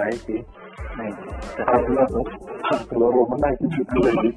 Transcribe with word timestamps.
Baik 0.00 0.16
sih. 0.24 0.40
Nih, 0.96 1.12
dulu 1.60 2.24
seluruh 2.88 3.24
menang 3.36 3.52
itu 3.60 4.00
lagi. 4.00 4.32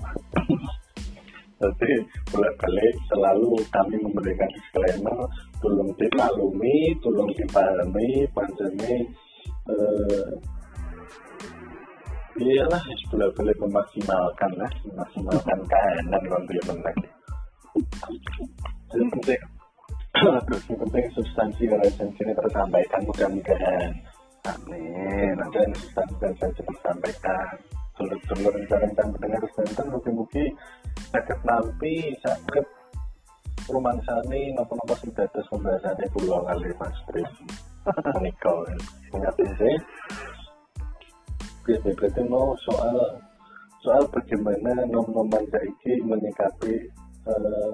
Selalu 3.07 3.55
kami 3.71 3.95
memberikan 4.04 4.49
disclaimer, 4.52 5.23
tolong 5.63 5.88
dimaklumi, 5.95 6.91
tolong 6.99 7.31
dipahami, 7.31 8.27
panjangnya 8.35 8.91
eh, 9.71 10.30
bolak-balik 13.07 13.57
memaksimalkan 13.63 14.52
lah, 14.59 14.71
memaksimalkan 14.84 15.59
kahanan 15.71 16.23
nanti 16.27 16.59
menang. 16.68 16.98
Jadi 18.91 19.05
penting, 19.16 19.41
yang 20.68 20.80
penting 20.84 21.05
substansi 21.16 21.63
dan 21.71 21.80
esensi 21.88 22.21
ini 22.27 22.34
tersampaikan 22.35 23.02
mudah-mudahan. 23.07 24.12
Amin. 24.43 25.39
Nanti 25.39 25.59
substansi 25.71 26.13
dan 26.20 26.31
esensi 26.35 26.61
tersampaikan. 26.67 27.55
Dulur-dulur 27.95 28.51
rencana 28.57 29.03
mendengar 29.07 29.43
sebentar 29.53 29.85
mungkin-mungkin 29.88 30.51
sakit 31.13 31.39
nampi 31.45 32.11
sakit 32.25 32.65
rumah 33.70 33.95
sani 34.03 34.51
nopo-nopo 34.57 34.98
sing 34.99 35.13
dados 35.15 35.45
pembahasannya 35.48 36.07
pulau 36.11 36.43
kali 36.43 36.73
mas 36.75 36.98
Pris 37.07 37.31
Nikel 38.20 38.57
ingat 39.13 39.35
sih 39.39 39.77
Biasa 41.63 41.90
berarti 41.96 42.21
mau 42.27 42.51
soal 42.68 42.98
soal 43.79 44.03
bagaimana 44.12 44.84
nom-noman 44.91 45.48
saiki 45.48 46.03
menyikapi 46.03 46.91
eh, 47.29 47.73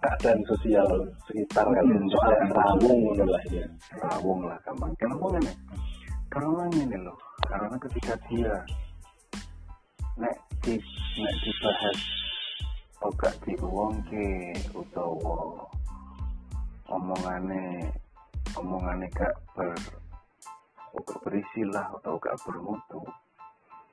keadaan 0.00 0.40
sosial 0.48 0.88
sekitar 1.28 1.64
Hmm, 1.68 1.76
kalian 1.76 2.04
soal 2.08 2.32
soal 2.32 2.48
rawung 2.56 3.00
lah 3.20 3.44
ya. 3.52 3.64
Rawung 4.00 4.40
lah 4.48 4.56
gampang. 4.64 4.92
Kenapa 4.96 5.26
ini 5.36 5.52
karena 6.30 6.64
ini 6.72 6.96
loh 7.04 7.18
karena 7.44 7.76
ketika 7.76 8.14
dia 8.30 8.54
nek 10.16 10.36
di 10.62 10.78
nek 11.20 11.34
dibahas 11.42 11.98
ogak 13.02 13.34
diuwongke 13.44 14.54
utawa 14.72 15.66
omongane 16.86 17.90
omongane 18.56 19.06
gak 19.10 19.34
ber 19.58 19.74
gak 20.94 21.18
berisi 21.26 21.62
lah 21.68 21.86
atau 22.00 22.16
gak 22.16 22.38
bermutu. 22.46 23.00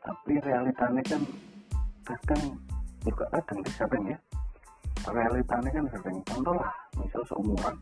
Tapi 0.04 0.40
realitanya 0.40 1.04
kan 1.04 1.22
kadang 2.08 2.44
bukan 3.04 3.28
kadang 3.28 3.60
kadang 3.76 4.04
ya 4.16 4.18
realitanya 5.12 5.70
kan 5.72 5.86
sering 5.92 6.18
contoh 6.28 6.54
lah. 6.56 6.72
Misal 7.00 7.24
seumuran. 7.30 7.76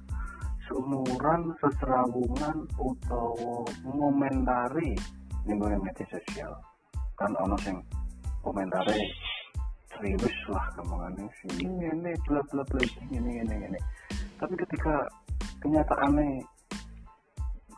Seumuran 0.66 1.42
seserawungan 1.62 2.58
utawa 2.81 3.66
ngomentari 3.86 4.98
ning 5.46 5.56
nggone 5.62 5.78
media 5.81 6.06
sosial. 6.09 6.52
Kan 7.16 7.31
ono 7.38 7.56
sing 7.62 7.78
komentare 8.46 8.98
serius 9.96 10.38
lah 10.52 10.66
kemangane 10.76 11.26
sing 11.42 11.66
ini 11.66 12.12
bla 12.28 12.42
bla 12.52 12.64
bla 12.68 12.81
ini 13.09 13.42
ini 13.42 13.56
ini 13.66 13.80
tapi 14.36 14.53
ketika 14.59 15.08
kenyataannya 15.64 16.44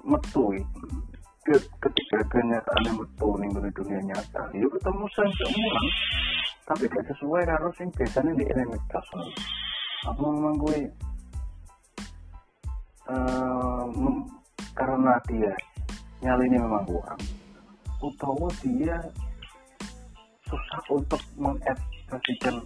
metu 0.04 0.52
ke- 1.46 1.70
ketika 1.80 2.20
kenyataannya 2.34 2.92
metu 2.98 3.28
nggone 3.32 3.70
dunia 3.72 4.02
nyata 4.12 4.44
yuk 4.58 4.74
ketemu 4.76 5.06
sing 5.14 5.30
seumuran 5.40 5.86
tapi 6.68 6.84
gak 6.92 7.08
sesuai 7.16 7.48
karo 7.48 7.72
sing 7.80 7.88
biasanya 7.96 8.36
di 8.36 8.44
medsos 8.44 9.08
apa 10.04 10.22
memang 10.22 10.56
gue 10.60 10.78
eh, 13.08 13.84
mem- 13.96 14.30
karena 14.76 15.16
dia 15.32 15.54
nyalinya 16.22 16.60
memang 16.68 16.84
kurang 16.86 17.22
utawa 18.04 18.52
dia 18.62 19.00
susah 20.46 20.82
untuk 20.92 21.22
mengekspresikan 21.40 22.62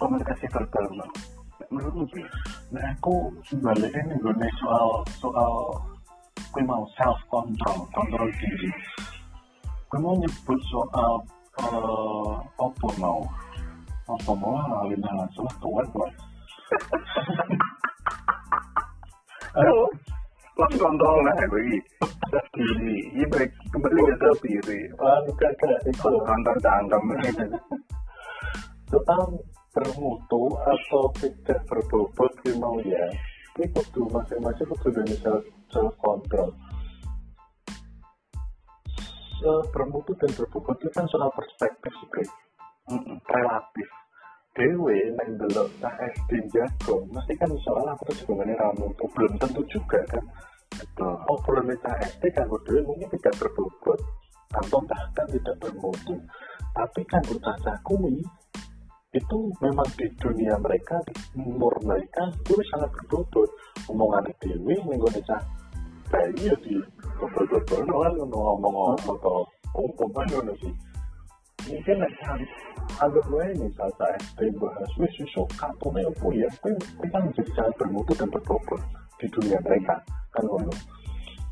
komunikasi 0.00 0.48
verbal 0.50 0.88
menurutmu 1.70 2.04
Bi? 2.10 2.22
Nah, 2.74 2.82
aku 2.98 3.30
sebaliknya 3.46 4.10
nih 4.10 4.16
gue 4.18 4.48
soal 4.58 5.06
soal 5.22 5.54
gue 6.50 6.62
mau 6.66 6.82
self 6.98 7.18
control, 7.30 7.86
kontrol 7.94 8.26
diri. 8.42 8.70
Gue 9.86 9.98
mau 10.02 10.18
nyebut 10.18 10.58
soal 10.66 11.22
apa 12.56 12.88
mau? 12.96 13.20
Halin 14.58 15.00
langsung 15.18 15.46
tuan 15.62 15.86
tuan. 15.94 16.10
Ayo, 19.58 19.86
self 20.54 20.72
kontrol 20.78 21.16
lah 21.26 21.34
bagi 21.46 21.78
diri 22.54 22.96
iya 23.18 23.26
baik. 23.26 23.50
Kembali 23.74 24.00
ke 24.06 24.14
self 24.18 24.38
diri 24.42 24.80
Ah, 24.98 25.18
bukan 25.26 25.52
itu. 25.90 26.10
kantor 26.26 26.56
cangkem 26.62 27.04
Soal 28.90 29.22
bermutu 29.70 30.42
atau 30.66 31.04
tidak 31.22 31.58
berbobot 31.70 32.32
mau 32.58 32.78
ya. 32.82 33.06
Ini 33.58 33.66
kudu 33.74 34.06
masing-masing 34.10 34.66
kudu 34.74 34.88
dari 34.94 35.14
self 35.22 35.42
self 35.70 35.94
control. 36.02 36.50
Bermutu 39.72 40.12
dan 40.20 40.30
berbobot 40.36 40.76
itu 40.80 40.92
kan 40.92 41.08
soal 41.08 41.32
perspektif 41.32 41.92
sih, 41.96 42.28
relatif. 43.24 43.88
Dewe 44.50 44.98
neng 45.14 45.38
delok 45.38 45.70
tak 45.78 45.94
SD 46.10 46.50
jago 46.50 47.06
mesti 47.14 47.38
kan 47.38 47.48
soal 47.62 47.86
aku 47.86 48.10
tuh 48.10 48.26
sebenarnya 48.26 48.58
ramu 48.58 48.90
belum 48.98 49.38
tentu 49.38 49.62
juga 49.70 50.02
kan. 50.10 50.24
Betul. 50.74 51.14
Oh 51.30 51.38
problem 51.40 51.70
tak 51.80 52.02
SD 52.18 52.34
kan 52.34 52.50
dewe 52.66 52.82
mungkin 52.82 53.08
tidak 53.14 53.38
berbobot 53.38 54.00
atau 54.50 54.82
bahkan 54.84 55.26
tidak 55.30 55.56
bermutu. 55.62 56.18
Tapi 56.74 57.00
kan 57.06 57.22
caca 57.22 57.74
kui 57.86 58.18
itu 59.10 59.38
memang 59.62 59.88
di 59.98 60.06
dunia 60.18 60.54
mereka 60.58 60.98
di 61.06 61.14
umur 61.38 61.74
mereka 61.86 62.28
itu 62.34 62.58
sangat 62.74 62.90
berbobot. 62.90 63.48
Omongan 63.86 64.34
dewe 64.42 64.74
nenggo 64.82 65.08
cah 65.24 65.40
bayi 66.10 66.50
ya 66.50 66.54
di 66.66 66.74
berbobot 67.16 67.62
kan 67.70 67.86
ngomong-ngomong 67.86 68.98
atau 68.98 69.46
ngomong 69.72 70.26
ngono 70.26 70.52
sih 70.58 70.74
mungkin 71.70 71.96
nek 72.02 72.12
anggap 72.98 73.24
gue 73.30 73.44
misal 73.62 73.88
saya 73.94 74.16
SD 74.18 74.50
bahas 74.58 74.90
wis 74.98 75.12
susuk 75.16 75.46
kampungnya 75.54 76.10
apa 76.10 76.26
ya 76.34 76.48
gue 76.60 76.72
gue 76.74 77.08
kan 77.14 77.22
menjadi 77.22 77.50
sangat 77.54 77.74
bermutu 77.78 78.12
dan 78.18 78.28
berbobot 78.32 78.80
di 79.22 79.26
dunia 79.30 79.58
mereka 79.62 79.94
kan 80.34 80.44
ngono 80.44 80.72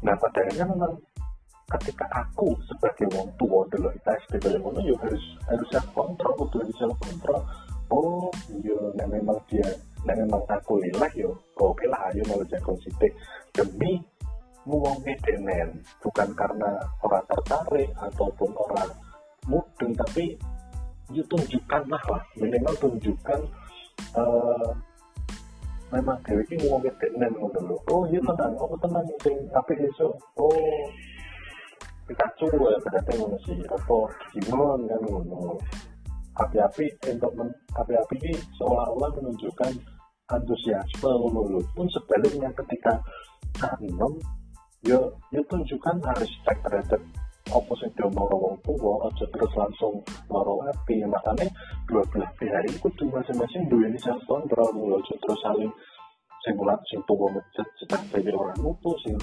nah 0.02 0.14
pada 0.18 0.40
akhirnya 0.42 0.66
memang 0.74 0.94
ketika 1.78 2.06
aku 2.10 2.56
sebagai 2.66 3.06
wong 3.14 3.28
tua 3.38 3.62
dulu 3.70 3.88
kita 3.94 4.12
SD 4.26 4.32
kayak 4.42 4.60
ngono 4.64 4.80
ya 4.82 4.94
harus 5.04 5.24
harus 5.46 5.68
kontrol 5.94 6.34
harus 6.50 6.74
self 6.80 6.96
kontrol 6.98 7.40
oh 7.94 8.26
nek 8.98 9.06
memang 9.06 9.38
dia 9.46 9.68
memang 10.06 10.40
aku 10.48 10.80
lilah 10.80 11.10
yo. 11.16 11.34
Oke 11.58 11.84
lah 11.90 12.08
ayo 12.12 12.22
mau 12.30 12.40
jago 12.46 12.72
sidik 12.80 13.12
demi 13.52 14.00
ngomong 14.68 15.00
denen 15.24 15.80
bukan 16.04 16.28
karena 16.36 16.76
orang 17.00 17.24
tertarik 17.24 17.88
ataupun 17.96 18.52
orang 18.52 18.90
mudeng 19.48 19.96
tapi 19.96 20.36
you 21.08 21.24
tunjukkanlah 21.24 22.02
lah 22.04 22.22
minimal 22.36 22.76
tunjukkan 22.76 23.40
eh 24.12 24.68
memang 25.88 26.20
dewe 26.20 26.44
iki 26.44 26.60
ngomong 26.60 26.84
denen 27.00 27.32
ngono 27.32 27.60
lho 27.64 27.76
oh 27.88 28.04
iya 28.12 28.20
tenang. 28.20 28.52
Oh 28.60 28.76
tenang 28.76 29.04
sing. 29.24 29.38
Tapi 29.48 29.72
iso 29.80 30.12
oh 30.36 30.84
Pikachu 32.08 32.48
ya 32.48 32.76
berarti 32.84 33.12
ngono 33.16 33.36
apa 33.68 33.96
Digimon 34.32 34.80
kan 34.88 35.00
ngono. 35.04 35.56
Api-api 36.38 36.86
untuk 37.10 37.34
men, 37.34 37.50
api-api 37.74 38.14
ini 38.22 38.38
seolah-olah 38.60 39.10
menunjukkan 39.18 39.72
antusiasme 40.28 41.10
ngono 41.10 41.40
lho 41.56 41.60
pun 41.72 41.88
sebaliknya 41.88 42.52
ketika 42.52 43.00
tanam 43.56 44.12
yo 44.86 44.98
yo 45.34 45.40
tunjukkan 45.50 45.96
respect 46.18 46.60
terhadap 46.62 47.02
apa 47.48 47.72
sing 47.80 47.90
diomong 47.96 48.28
wong 48.28 48.56
tua. 48.62 49.08
Aja 49.08 49.24
terus 49.32 49.52
langsung 49.56 49.94
loro 50.28 50.60
api. 50.68 51.00
Makanya 51.08 51.48
dua 51.88 52.04
belah 52.12 52.30
pihak 52.36 52.60
ini 52.68 52.76
kudu 52.78 53.08
masing-masing 53.08 53.64
duwe 53.72 53.88
ini 53.88 53.98
self 54.00 54.20
control 54.28 54.68
lho 54.76 55.00
aja 55.00 55.14
terus 55.24 55.40
saling 55.40 55.72
sing 56.44 56.54
ulat 56.60 56.80
sing 56.92 57.00
tua 57.08 57.26
ngejat 57.32 57.68
cetak 57.82 58.02
dari 58.12 58.30
orang 58.36 58.58
mutu 58.62 58.92
sing 59.02 59.16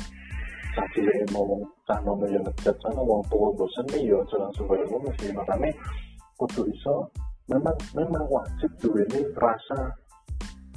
tapi 0.76 1.08
mau 1.32 1.48
wong 1.48 1.64
cah 1.88 1.96
nono 2.04 2.28
yang 2.28 2.44
ngejat 2.44 2.76
sana 2.84 3.00
wong 3.00 3.24
tua 3.32 3.48
bosen 3.56 3.86
nih 3.94 4.12
yo 4.12 4.20
aja 4.26 4.36
langsung 4.42 4.66
kaya 4.68 4.84
ngono 4.90 5.10
sih. 5.22 5.30
Makanya 5.32 5.70
kudu 6.36 6.62
iso 6.74 6.96
memang 7.46 7.78
memang 7.94 8.26
wajib 8.28 8.72
duwe 8.82 9.06
ini 9.14 9.22
rasa 9.38 9.94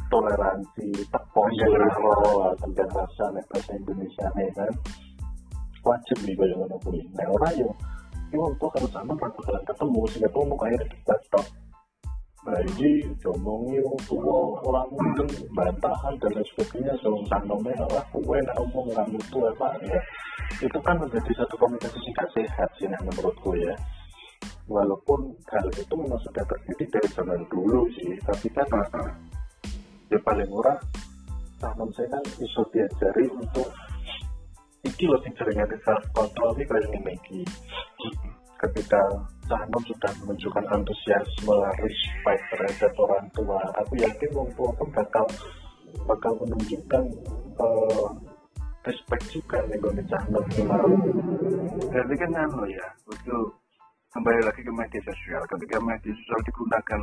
toleransi 0.08 0.88
tepung 1.12 1.50
general 1.56 2.56
tentang 2.60 2.90
rasa 2.92 3.24
bahasa 3.32 3.72
Indonesia 3.76 4.26
nih 4.36 4.48
kan? 4.56 4.72
Wajib 5.84 6.18
nih 6.24 6.34
kaya 6.36 6.54
ngono 6.58 6.76
kuwi 6.84 7.00
nek 7.16 7.28
ora 7.32 7.48
yo 7.56 7.70
iki 8.28 8.36
wong 8.36 8.52
tua 8.60 8.68
harus 8.76 8.92
sama 8.92 9.16
kan 9.16 9.32
bakalan 9.32 9.64
ketemu 9.64 10.00
sehingga 10.12 10.28
tuh 10.36 10.44
mau 10.44 10.60
akhirnya 10.60 10.84
kita 10.92 11.14
stop 11.24 11.46
bayi 12.44 12.92
diomongi 13.24 13.76
wong 13.80 13.98
tua 14.04 14.36
orang 14.68 14.88
mungkin 14.92 15.26
bantahan 15.56 16.14
dan 16.20 16.30
lain 16.36 16.46
sebagainya. 16.52 16.92
So 17.00 17.16
tanamnya 17.32 17.84
lah 17.88 18.04
kue 18.12 18.38
nak 18.44 18.56
omong 18.60 18.88
kamu 18.92 19.18
tua 19.32 19.48
pak 19.56 19.72
ya. 19.80 20.00
Itu 20.60 20.78
kan 20.84 21.00
menjadi 21.00 21.30
satu 21.40 21.54
komunikasi 21.56 21.98
singkat 22.04 22.28
sehat 22.36 22.68
sih 22.76 22.88
nah, 22.88 23.00
menurutku 23.04 23.56
ya. 23.56 23.72
Walaupun 24.68 25.32
hal 25.48 25.66
itu 25.72 25.94
memang 25.96 26.20
sudah 26.20 26.44
terjadi 26.44 26.84
dari 26.92 27.08
zaman 27.16 27.40
dulu 27.48 27.88
sih 27.96 28.12
tapi 28.28 28.48
kan 28.52 28.68
ya 30.08 30.18
paling 30.24 30.48
murah. 30.48 30.78
Tanam 31.58 31.90
saya 31.90 32.06
kan 32.14 32.24
iso 32.38 32.62
diajari 32.70 33.26
untuk 33.34 33.66
iki 34.86 35.10
loh 35.10 35.18
sing 35.26 35.34
jaringan 35.34 35.66
self 35.82 36.04
control 36.14 36.54
ini 36.54 36.64
kayak 36.70 37.18
ini 37.34 37.42
ketika 38.58 39.02
Canom 39.48 39.82
sudah 39.86 40.12
menunjukkan 40.22 40.64
antusiasme 40.70 41.56
respect 41.80 42.42
terhadap 42.52 42.92
orang 43.00 43.26
tua 43.32 43.58
aku 43.80 43.96
yakin 43.96 44.30
orang 44.34 44.50
tua 44.54 44.70
pun 44.76 44.88
bakal 44.92 45.24
bakal 46.04 46.32
menunjukkan 46.44 47.02
uh, 47.58 48.06
respect 48.86 49.24
juga 49.32 49.58
nih 49.66 49.78
gue 49.82 49.92
berarti 51.90 52.14
kan 52.18 52.32
anu 52.38 52.62
ya 52.68 52.86
itu 53.08 53.38
kembali 54.12 54.40
lagi 54.40 54.60
ke 54.64 54.72
media 54.72 55.00
sosial. 55.04 55.42
Ketika 55.46 55.76
media 55.84 56.12
sosial 56.12 56.40
digunakan 56.48 57.00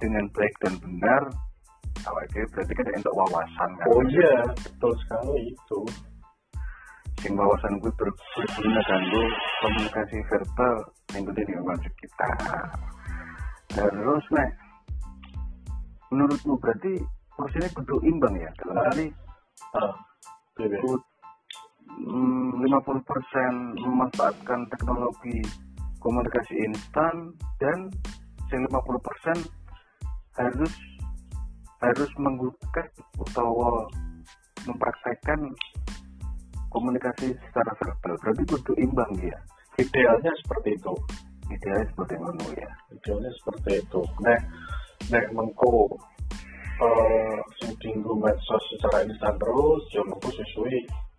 dengan 0.00 0.24
baik 0.32 0.54
dan 0.64 0.74
benar 0.80 1.22
awalnya 2.08 2.42
berarti 2.54 2.72
kan 2.72 2.86
untuk 2.96 3.14
wawasan 3.16 3.70
kan? 3.76 3.86
Oh 3.90 4.02
iya 4.08 4.32
betul 4.54 4.92
sekali 5.04 5.52
itu. 5.52 5.80
Sing 7.20 7.36
wawasan 7.36 7.76
gue 7.84 7.92
ber, 8.00 8.08
berguna 8.32 8.80
kanggo 8.88 9.22
komunikasi 9.60 10.16
verbal 10.32 10.76
yang 11.12 11.22
gede 11.28 11.42
di 11.44 11.54
konsep 11.60 11.92
kita. 12.00 12.28
Terus 13.76 14.24
nih 14.32 14.50
menurutmu 16.10 16.54
berarti 16.58 16.92
porsinya 17.36 17.68
kudu 17.76 17.96
imbang 18.08 18.34
ya? 18.40 18.50
Dalam 18.64 18.76
kali 18.88 19.06
uh, 19.76 19.92
lima 22.60 22.78
puluh 22.84 23.02
persen 23.04 23.52
memanfaatkan 23.76 24.64
teknologi 24.72 25.44
komunikasi 26.00 26.56
instan 26.64 27.36
dan 27.60 27.92
lima 28.48 28.80
puluh 28.80 29.00
persen 29.04 29.36
harus 30.40 30.72
harus 31.80 32.10
menggunakan 32.20 32.86
atau 33.16 33.50
mempraktekkan 34.68 35.40
komunikasi 36.68 37.32
secara 37.48 37.72
verbal. 37.80 38.14
Berarti 38.20 38.42
kudu 38.46 38.72
imbang 38.78 39.12
ya? 39.20 39.38
Idealnya 39.80 40.32
seperti 40.44 40.76
itu. 40.76 40.94
Idealnya 41.50 41.86
seperti 41.90 42.14
itu 42.20 42.48
ya? 42.60 42.70
Idealnya 42.92 43.30
seperti 43.40 43.70
itu. 43.80 44.00
Nah 44.20 44.38
nah 45.10 45.24
mengko 45.32 45.88
uh, 46.78 47.38
sing 47.58 47.72
tinggu 47.80 48.12
medsos 48.20 48.62
secara 48.76 49.02
instan 49.08 49.34
terus 49.40 49.82
ya 49.90 50.04
mengko 50.04 50.28
sesuai 50.30 50.76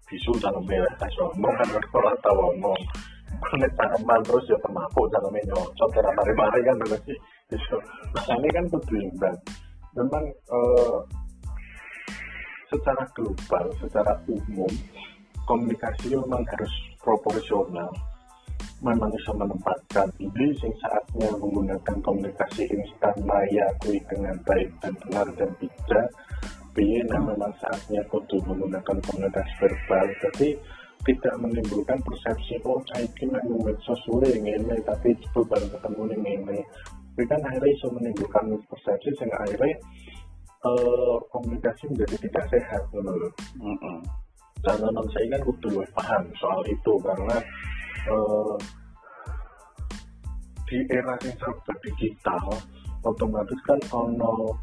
bisu 0.08 0.32
dalam 0.40 0.64
merah 0.70 0.94
kasih 1.02 1.26
ngomong 1.34 1.54
kan 1.58 1.68
kalau 1.90 2.14
tahu 2.22 2.38
ngomong. 2.38 2.82
Nek 3.58 3.74
tanaman 3.74 4.22
terus 4.22 4.46
ya 4.46 4.58
pemapuk 4.62 5.10
dalam 5.10 5.34
nyocok 5.34 5.90
kira 5.98 6.12
mari-mari 6.14 6.62
kan 6.62 6.76
berarti 6.78 7.16
itu 7.52 7.78
ini 8.38 8.50
kan 8.54 8.66
kudu 8.70 8.96
imbang 9.02 9.36
memang 9.96 10.26
uh, 10.52 11.00
secara 12.72 13.04
global 13.12 13.66
secara 13.84 14.14
umum 14.32 14.72
komunikasi 15.44 16.16
memang 16.16 16.44
harus 16.48 16.74
proporsional. 17.04 17.92
Memang 18.82 19.14
bisa 19.14 19.30
menempatkan 19.38 20.10
ini 20.18 20.58
sing 20.58 20.74
saatnya 20.82 21.30
menggunakan 21.38 21.98
komunikasi 22.02 22.66
instan 22.66 23.14
maya 23.30 23.70
kui 23.78 24.02
dengan 24.10 24.34
baik 24.42 24.74
dan 24.82 24.94
benar 25.06 25.28
dan 25.38 25.50
bijak. 25.62 26.08
Piye 26.74 27.04
nah 27.06 27.22
memang 27.22 27.54
saatnya 27.62 28.02
kudu 28.10 28.42
menggunakan 28.42 28.98
komunikasi 29.06 29.54
verbal. 29.62 30.06
Jadi 30.26 30.58
tidak 31.06 31.36
menimbulkan 31.42 31.98
persepsi 32.06 32.62
oh 32.66 32.78
saya 32.90 33.06
ini 33.22 33.38
medsos 33.66 34.02
yang 34.06 34.46
ini 34.46 34.78
tapi 34.86 35.10
baru 35.34 35.66
ketemu 35.74 36.02
yang 36.14 36.26
ini 36.46 36.60
kan 37.16 37.42
akhirnya 37.44 37.72
bisa 37.76 37.88
menimbulkan 37.92 38.46
persepsi 38.68 39.10
sehingga 39.20 39.38
akhirnya 39.44 39.76
uh, 40.64 41.18
komunikasi 41.30 41.84
menjadi 41.92 42.16
tidak 42.28 42.46
sehat 42.50 42.82
menurut 42.96 43.34
mm 43.60 43.76
-hmm 43.78 44.00
karena 44.62 44.88
non 44.94 45.08
saya 45.10 45.26
kan 45.34 45.42
kudu 45.42 45.82
paham 45.98 46.24
soal 46.38 46.62
itu 46.70 46.94
karena 47.02 47.38
uh, 48.14 48.56
di 50.70 50.78
era 50.94 51.18
yang 51.26 51.36
serba 51.42 51.74
digital 51.82 52.46
otomatis 53.02 53.58
kan 53.66 53.80
ono 53.90 54.54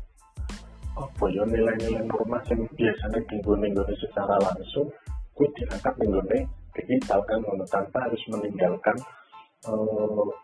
apa 0.95 1.25
ya 1.31 1.43
nilai-nilai 1.47 2.07
norma 2.07 2.39
yang 2.51 2.63
biasanya 2.75 3.21
tinggal-tinggal 3.27 3.87
secara 3.99 4.35
langsung 4.43 4.87
gue 5.35 5.49
diangkat 5.59 5.95
tinggal 5.99 6.23
digital 6.75 7.21
kan 7.27 7.41
ono 7.43 7.67
tanpa 7.67 7.99
harus 8.07 8.23
meninggalkan 8.31 8.97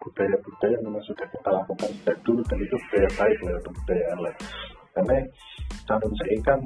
budaya-budaya 0.02 0.74
yang 0.74 0.82
memang 0.90 1.04
sudah 1.06 1.26
kita 1.30 1.50
lakukan 1.54 1.90
sejak 2.02 2.18
dulu 2.26 2.42
dan 2.50 2.58
itu 2.58 2.76
budaya 2.88 3.08
baik 3.14 3.38
atau 3.46 3.72
budaya 3.72 4.04
lain. 4.18 4.36
Karena 4.94 5.16
calon 5.86 6.12
saya 6.18 6.36
kan 6.42 6.60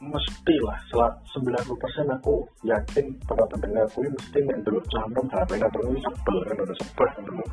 mestilah 0.00 0.78
sembilan 1.28 1.60
puluh 1.68 1.76
persen 1.76 2.08
aku 2.08 2.40
yakin 2.64 3.04
para 3.28 3.44
pendengar 3.52 3.84
aku 3.84 4.00
mesti 4.00 4.40
yang 4.40 4.60
dulu 4.64 4.80
campur 4.88 5.28
HP 5.28 5.60
atau 5.60 5.80
ini 5.92 6.00
sebel 6.00 6.36
kan 6.48 6.56
udah 6.56 6.76
sebel 6.80 7.08
kan 7.12 7.22
dulu 7.28 7.44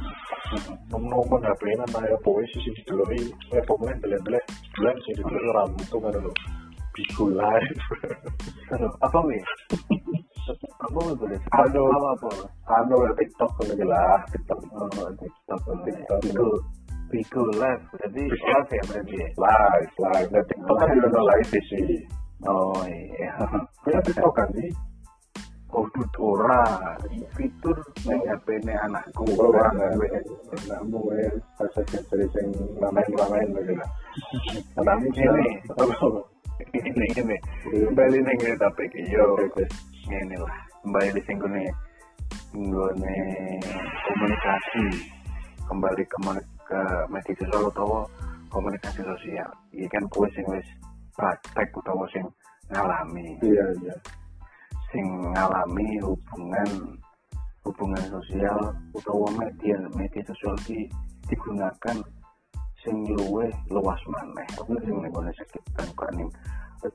nomor 0.88 1.44
HP 1.44 1.62
ini 1.76 1.86
naya 1.92 2.16
poe 2.24 2.40
sih 2.56 2.64
sih 2.64 2.84
dulu 2.88 3.04
ini. 3.12 3.28
Eh 3.52 3.64
pokoknya 3.68 4.00
beli 4.00 4.18
beli 4.24 4.92
sih 5.04 5.14
dulu 5.20 5.36
rambut 5.52 5.86
tuh 5.92 6.00
kan 6.00 6.16
dulu 6.16 6.32
bisu 6.98 7.24
live 7.30 7.78
apa 9.06 9.20
nih 9.30 9.42
apa 10.58 11.00
nih 11.04 11.16
boleh? 11.20 11.40
Anu 11.60 11.84
apa 11.92 12.08
apa 12.16 12.30
anu 12.80 12.98
TikTok 13.20 13.52
kan 13.60 13.68
lah. 13.84 14.20
TikTok. 14.32 14.60
TikTok 15.20 15.62
TikTok. 15.84 16.20
Itu 16.24 16.48
Bigo 17.08 17.44
live 17.56 17.84
berarti 17.92 18.24
live 18.28 18.70
ya 18.72 18.84
berarti? 18.88 19.18
Live 19.36 19.94
live. 19.96 20.30
Nah 20.32 20.44
TikTok 20.44 20.76
kan 20.76 20.88
udah 21.04 21.24
live 21.24 21.50
sih 21.52 22.04
Oh 22.48 22.80
iya. 22.88 23.32
Ya 23.88 24.00
TikTok 24.04 24.34
kan 24.36 24.48
sih. 24.56 24.72
Oh, 25.76 25.84
ora 26.24 26.96
fitur 27.36 27.76
nang 28.08 28.24
HP 28.24 28.48
ne 28.64 28.74
anakku. 28.88 29.28
Ora 29.36 29.68
anakmu 29.68 31.12
ya. 31.12 31.28
Bahasa 31.60 31.84
sing 31.92 32.48
ramen-ramen 32.80 33.52
lagi 33.52 33.74
lah. 33.76 33.90
Tapi 34.80 35.12
ini 36.62 36.80
ini 36.90 37.06
ini 37.22 37.38
kembali 37.88 38.18
ning 38.26 38.40
tapi 38.58 38.84
yo 39.10 39.26
ini 40.10 40.36
lah 40.40 40.56
kembali 40.82 41.10
di 41.14 41.22
sing 41.28 41.38
gone 41.38 41.66
nggone 42.56 43.16
komunikasi. 44.08 44.86
Kembali 45.68 46.04
ke 46.08 46.18
ke 46.68 46.80
media 47.12 47.34
sosial 47.44 47.64
atau 47.72 48.08
komunikasi 48.48 49.02
sosial. 49.04 49.50
Ini 49.76 49.88
kan 49.92 50.04
kue 50.12 50.28
sing 50.32 50.46
wis 50.48 50.68
praktek 51.20 51.68
utawa 51.76 52.08
sing 52.12 52.24
ngalami. 52.72 53.36
Iya 53.44 53.66
iya. 53.84 53.96
Sing 54.92 55.06
ngalami 55.36 56.00
hubungan 56.00 56.70
hubungan 57.68 58.04
sosial 58.08 58.60
utawa 58.96 59.28
media 59.36 59.76
media 60.00 60.24
sosial 60.32 60.56
di 60.64 60.88
digunakan 61.28 61.98
sing 62.88 62.98
luwe 63.12 63.52
luas 63.68 64.00
maneh. 64.08 64.48
Sing 64.56 64.96
ning 65.04 65.12
sekitar 65.36 65.88
kok 65.92 66.10
ning 66.16 66.32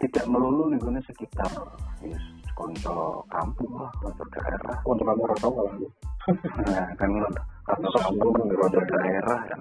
tidak 0.00 0.24
melulu 0.24 0.72
ning 0.72 0.80
sekitar 1.04 1.52
yes 2.00 2.24
konco 2.56 3.20
kampung 3.28 3.76
lah 3.76 3.92
konco 4.00 4.24
daerah. 4.32 4.76
Konco 4.80 5.04
tau 5.36 5.52
lah 5.60 5.74
nah 6.64 6.86
kan 6.96 7.10
karena 7.68 7.88
kampung 8.00 8.32
konco 8.40 8.80
daerah 8.88 9.40
kan 9.52 9.60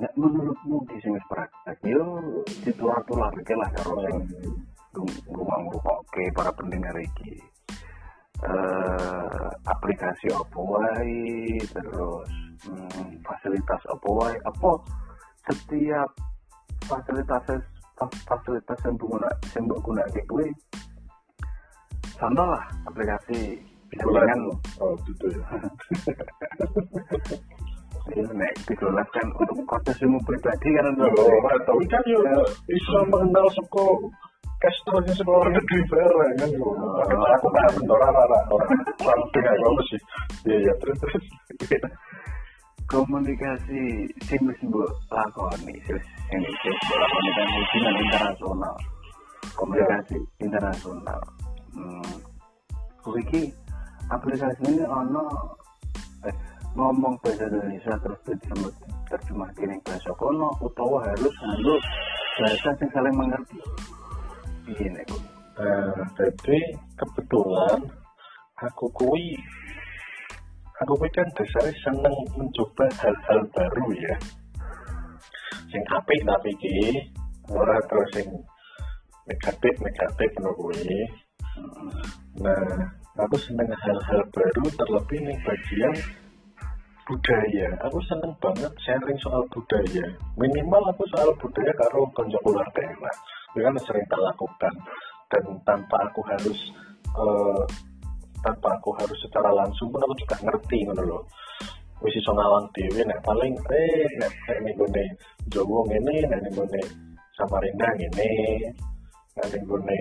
Nek 0.00 0.16
menurutmu 0.16 0.80
di 0.88 0.96
sini 1.04 1.20
praktek 1.28 1.76
yo 1.84 2.16
ditular-tular 2.64 3.36
iki 3.36 3.52
lah 3.52 3.68
karo 3.76 4.00
sing 4.08 4.16
ngomong 5.28 5.76
oke 5.76 6.22
para 6.32 6.48
pendengar 6.56 6.96
iki. 6.96 7.36
Uh, 8.40 9.52
aplikasi 9.68 10.32
apa 10.32 10.56
wae 10.56 11.60
terus 11.68 12.32
hmm, 12.64 13.20
fasilitas 13.20 13.82
apa 13.84 14.08
wae 14.08 14.36
apa 14.48 14.70
setiap 15.54 16.08
fasilitas 16.86 17.44
fasilitas 18.24 18.78
yang 18.86 18.96
guna 18.96 19.28
yang 19.52 19.64
guna 19.68 20.02
kuwi 20.30 20.48
contoh 22.16 22.46
lah 22.48 22.64
aplikasi 22.88 23.60
bisa 23.90 24.06
dengan 24.06 24.40
oh 24.80 24.94
gitu 25.04 25.26
ya 25.34 25.44
nek 28.10 28.52
dijelaskan 28.66 29.26
untuk 29.36 29.66
kontesmu 29.66 30.18
pribadi 30.24 30.68
kan 30.78 30.94
oh, 30.98 31.42
tapi 31.66 31.84
kan 31.90 32.02
yo 32.08 32.20
bisa 32.66 32.98
mengenal 33.10 33.46
suku 33.54 33.88
di 34.60 35.12
sekolah 35.16 35.48
negeri 35.48 35.80
bareng 35.88 36.32
kan 36.36 36.50
yo. 36.52 36.68
Aku 37.08 37.48
paham 37.48 37.80
orang 37.88 38.12
orang 38.12 38.44
orang 38.52 38.70
orang 39.40 39.86
sih? 39.88 40.00
Iya 40.44 40.56
iya. 40.68 40.72
Terus 40.84 41.00
terus 41.00 41.24
komunikasi 42.90 44.10
wis 44.42 44.60
mbok 44.66 44.90
lakoni 45.14 45.78
sing 45.86 46.42
wis 46.42 46.78
lakoni 46.90 47.30
kan 47.38 47.48
internasional. 48.02 48.76
Komunikasi 49.54 50.18
internasional. 50.42 51.20
Hmm. 51.70 52.18
aplikasi 54.10 54.62
ini 54.66 54.82
ono 54.82 55.22
eh, 56.26 56.34
ngomong 56.74 57.14
bahasa 57.22 57.46
Indonesia 57.46 57.94
terus 58.02 58.18
terjemah 59.06 59.50
kini 59.54 59.78
bahasa 59.86 60.10
kono 60.18 60.50
utawa 60.58 61.06
harus 61.06 61.34
nganggo 61.46 61.76
bahasa 62.42 62.70
yang 62.74 62.90
saling 62.90 63.14
mengerti. 63.14 63.58
Ini 64.66 65.02
uh, 65.58 66.02
jadi 66.18 66.58
kebetulan 66.98 67.78
aku 68.58 68.86
kui 68.94 69.38
aku 70.80 70.94
kan 71.12 71.28
dasarnya 71.36 71.72
seneng 71.84 72.16
mencoba 72.36 72.86
hal-hal 73.00 73.40
baru 73.52 73.86
ya. 74.00 74.16
Sing 75.68 75.82
apik 75.92 76.20
tapi 76.24 76.50
ki 76.56 76.76
ora 77.52 77.76
terus 77.86 78.08
sing 78.16 78.28
negatif 79.28 79.74
negatif 79.78 80.30
no 80.40 80.50
nah 82.40 82.64
aku 83.20 83.36
seneng 83.36 83.68
hal-hal 83.68 84.20
baru 84.32 84.64
terlebih 84.72 85.18
nih 85.20 85.38
bagian 85.44 85.94
budaya. 87.04 87.68
Aku 87.90 87.98
seneng 88.06 88.32
banget 88.38 88.72
sharing 88.80 89.18
soal 89.20 89.42
budaya. 89.52 90.06
Minimal 90.38 90.82
aku 90.94 91.04
soal 91.12 91.28
budaya 91.36 91.72
karo 91.76 92.06
konco 92.16 92.38
keluarga 92.40 92.82
itu 93.50 93.58
kan 93.66 93.74
sering 93.82 94.06
tak 94.06 94.22
lakukan. 94.22 94.74
Dan 95.30 95.44
tanpa 95.62 95.98
aku 96.10 96.20
harus 96.26 96.58
uh, 97.14 97.62
tanpa 98.40 98.68
aku 98.76 98.90
harus 98.96 99.18
secara 99.20 99.50
langsung 99.52 99.88
pun 99.92 100.00
aku 100.04 100.14
juga 100.20 100.36
ngerti 100.44 100.78
ngono 100.88 101.02
loh 101.04 101.22
wis 102.00 102.16
iso 102.16 102.32
ngawang 102.32 102.64
dhewe 102.72 103.00
nek 103.04 103.20
paling 103.20 103.52
eh 103.76 104.08
nek 104.20 104.32
nek 104.64 104.74
gone 104.80 105.04
Jawa 105.52 105.78
ngene 105.88 106.14
nek 106.32 106.52
gone 106.56 106.80
Samarinda 107.36 107.88
ngene 107.96 108.30
nek 109.36 109.62
gone 109.68 109.98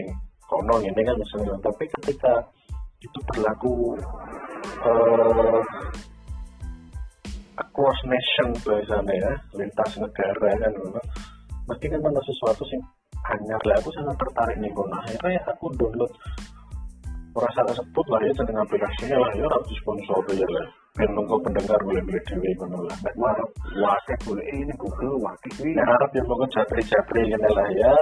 kono 0.48 0.76
ngene 0.80 1.02
kan 1.04 1.16
misalnya 1.20 1.54
tapi 1.60 1.86
ketika 2.00 2.34
itu 3.00 3.20
berlaku 3.32 3.96
uh, 4.84 5.60
across 7.60 8.00
nation 8.08 8.50
biasanya 8.64 9.14
ya 9.20 9.32
lintas 9.56 9.92
negara 10.00 10.52
kan 10.56 10.74
mesti 11.68 11.86
kan 11.92 12.00
ada 12.00 12.22
sesuatu 12.24 12.64
sih 12.68 12.80
hanya 13.30 13.56
lah 13.68 13.76
aku 13.78 13.92
sangat 13.94 14.16
tertarik 14.16 14.58
nih 14.64 14.72
kok 14.72 14.88
nah 14.88 15.00
akhirnya 15.04 15.38
ya 15.38 15.42
aku 15.52 15.66
download 15.76 16.12
merasa 17.40 17.62
tersebut 17.72 18.06
lah 18.12 18.20
ya 18.28 18.32
dengan 18.36 18.68
aplikasinya 18.68 19.18
lah 19.24 19.32
ya 19.32 19.46
harus 19.48 19.72
sponsor 19.80 20.20
ya 20.36 20.48
lah. 20.52 20.68
Dan 21.00 21.16
nunggu 21.16 21.40
pendengar 21.48 21.80
boleh 21.88 22.04
beli 22.04 22.20
dewi 22.28 22.52
kono 22.60 22.84
lah 22.84 22.98
nek 23.00 23.16
wakil 23.80 24.18
boleh 24.28 24.46
ini 24.52 24.74
Google 24.76 25.16
wakil 25.24 25.54
ini 25.64 25.72
nek 25.80 25.88
harap 25.88 26.12
yang 26.12 26.28
mau 26.28 26.44
japri 26.52 26.84
japri 26.84 27.22
ini 27.24 27.50
lah 27.56 27.70
ya. 27.72 27.96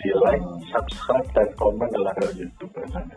Di 0.00 0.08
like 0.24 0.46
subscribe 0.72 1.28
dan 1.36 1.48
komen 1.60 1.90
lah 2.00 2.14
ke 2.16 2.26
YouTube 2.40 2.72
biasanya 2.72 3.16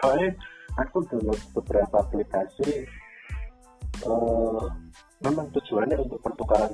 soalnya 0.00 0.30
aku 0.78 0.98
download 1.10 1.40
beberapa 1.58 1.96
aplikasi 2.00 2.86
uh, 4.06 4.62
memang 5.20 5.46
tujuannya 5.52 5.96
untuk 6.00 6.22
pertukaran 6.24 6.72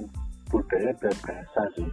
budaya 0.52 0.92
dan 1.02 1.14
bahasa 1.24 1.62
sih. 1.74 1.90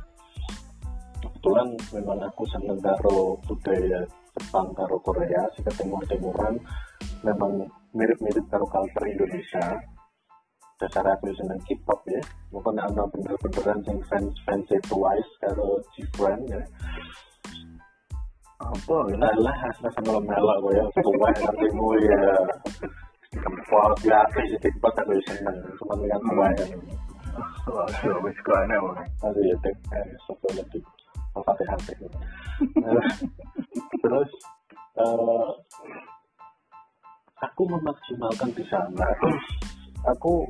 Kebetulan 1.21 1.67
memang 1.95 2.19
aku 2.29 2.43
seneng 2.51 2.77
karo 2.83 3.39
budaya 3.50 4.05
Jepang 4.31 4.71
karo 4.71 4.95
Korea 5.03 5.43
sih 5.55 5.63
ketemu 5.67 6.00
timuran 6.07 6.55
memang 7.23 7.67
mirip-mirip 7.91 8.45
karo 8.47 8.63
culture 8.71 9.07
Indonesia. 9.07 9.65
Dasar 10.79 11.05
aku 11.05 11.29
seneng 11.35 11.59
K-pop 11.67 12.01
ya. 12.09 12.21
Mungkin 12.50 12.79
ada 12.79 13.03
bener-beneran 13.11 13.79
yang 13.85 14.00
fans 14.09 14.33
fans 14.47 14.65
twice 14.88 15.31
karo 15.43 15.77
G-Friend 15.93 16.41
ya. 16.47 16.61
Apa? 18.61 18.97
Lah 19.19 19.35
lah 19.35 19.57
asal 19.69 19.89
sama 20.00 20.17
melok 20.23 20.57
gue 20.63 20.73
ya. 20.79 20.85
Tua 20.95 21.29
artimu 21.29 21.88
ya. 22.01 22.23
Kempol 23.31 23.91
biasa 24.00 24.39
sih 24.47 24.59
tiktok 24.63 24.95
aku 24.95 25.13
seneng. 25.27 25.57
Cuma 25.77 25.93
lihat 26.01 26.21
tua 26.23 26.47
ya 26.55 26.65
Waduh, 27.71 28.17
wis 28.25 28.38
kok 28.43 28.57
aneh 28.67 28.79
Aduh 29.23 29.43
ya, 29.47 29.55
tek, 29.63 29.75
eh, 29.95 30.07
sopo 30.27 30.47
lebih 31.31 31.47
pakai 31.47 31.65
HP. 31.71 31.88
Terus 34.03 34.31
uh, 35.00 35.50
aku 37.39 37.61
memaksimalkan 37.71 38.51
di 38.51 38.63
sana. 38.67 39.07
Terus 39.21 39.45
aku 40.05 40.43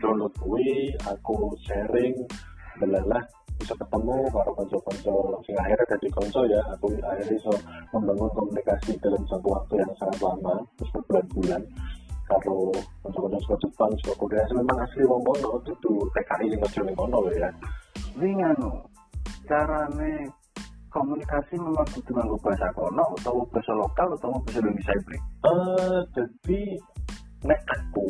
download 0.00 0.34
gue, 0.40 0.94
aku 1.04 1.52
sharing, 1.68 2.14
belalah 2.80 3.22
bisa 3.58 3.74
ketemu 3.74 4.16
karo 4.30 4.54
konco-konco 4.54 5.42
sing 5.42 5.58
akhirnya 5.58 5.82
jadi 5.90 6.06
konco 6.14 6.46
ya 6.46 6.62
aku 6.70 6.94
akhirnya 7.02 7.34
bisa 7.34 7.50
membangun 7.90 8.30
komunikasi 8.30 8.94
dalam 9.02 9.18
satu 9.26 9.50
waktu 9.50 9.82
yang 9.82 9.90
sangat 9.98 10.18
lama 10.22 10.54
terus 10.78 10.90
berbulan-bulan 10.94 11.62
karo 12.30 12.70
konco-konco 13.02 13.38
suka 13.42 13.56
Jepang 13.66 13.90
suka 13.98 14.14
Korea 14.14 14.46
memang 14.54 14.78
asli 14.78 15.02
wong 15.02 15.26
kono 15.26 15.58
itu 15.66 15.92
TKI 16.14 16.54
yang 16.54 16.62
kecil 16.70 16.86
kono 16.94 17.18
ya 17.34 17.50
ini 18.22 18.38
anu 18.46 18.70
carane 19.48 20.28
komunikasi 20.92 21.54
memang 21.56 21.88
kudu 21.92 22.10
nganggo 22.12 22.36
bahasa 22.40 22.68
kono 22.76 23.04
atau 23.20 23.44
bahasa 23.48 23.72
lokal 23.76 24.08
atau 24.16 24.36
bahasa 24.44 24.58
Indonesia 24.60 24.94
ini? 24.94 25.18
Uh, 25.44 26.00
jadi 26.16 26.60
nek 27.44 27.60
aku 27.66 28.08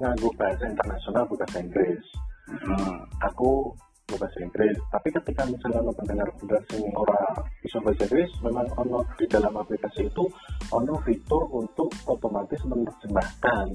nganggo 0.00 0.28
bahasa 0.36 0.64
internasional 0.68 1.24
bukan 1.24 1.48
bahasa 1.48 1.58
Inggris. 1.64 2.04
Hmm. 2.46 3.02
aku 3.26 3.74
bahasa 4.14 4.38
Inggris. 4.38 4.78
Tapi 4.94 5.08
ketika 5.10 5.42
misalnya 5.50 5.82
lo 5.82 5.92
pendengar 5.98 6.30
pendengar 6.38 6.62
sing 6.70 6.86
ora 6.94 7.42
bisa 7.58 7.76
bahasa 7.82 8.06
Inggris 8.06 8.30
memang 8.44 8.68
ono 8.78 9.02
di 9.18 9.26
dalam 9.26 9.52
aplikasi 9.56 10.06
itu 10.06 10.24
ono 10.70 10.94
fitur 11.02 11.42
untuk 11.50 11.90
otomatis 12.06 12.62
menerjemahkan 12.62 13.66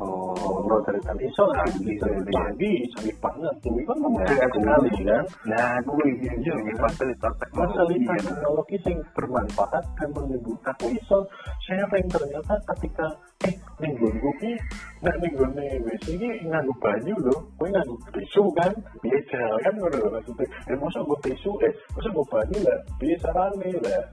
Oh, 0.00 0.64
bro 0.64 0.80
dari 0.80 0.96
tadi 1.04 1.28
so 1.36 1.44
canggih, 1.52 2.00
canggih, 2.00 2.88
canggih 2.96 3.16
banget. 3.20 3.54
Ini 3.68 3.80
kan 3.84 3.96
memudahkan 4.00 4.48
sekali 4.48 4.90
kan. 5.04 5.24
Nah, 5.44 5.76
gue 5.84 6.04
ini 6.08 6.28
juga 6.40 6.72
fasilitas 6.88 7.34
teknologi, 7.36 8.08
teknologi 8.08 8.76
yang 8.88 8.98
bermanfaat 9.12 9.84
dan 10.00 10.08
menimbulkan 10.16 10.76
iso 10.88 11.20
sharing 11.68 12.08
ternyata 12.08 12.54
ketika 12.72 13.06
eh 13.44 13.54
minggu 13.76 14.08
gue 14.08 14.52
nggak 15.04 15.16
minggu 15.20 15.44
nih 15.52 15.76
wes 15.84 16.04
ini 16.08 16.28
nganggu 16.48 16.72
baju 16.80 17.14
loh, 17.20 17.40
gue 17.60 17.68
nganggu 17.68 17.96
tisu 18.16 18.44
kan, 18.56 18.72
biasa 19.04 19.40
kan 19.60 19.72
gue 19.76 20.08
maksudnya. 20.08 20.48
Eh 20.64 20.76
masa 20.80 21.04
gue 21.04 21.18
tisu, 21.28 21.52
eh 21.60 21.72
masa 21.92 22.08
gue 22.08 22.24
baju 22.24 22.56
lah, 22.64 22.78
biasa 22.96 23.28
rame 23.36 23.70
lah, 23.84 24.04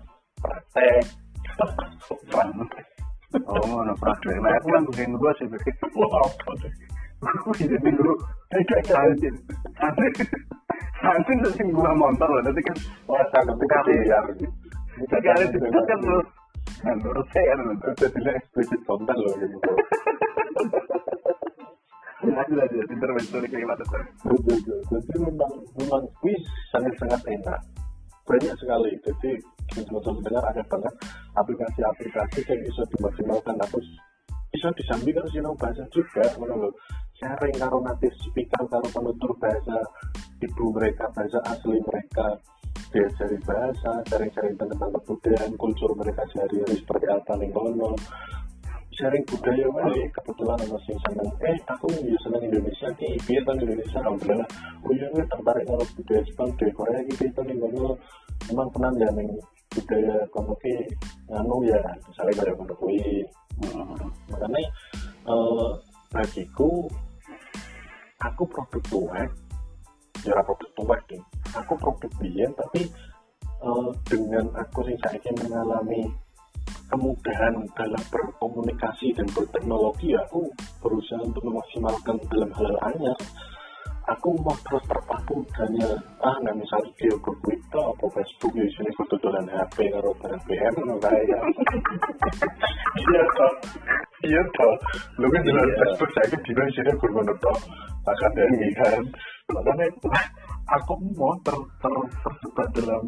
praktek. 0.44 1.03
Praktek. 2.27 2.97
Oh, 3.46 3.62
ngono 3.67 3.94
praktek. 4.01 4.41
Nah, 4.41 4.58
aku 4.58 4.67
kan 4.74 4.84
sih 5.38 5.46
berarti. 5.46 5.72
Wah, 5.94 6.10
apa 6.25 6.51
tuh? 6.58 6.72
Aku 7.22 7.50
jadi 7.53 7.77
dulu. 7.77 8.13
Tuh 11.46 11.51
sing 11.53 11.67
gua 11.70 11.94
motor 11.94 12.25
loh. 12.25 12.41
Nanti 12.41 12.62
kan 12.65 12.77
wah 13.06 13.22
sangat 13.29 13.56
ya. 14.08 14.20
Sekali 14.98 15.46
itu 15.46 15.79
kan 15.86 16.00
menurut 16.82 17.27
saya 17.34 17.53
kan 17.53 17.67
tidak 18.01 18.34
eksplisit 18.41 18.82
konten 18.89 19.15
loh 19.17 19.34
gitu. 19.38 19.58
Lagi 22.27 22.53
lagi 22.58 22.77
intervensi? 22.82 23.38
Jadi 24.89 25.13
memang 25.22 25.53
memang 25.77 26.03
wis 26.25 26.41
sangat 26.74 26.94
sangat 26.98 27.22
enak 27.29 27.60
banyak 28.27 28.56
sekali 28.60 28.91
jadi 29.08 29.32
betul 29.75 30.15
benar 30.24 30.43
ada 30.47 30.63
banget 30.67 30.93
aplikasi-aplikasi 31.36 32.39
yang 32.47 32.62
bisa 32.63 32.81
dimaksimalkan. 32.95 33.55
Aku 33.67 33.77
bisa 34.51 34.67
disampaikan 34.74 35.25
sih 35.29 35.43
bahasa 35.43 35.83
juga 35.91 36.25
menurut 36.39 36.74
sharing 37.19 37.57
karo 37.59 37.77
native 37.83 38.15
speaker 38.24 38.63
karo 38.71 38.88
penutur 38.93 39.31
bahasa 39.41 39.77
ibu 40.39 40.65
mereka 40.71 41.05
bahasa 41.12 41.39
asli 41.51 41.77
mereka 41.83 42.27
diajari 42.93 43.38
bahasa 43.43 43.91
sharing-sharing 44.07 44.55
tentang 44.55 44.89
kebudayaan 44.95 45.51
kultur 45.59 45.91
mereka 46.00 46.24
sehari-hari 46.31 46.77
seperti 46.79 47.05
apa 47.12 47.33
nih 47.36 47.50
kono 47.51 47.91
sharing 48.95 49.25
budaya 49.27 49.67
wae 49.69 50.03
kebetulan 50.09 50.57
ada 50.57 50.77
sing 50.88 50.97
seneng. 51.05 51.29
Eh 51.43 51.57
aku 51.69 51.88
ya 52.01 52.17
seneng 52.24 52.41
Indonesia 52.47 52.88
ki 52.97 53.19
to 53.19 53.51
Indonesia 53.51 53.97
alhamdulillah 54.00 54.50
oh 54.81 54.91
gue 54.95 55.25
tertarik 55.27 55.65
karo 55.67 55.83
budaya 55.86 56.21
Jepang 56.24 56.50
di 56.55 56.71
Korea 56.71 57.01
piye 57.03 57.29
to 57.36 57.41
ning 57.43 57.57
kono 57.59 57.93
memang 58.47 58.67
pernah 58.71 58.91
ya 58.95 59.09
budaya 59.71 60.15
kono 60.33 60.53
ki 60.63 60.74
nganu 61.27 61.55
ya 61.67 61.79
misalnya 62.07 62.33
kaya 62.39 62.53
kono 62.55 62.74
kuwi 62.79 63.24
makanya 64.31 64.62
uh, 65.27 65.69
bagiku 66.13 66.88
aku 68.24 68.43
produk 68.47 68.83
tua 68.88 69.21
ya 70.25 70.39
produk 70.43 70.69
tua 70.75 70.95
ding 71.09 71.24
aku 71.53 71.74
produk 71.77 72.12
biyen 72.21 72.51
tapi 72.55 72.88
uh, 73.62 73.89
dengan 74.07 74.45
aku 74.55 74.88
sing 74.88 74.97
saiki 75.03 75.31
mengalami 75.41 76.07
kemudahan 76.88 77.53
dalam 77.75 78.03
berkomunikasi 78.07 79.12
dan 79.12 79.27
berteknologi 79.36 80.15
aku 80.15 80.47
berusaha 80.79 81.19
untuk 81.19 81.43
memaksimalkan 81.43 82.15
dalam 82.31 82.50
hal 82.55 82.74
anyar 82.88 83.19
aku 84.08 84.30
mau 84.40 84.56
terus 84.64 84.84
terpaku 84.88 85.44
hanya 85.60 85.90
ah 86.24 86.36
nah 86.40 86.54
misalnya 86.56 86.92
ke 86.96 87.32
Twitter 87.44 87.84
atau 87.84 88.08
Facebook 88.16 88.54
di 88.56 88.64
sini 88.72 88.90
dengan 89.20 89.46
HP 89.52 89.92
atau 89.92 90.14
barang 90.24 90.44
BM 90.48 90.76
kayak 91.04 91.42
iya 92.98 93.22
toh. 93.36 93.54
Iya 94.26 94.42
toh. 94.56 94.74
Lu 95.20 95.28
kan 95.30 95.42
dengan 95.44 95.68
Facebook 95.68 96.12
saya 96.16 96.26
kan 96.32 96.42
di 96.42 96.52
sini 96.74 96.92
bermana 97.04 97.34
toh. 97.44 97.58
Akan 98.08 98.32
dari 98.32 98.70
kan 98.80 99.02
makanya 99.52 99.88
aku 100.76 100.94
mau 101.16 101.36
ter, 101.44 101.56
ter, 101.80 101.94
terjebak 102.24 102.68
dalam 102.76 103.04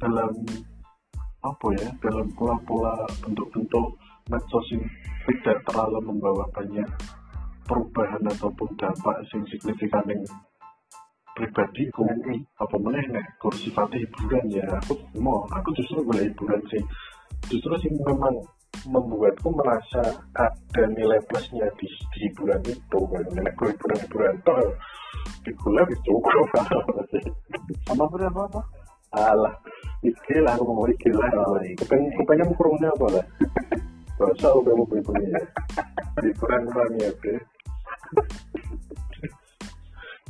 dalam 0.00 0.32
apa 1.38 1.66
ya 1.80 1.88
dalam 2.02 2.26
pola-pola 2.34 2.92
bentuk-bentuk 3.24 3.88
medsos 4.28 4.66
yang 4.74 4.84
tidak 5.28 5.58
terlalu 5.64 5.98
membawa 6.04 6.44
banyak 6.52 6.88
perubahan 7.68 8.24
ataupun 8.32 8.68
dampak 8.80 9.16
yang 9.28 9.44
signifikan 9.52 10.04
yang 10.08 10.24
pribadi 11.36 11.86
ku 11.94 12.02
apa 12.58 12.76
meneh 12.82 13.04
nek 13.14 13.22
kursi 13.38 13.70
sifatnya 13.70 14.02
hiburan 14.02 14.44
ya 14.50 14.66
aku 14.80 14.98
mau 15.22 15.46
aku 15.54 15.70
justru 15.76 16.02
boleh 16.02 16.26
hiburan 16.26 16.58
sih. 16.72 16.82
Justru 17.46 17.70
sih 17.78 17.90
memang 18.02 18.42
membuatku 18.88 19.48
merasa 19.54 20.02
ada 20.34 20.82
nilai 20.90 21.20
plusnya 21.30 21.70
di, 21.78 21.86
di 21.86 22.18
hiburan 22.26 22.58
itu 22.66 23.00
nek 23.38 23.54
gue 23.54 23.68
hiburan 23.70 23.98
hiburan 24.02 24.34
toh 24.42 24.58
di 25.46 25.52
gula 25.54 25.82
itu 25.86 26.14
apa 27.86 28.04
berapa 28.10 28.40
apa 28.50 28.60
alah 29.14 29.54
ikil 30.02 30.42
aku 30.42 30.62
mau 30.66 30.88
ikil 30.90 31.14
lah. 31.14 31.30
Kepengen 31.78 32.10
kepengen 32.18 32.50
kurungnya 32.58 32.90
apa 32.98 33.06
lah? 33.14 33.24
Gak 34.18 34.34
usah 34.34 34.50
udah 34.50 34.74
mau 34.74 34.86
beli 34.90 35.02
punya 35.06 35.38
hiburan 36.18 36.62
kurang 36.66 36.92
ya 36.98 37.10
deh 37.22 37.38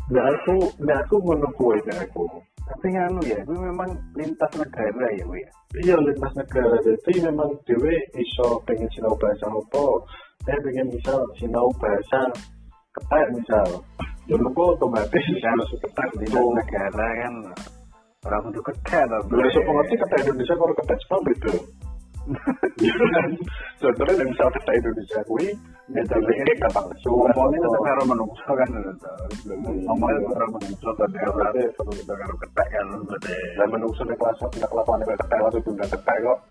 Nah 0.09 0.25
aku, 0.25 0.57
nah 0.81 0.97
aku 1.05 1.17
menunggu 1.21 1.77
aja 1.77 2.01
aku. 2.01 2.25
Tapi 2.69 2.93
anu 2.97 3.21
ya, 3.25 3.41
itu 3.41 3.55
memang 3.57 3.89
lintas 4.13 4.53
negara 4.57 5.09
ya, 5.17 5.25
Bu 5.25 5.37
ya. 5.37 5.51
Iya 5.85 5.97
lintas 6.01 6.33
negara, 6.37 6.77
jadi 6.85 7.29
memang 7.33 7.49
dewe 7.65 7.97
iso 8.17 8.61
pengen 8.69 8.89
sinau 8.93 9.17
bahasa 9.17 9.49
apa, 9.49 9.85
saya 10.45 10.57
pengen 10.65 10.89
misal 10.93 11.21
sinau 11.37 11.69
bahasa 11.81 12.29
ketek 12.93 13.27
misal. 13.37 13.69
Ya 14.29 14.37
kok 14.37 14.69
otomatis 14.77 15.25
kalau 15.41 15.65
ketek 15.81 16.09
di 16.21 16.27
negara 16.29 17.09
kan 17.25 17.35
orang 18.29 18.53
untuk 18.53 18.65
ketek 18.69 19.05
lah. 19.09 19.21
Besok 19.29 19.65
pengerti 19.65 19.95
ketek 19.97 20.21
Indonesia 20.29 20.55
kalau 20.57 20.75
ketek 20.77 20.99
Jepang 21.01 21.23
beda. 21.25 21.55
Contohnya 23.79 24.15
yang 24.15 24.29
misal 24.29 24.49
kita 24.53 24.73
Indonesia 24.77 25.21
kui, 25.25 25.49
ya 25.95 26.03
tapi 26.05 26.33
ini 26.35 26.53
gampang 26.61 26.89
su. 27.01 27.11
Ngomongnya 27.11 27.59
tetap 27.65 27.83
karo 27.87 28.03
menungso 28.05 28.51
kan, 28.53 28.69
ngomongnya 29.87 30.21
tetap 30.29 30.49
menungso 30.53 30.91
kan, 30.95 31.09
ya 31.15 31.29
berarti 31.33 31.63
tetap 31.69 32.17
karo 32.19 32.35
ketek 32.43 32.69
kan, 32.69 32.87
berarti. 33.07 33.35
Dan 33.57 33.69
menungso 33.73 34.03
di 34.05 34.15
kelas 34.19 34.41
tidak 34.53 34.71
kelakuan 34.71 34.99
dengan 35.03 35.19
ketek 35.23 35.39
waktu 35.41 35.59
itu 35.59 35.71
nggak 35.75 35.91
ketek 35.97 36.17
kok. 36.23 36.39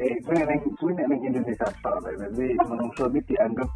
Eh, 0.00 0.16
itu 0.16 0.32
yang 0.32 0.48
itu 0.56 0.86
yang 0.96 1.12
Indonesia 1.12 1.68
jadi 2.08 2.46
menungso 2.64 3.04
ini 3.12 3.20
dianggap 3.20 3.68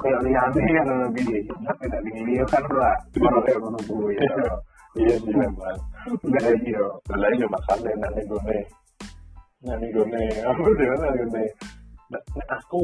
kayak 0.00 0.20
liane 0.24 0.64
kan 0.72 0.88
lebih, 1.04 1.28
tapi 1.68 1.84
tidak 1.84 2.00
liane 2.00 2.44
kan 2.48 2.64
lah, 2.72 2.96
kalau 3.12 3.40
kayak 3.44 3.60
menungso 3.60 4.08
ya. 4.08 4.56
Iya 4.98 5.14
sih 5.22 5.34
memang. 5.36 5.78
Enggak 6.26 6.44
iya. 6.66 6.86
Lain 7.14 7.42
cuma 7.46 7.58
santai 7.68 7.94
nanti 8.02 8.26
gue 8.26 8.58
nyanyi 9.64 9.88
gone 9.92 10.24
aku 10.46 10.62
dia 10.76 10.94
gone 10.96 11.44
nah, 12.10 12.22
aku 12.56 12.82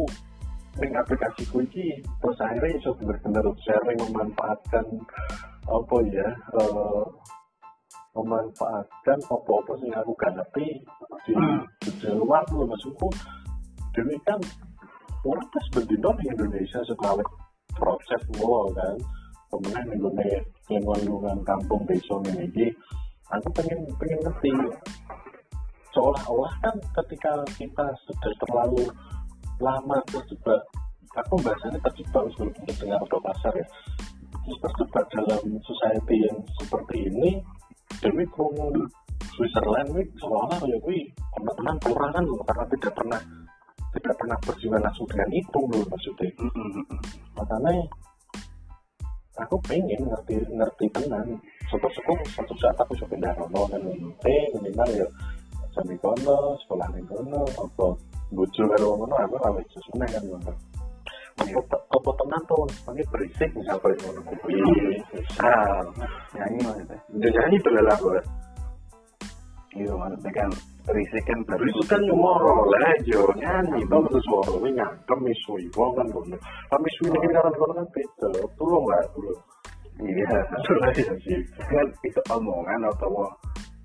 dengan 0.76 1.00
aplikasi 1.00 1.42
kunci 1.48 2.04
terus 2.20 2.38
akhirnya 2.44 2.76
bisa 2.76 2.90
benar-benar 3.00 3.46
sharing 3.64 4.00
memanfaatkan 4.00 4.86
apa 5.66 5.96
ya 6.12 6.28
uh, 6.52 7.08
memanfaatkan 8.16 9.18
apa-apa 9.28 9.72
yang 9.84 10.00
aku 10.00 10.12
ganapi 10.16 10.66
di, 11.28 11.34
di 11.84 12.10
luar 12.16 12.42
lu 12.48 12.64
maksudku. 12.64 13.12
Demikian 13.92 14.40
orang 15.24 15.48
pas 15.52 15.66
berdino 15.72 16.10
di 16.20 16.24
Indonesia 16.32 16.80
setelah 16.84 17.24
proses 17.76 18.22
mulai 18.40 18.72
kan? 18.76 18.96
Kemudian 19.52 19.84
nih 20.16 20.42
lingkungan 20.72 21.38
kampung 21.44 21.84
besok 21.86 22.24
ini 22.32 22.72
aku 23.30 23.48
pengen 23.54 23.78
pengen 24.00 24.18
ngerti 24.26 24.50
seolah-olah 25.96 26.52
kan 26.60 26.76
ketika 27.00 27.32
kita 27.56 27.86
sudah 28.04 28.32
terlalu 28.44 28.84
lama 29.56 29.96
terjebak 30.12 30.60
aku 31.16 31.40
bahasanya 31.40 31.80
terjebak 31.88 32.22
meskipun 32.28 32.76
dengar 32.76 33.00
atau 33.00 33.20
pasar 33.24 33.52
ya. 33.56 33.66
Terjebak 34.46 35.04
dalam 35.10 35.42
society 35.64 36.16
yang 36.22 36.38
seperti 36.60 36.96
ini 37.08 37.40
demi 38.04 38.28
kurung 38.28 38.76
Switzerland 39.34 39.96
ini 39.96 40.04
seolah 40.20 40.60
ya 40.60 40.76
gue 40.76 41.00
teman-teman 41.34 41.76
kurangan 41.82 42.24
loh 42.28 42.44
karena 42.44 42.64
tidak 42.76 42.92
pernah 42.92 43.20
tidak 43.96 44.14
pernah 44.20 44.38
berjiwa 44.44 44.76
langsung 44.84 45.08
dengan 45.08 45.30
itu 45.32 45.60
loh 45.72 45.84
maksudnya. 45.88 46.30
Makanya 47.40 47.74
aku 49.40 49.56
pengen 49.64 50.00
ngerti 50.04 50.36
ngerti 50.52 50.84
tenang 50.92 51.28
syukur-syukur 51.68 52.16
satu 52.32 52.54
saat 52.60 52.76
aku 52.80 52.92
coba 52.96 53.12
pindah 53.12 53.32
rono 53.36 53.62
dan 53.68 53.82
eh 54.24 54.44
minimal 54.56 54.88
ya 54.92 55.06
sami 55.76 55.92
kono 56.00 56.56
sekolah 56.64 56.88
ning 56.96 57.04
kono 57.04 57.44
apa 57.60 57.86
bojo 58.32 58.62
karo 58.64 58.88
ngono 58.96 59.14
aku 59.20 59.36
ora 59.36 59.48
wis 59.60 59.76
seneng 59.92 60.08
kan 60.08 60.24
ngono. 60.24 60.52
Apa 61.92 62.10
tenan 62.16 62.42
tuh 62.48 62.64
ini 62.96 63.04
berisik 63.12 63.50
misal 63.52 63.76
kayak 63.84 64.00
ngono? 64.00 64.20
Kuwi 64.24 64.56
misal 65.12 65.84
nyanyi 66.32 66.58
maksudnya. 66.64 66.96
Udah 67.12 67.30
nyanyi 67.36 67.56
belalah 67.60 67.96
bos 68.00 68.26
iya 69.76 69.92
maksudnya 69.92 70.30
kan 70.32 70.50
berisik 70.88 71.22
kan 71.28 71.38
berisik 71.44 71.86
kan 71.92 72.00
nyumoro 72.08 72.72
lah 72.72 72.96
yo 73.04 73.20
nyanyi 73.36 73.84
tau 73.92 74.00
betul 74.00 74.22
suara 74.24 74.52
ini 74.64 74.80
nyantem 74.80 75.18
misui 75.20 75.68
wong 75.76 75.92
kan 75.92 76.08
ngono. 76.08 76.36
Tapi 76.72 76.80
misui 76.88 77.12
ini 77.12 77.28
kan 77.36 77.52
kono 77.52 77.72
kan 77.76 77.86
beda 77.92 78.28
tolong 78.56 78.84
lah 78.88 79.04
dulu 79.12 79.34
iya 80.08 80.40
sih 81.24 81.40
kan 81.68 81.86
itu 82.00 82.20
omongan 82.32 82.80
atau 82.88 83.28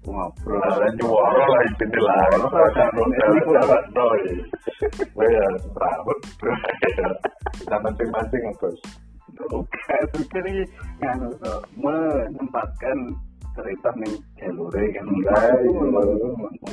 ngobrol 0.02 0.58
dan 0.82 0.94
juara 0.98 1.44
lah 1.46 1.62
itu 1.70 1.86
lah 2.02 2.22
ya 5.22 5.46
serabut 5.62 6.20
kita 7.62 7.78
mancing-mancing 7.86 8.44
terus 8.58 8.80
bukan 9.46 10.44
ini 10.50 10.66
kan 10.98 11.18
menempatkan 11.78 12.98
cerita 13.54 13.90
nih 14.02 14.16
jalur 14.42 14.74
kan 14.74 15.06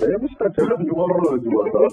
saya 0.01 0.17
bisa 0.25 0.45
jalan 0.57 0.81
juara 0.88 1.31
juara 1.45 1.85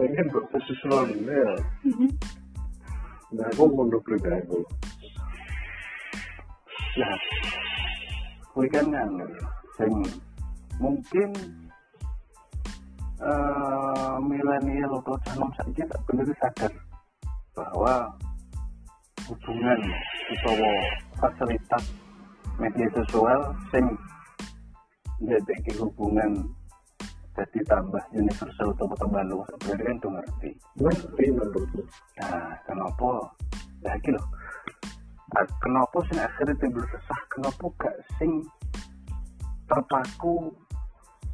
pengen 0.00 0.26
berposisional 0.32 1.04
ini 1.12 1.28
ya 1.28 1.52
nah 3.36 3.46
aku 3.52 3.68
beli 3.68 4.30
aku 4.32 4.58
nah 6.96 7.16
kuwi 8.54 8.70
kan 8.70 8.86
sing 9.74 9.90
mungkin 10.78 11.30
uh, 13.18 14.14
milenial 14.22 15.02
atau 15.02 15.18
calon 15.26 15.50
saja 15.58 15.82
tak 15.90 16.00
benar 16.06 16.30
sadar 16.38 16.72
bahwa 17.58 17.94
hubungan 19.26 19.80
atau 20.38 20.54
fasilitas 21.18 21.84
media 22.62 22.86
sosial 22.94 23.40
sing 23.74 23.84
jadi 25.18 25.74
hubungan 25.82 26.46
jadi 27.34 27.58
tambah 27.66 28.02
universal 28.14 28.70
atau 28.70 28.86
tambah 28.94 29.22
luas 29.26 29.50
berarti 29.58 29.82
kan 29.82 29.96
tuh 29.98 30.10
ngerti. 30.14 30.50
Ngerti 30.78 31.24
menurutku. 31.34 31.82
Nah 32.22 32.54
kenapa? 32.62 33.10
Lagi 33.82 34.14
loh 34.14 34.22
kenapa 35.58 35.98
sing 36.10 36.18
akhirnya 36.22 36.54
timbul 36.62 36.84
resah? 36.86 37.20
Kenapa 37.32 37.64
gak 37.80 37.96
sing 38.20 38.30
terpaku? 39.66 40.54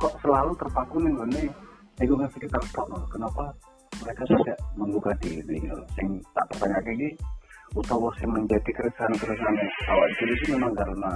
Kok 0.00 0.14
selalu 0.24 0.52
terpaku 0.56 0.96
nih 1.04 1.12
gue 1.12 1.52
lingkungan 2.00 2.32
sekitar 2.32 2.64
tok 2.72 2.88
kenapa 3.12 3.52
mereka 4.00 4.24
tidak 4.24 4.58
membuka 4.72 5.12
diri? 5.20 5.60
Sing 5.92 6.24
tak 6.32 6.48
pertanyaan 6.56 6.84
kayak 6.88 7.12
utawa 7.76 8.08
sing 8.16 8.30
menjadi 8.32 8.70
keresahan-keresahan 8.72 9.56
awal 9.92 10.10
dulu 10.16 10.34
sih 10.40 10.48
memang 10.56 10.72
karena 10.72 11.12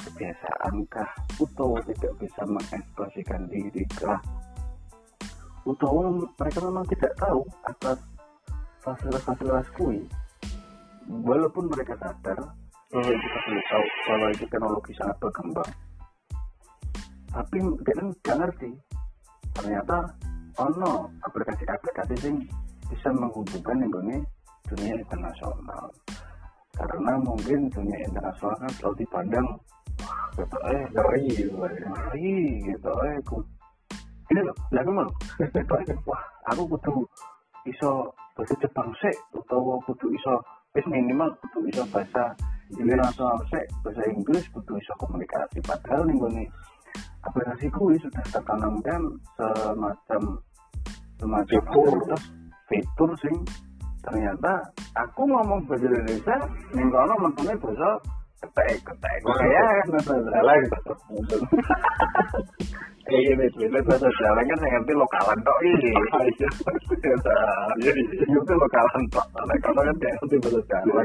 kebiasaan 0.00 0.74
kah? 0.88 1.10
Utawa 1.36 1.78
tidak 1.84 2.12
bisa 2.16 2.42
mengekspresikan 2.48 3.42
diri 3.52 3.84
kah? 4.00 4.20
Utawa 5.68 6.08
mereka 6.16 6.58
memang 6.64 6.88
tidak 6.88 7.12
tahu 7.20 7.44
atas 7.68 8.00
fasilitas-fasilitas 8.80 9.68
kui 9.76 10.00
walaupun 11.08 11.64
mereka 11.68 11.94
sadar 12.00 12.38
hmm. 12.92 13.02
kita 13.02 13.38
perlu 13.44 13.62
tahu 13.68 13.86
bahwa 14.08 14.26
itu 14.32 14.44
teknologi 14.48 14.92
sangat 14.96 15.16
berkembang 15.20 15.70
tapi 17.34 17.58
dia 17.82 17.94
nggak 17.98 18.36
ngerti 18.38 18.70
ternyata 19.54 19.96
ono 20.54 21.10
aplikasi-aplikasi 21.26 22.14
sing 22.22 22.36
bisa 22.86 23.10
menghubungkan 23.10 23.82
ini 23.82 24.22
dunia 24.70 24.94
internasional 25.02 25.90
karena 26.74 27.12
mungkin 27.22 27.70
dunia 27.70 27.98
internasional 28.06 28.58
kan 28.58 28.72
selalu 28.78 28.94
dipandang 29.02 29.48
gitu 30.34 30.58
eh 30.70 30.84
ngeri 30.90 31.26
ngeri 31.54 32.34
gitu 32.70 32.90
eh 33.06 33.16
ku 33.22 33.38
ini 34.30 34.40
loh 34.42 34.56
lagi 34.74 34.90
mau 34.90 35.10
gitu 35.38 35.58
eh 35.58 35.98
wah 36.06 36.22
aku 36.50 36.62
kudu 36.74 37.06
iso 37.70 38.10
bahasa 38.34 38.54
Jepang 38.58 38.90
sih 38.98 39.14
atau 39.34 39.78
kudu 39.86 40.06
iso 40.10 40.34
wis 40.74 40.86
minimal 40.90 41.30
kudu 41.38 41.70
iso 41.70 41.86
bahasa 41.94 42.34
internasional 42.74 43.38
sih 43.46 43.62
bahasa 43.86 44.02
Inggris 44.10 44.42
kudu 44.50 44.74
iso 44.74 44.92
komunikasi. 44.98 45.62
Padahal 45.62 46.02
nih 46.10 46.18
gue 46.18 46.44
aplikasi 47.22 47.70
kuis 47.70 48.02
sudah 48.02 48.24
tertanamkan 48.34 49.02
semacam 49.38 50.22
semacam 51.22 51.46
fitur. 51.46 51.94
fitur 52.66 53.10
sing 53.22 53.36
ternyata 54.02 54.66
aku 54.98 55.22
ngomong 55.30 55.62
bahasa 55.70 55.86
Indonesia 55.86 56.36
ning 56.74 56.88
kono 56.90 57.14
mentune 57.22 57.54
bahasa 57.54 57.90
ketek 58.42 58.78
ketek 58.82 59.18
salah 59.22 60.56
gitu 60.58 61.36
ini 63.04 63.46
ini 63.60 63.78
bahasa 63.84 64.08
Jawa 64.08 64.40
kan 64.48 64.56
saya 64.64 64.70
ngerti 64.80 64.94
lokalan 64.96 65.38
tok 65.44 65.58
ini 65.60 65.92
itu 68.24 68.54
lokalan 68.56 69.02
tok. 69.12 69.26
Kalau 69.60 69.82
kan 69.84 69.96
kayak 70.00 70.16
ngerti 70.24 70.36
bahasa 70.40 70.60
Jawa 70.64 71.00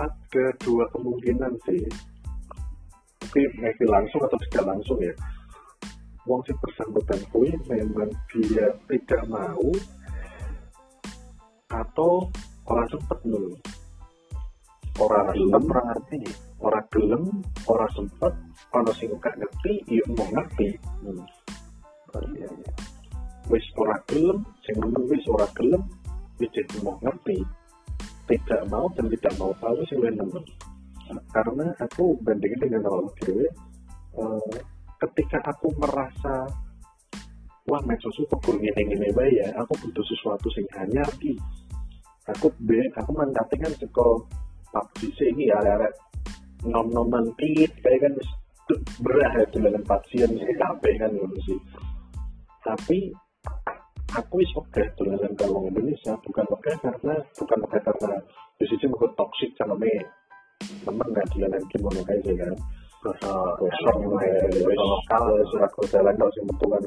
ada 0.00 0.44
dua 0.64 0.84
kemungkinan 0.96 1.52
sih. 1.68 1.82
Tapi 3.20 3.40
ngasih 3.62 3.86
langsung 3.86 4.20
atau 4.26 4.38
tidak 4.48 4.64
langsung 4.74 4.98
ya. 4.98 5.14
Wong 6.24 6.40
si 6.48 6.52
bersangkutan 6.56 7.20
kui 7.32 7.52
memang 7.68 8.10
dia 8.32 8.68
tidak 8.88 9.22
mau 9.28 9.70
atau 11.70 12.26
orang 12.70 12.86
sempet 12.86 13.18
dulu 13.26 13.52
orang 15.00 15.26
gelem 15.34 15.62
orang 15.66 15.86
ngerti 15.90 16.22
orang 16.62 16.86
gelem 16.94 17.24
orang 17.66 17.90
sempet 17.98 18.32
orang 18.70 18.94
sing 18.94 19.10
gak 19.18 19.34
ngerti 19.34 19.74
iya 19.90 20.04
mau 20.14 20.28
ngerti 20.30 20.68
hmm. 21.02 21.22
oh, 22.14 22.22
iya, 22.38 22.46
iya. 22.46 22.72
wis 23.50 23.66
orang 23.74 24.02
gelem 24.06 24.38
sing 24.62 24.74
ngomong 24.78 25.04
wis 25.10 25.24
orang 25.34 25.52
gelem 25.58 25.82
wis 26.38 26.50
jadi 26.54 26.76
mau 26.86 26.94
ngerti 27.02 27.38
tidak 28.30 28.62
mau 28.70 28.86
dan 28.94 29.10
tidak 29.10 29.34
mau 29.42 29.50
tahu 29.58 29.82
sih 29.90 29.98
nemen 29.98 30.44
karena 31.34 31.74
aku 31.82 32.14
bandingin 32.22 32.70
dengan 32.70 32.86
orang 32.86 33.10
dewe 33.18 33.46
uh, 34.14 34.54
ketika 35.02 35.42
aku 35.42 35.74
merasa 35.74 36.46
wah 37.66 37.82
medsos 37.82 38.14
itu 38.14 38.30
kok 38.30 38.54
gini 38.54 39.10
bae 39.10 39.30
ya 39.34 39.50
aku 39.58 39.74
butuh 39.82 40.04
sesuatu 40.06 40.46
sing 40.54 40.66
hanya 40.78 41.02
ki 41.18 41.34
aku 42.36 42.48
be 42.62 42.78
aku 42.96 43.10
mendapatkan 43.14 43.72
seko 43.78 44.24
PUBG 44.70 45.34
ini 45.34 45.50
ya 45.50 45.58
ada 45.58 45.90
nom 46.62 46.86
noman 46.92 47.26
tingit 47.34 47.72
kayak 47.82 48.06
kan 48.06 48.14
berat 49.02 49.34
ya 49.34 49.44
dengan 49.50 49.82
pasien 49.82 50.30
sih 50.30 50.54
sampai 50.54 50.92
kan 51.00 51.10
sih. 51.42 51.58
Tapi 52.62 52.98
aku 54.14 54.42
is 54.42 54.52
oke 54.54 54.70
okay, 54.70 54.86
dengan 54.94 55.32
kalau 55.34 55.66
Indonesia 55.66 56.14
bukan 56.22 56.46
oke 56.54 56.62
okay 56.62 56.74
karena 56.78 57.18
bukan 57.34 57.58
oke 57.66 57.74
okay 57.74 57.80
karena 57.82 58.14
di 58.60 58.64
sini 58.70 58.86
mau 58.94 59.10
toxic 59.18 59.50
sama 59.58 59.74
me. 59.74 59.90
Teman 60.86 61.06
nggak 61.10 61.26
jalan 61.34 61.62
gimana 61.72 62.00
kayak 62.06 62.22
sih 62.22 62.36
kan. 62.38 62.54
Gosok 63.00 63.96
lokal 64.76 65.24
surat 65.50 65.70
jalan 65.90 66.14
kalau 66.14 66.30
sih 66.30 66.42
kan 66.46 66.82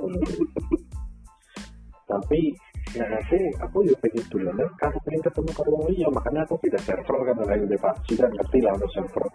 tapi 2.03 2.53
ya 2.93 3.05
aku 3.09 3.35
aku 3.57 3.77
juga 3.85 3.97
pengen 4.05 4.25
dulu 4.29 4.49
kan 4.53 4.69
kalau 4.77 4.99
pengen 5.05 5.21
ketemu 5.25 5.51
orang 5.57 5.85
iya 5.93 6.07
makanya 6.13 6.41
aku 6.45 6.55
tidak 6.61 6.81
server 6.85 7.17
kan 7.25 7.35
lagi 7.45 7.65
di 7.65 7.77
vaksin 7.81 8.15
dan 8.21 8.31
ngerti 8.37 8.59
lah 8.61 8.71
ada 8.77 8.87
server 8.93 9.25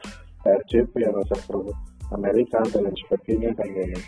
RJP 0.47 0.95
ada 1.03 1.23
server 1.27 1.63
Amerika 2.09 2.59
dan 2.71 2.81
lain 2.87 2.97
sebagainya 2.97 3.51
kan 3.59 3.67
gitu 3.69 3.99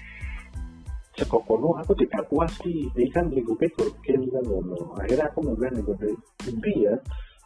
sekokono 1.21 1.77
aku 1.77 1.93
tidak 2.01 2.25
puas 2.33 2.51
sih. 2.65 2.89
Ini 2.97 3.13
kan 3.13 3.29
minggu 3.29 3.53
bikin 3.61 4.21
kan 4.33 4.45
ngono 4.47 4.97
akhirnya 4.97 5.29
aku 5.29 5.45
mungkin 5.45 5.77
nih 5.77 6.15
inti 6.49 6.75
ya 6.89 6.95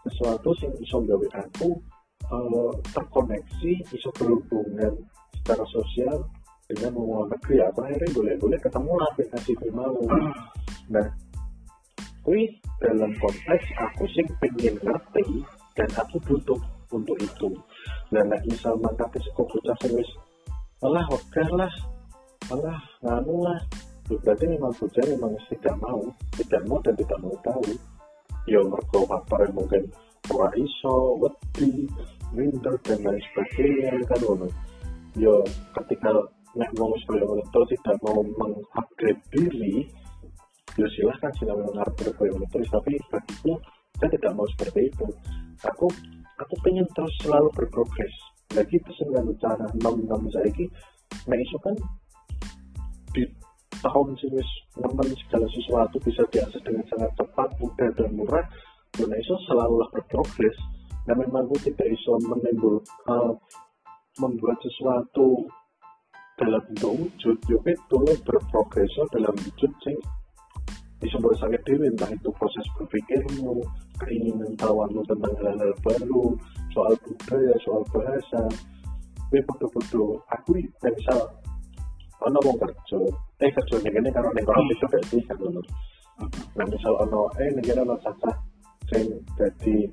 sesuatu 0.07 0.53
yang 0.63 0.73
bisa 0.79 0.97
gawe 1.01 1.29
aku 1.43 1.69
uh, 2.29 2.73
terkoneksi 2.93 3.73
bisa 3.89 4.09
berhubungan 4.15 4.93
secara 5.41 5.65
sosial 5.73 6.17
dengan 6.71 6.93
hubungan 6.95 7.35
negeri. 7.35 7.57
Apa 7.65 7.81
akhirnya 7.89 8.11
boleh-boleh 8.15 8.59
ketemu 8.63 8.93
lah 8.95 9.07
aplikasi 9.11 9.53
mau 9.73 9.99
nah 10.93 11.07
kui 12.25 12.49
dalam 12.81 13.13
konteks 13.21 13.67
aku 13.77 14.09
sih 14.17 14.25
pengen 14.41 14.81
ngerti 14.81 15.45
dan 15.77 15.89
aku 16.01 16.17
butuh 16.25 16.59
untuk 16.89 17.19
itu. 17.21 17.49
Nah, 18.15 18.25
misal 18.49 18.81
mantap 18.81 19.13
sekolah 19.13 19.51
bocah 19.51 19.77
serius 19.85 20.11
alah 20.85 21.07
oke 21.09 21.43
lah 21.57 21.73
alah 22.53 22.81
nganu 23.05 23.45
lah. 23.45 23.61
Berarti 24.05 24.45
memang 24.49 24.73
bocah 24.73 25.05
memang 25.09 25.33
tidak 25.49 25.77
mau 25.81 26.01
tidak 26.37 26.63
mau 26.69 26.79
dan 26.85 26.95
tidak 26.97 27.19
mau 27.25 27.37
tahu 27.41 27.73
ya 28.45 28.61
faktor 28.93 29.39
yang 29.49 29.55
mungkin 29.57 29.83
ora 30.29 30.49
iso 30.61 31.17
wedi 31.21 31.89
minder 32.37 32.77
dan 32.85 33.01
lain 33.01 33.21
sebagainya 33.33 34.05
kan 34.05 34.21
ngono. 34.21 34.49
Ya 35.17 35.35
ketika 35.81 36.13
nek 36.53 36.71
mau 36.77 36.93
sekolah 37.05 37.41
itu 37.41 37.61
tidak 37.77 37.97
mau 38.05 38.21
mengupgrade 38.21 39.21
diri 39.33 39.89
ya 40.75 40.87
silahkan 40.99 41.33
silahkan 41.39 41.87
berkomentar 41.95 42.49
terus 42.51 42.69
tapi 42.71 42.99
bagiku 43.11 43.55
saya 43.99 44.11
tidak 44.11 44.33
mau 44.35 44.47
seperti 44.59 44.91
itu 44.91 45.07
aku 45.63 45.87
aku 46.43 46.55
pengen 46.67 46.87
terus 46.99 47.15
selalu 47.23 47.49
berprogres 47.55 48.15
lagi 48.55 48.79
itu 48.79 48.91
dengan 49.03 49.31
cara 49.39 49.67
enam 49.81 49.95
enam 50.03 50.21
saya 50.31 50.51
ini 50.51 50.67
nah 51.31 51.37
itu 51.39 51.57
kan 51.63 51.75
di 53.15 53.23
tahun 53.85 54.17
sini 54.17 54.41
nemen 54.81 55.09
segala 55.27 55.47
sesuatu 55.53 55.97
bisa 56.01 56.25
diakses 56.33 56.63
dengan 56.65 56.85
sangat 56.89 57.13
cepat, 57.21 57.49
mudah 57.61 57.91
dan 57.95 58.11
murah. 58.17 58.47
Dan 58.97 59.11
itu 59.13 59.37
selalu 59.51 59.85
berprogres. 59.93 60.57
Dan 61.05 61.21
memang 61.21 61.45
gue 61.53 61.61
tidak 61.69 61.85
bisa 61.85 62.17
menimbul 62.25 62.81
uh, 63.13 63.37
membuat 64.17 64.57
sesuatu 64.65 65.45
dalam 66.41 66.63
bentuk 66.73 66.93
wujud, 66.97 67.37
itu 67.45 67.97
berprogres 68.25 68.93
dalam 69.13 69.35
wujud 69.37 69.71
sing 69.85 69.99
bisa 71.05 71.21
bersakit 71.21 71.61
diri 71.69 71.93
entah 71.93 72.09
itu 72.09 72.33
proses 72.33 72.65
berpikirmu, 72.81 73.61
keinginan 74.01 74.57
tahuanmu 74.57 75.05
tentang 75.05 75.37
hal-hal 75.37 75.73
baru, 75.85 76.33
soal 76.73 76.97
budaya, 77.05 77.53
soal 77.61 77.85
bahasa. 77.93 78.43
Tapi 79.29 79.51
betul-betul 79.51 80.17
aku 80.31 80.57
misal 80.57 81.21
ono 82.23 82.39
wong 82.41 82.57
kerja. 82.57 82.99
Eh 83.43 83.51
kerja 83.51 83.77
kene 83.83 84.09
karo 84.15 84.31
ning 84.31 84.47
kono 84.47 84.63
itu 84.71 84.87
berarti 84.87 85.19
kan 85.27 85.37
ngono. 85.43 85.61
Nah 86.55 86.67
misal 86.71 86.95
ono 87.03 87.27
eh 87.43 87.51
ning 87.51 87.65
kene 87.67 87.83
ono 87.83 87.99
cacah 87.99 88.37
sing 88.95 89.11
dadi 89.35 89.91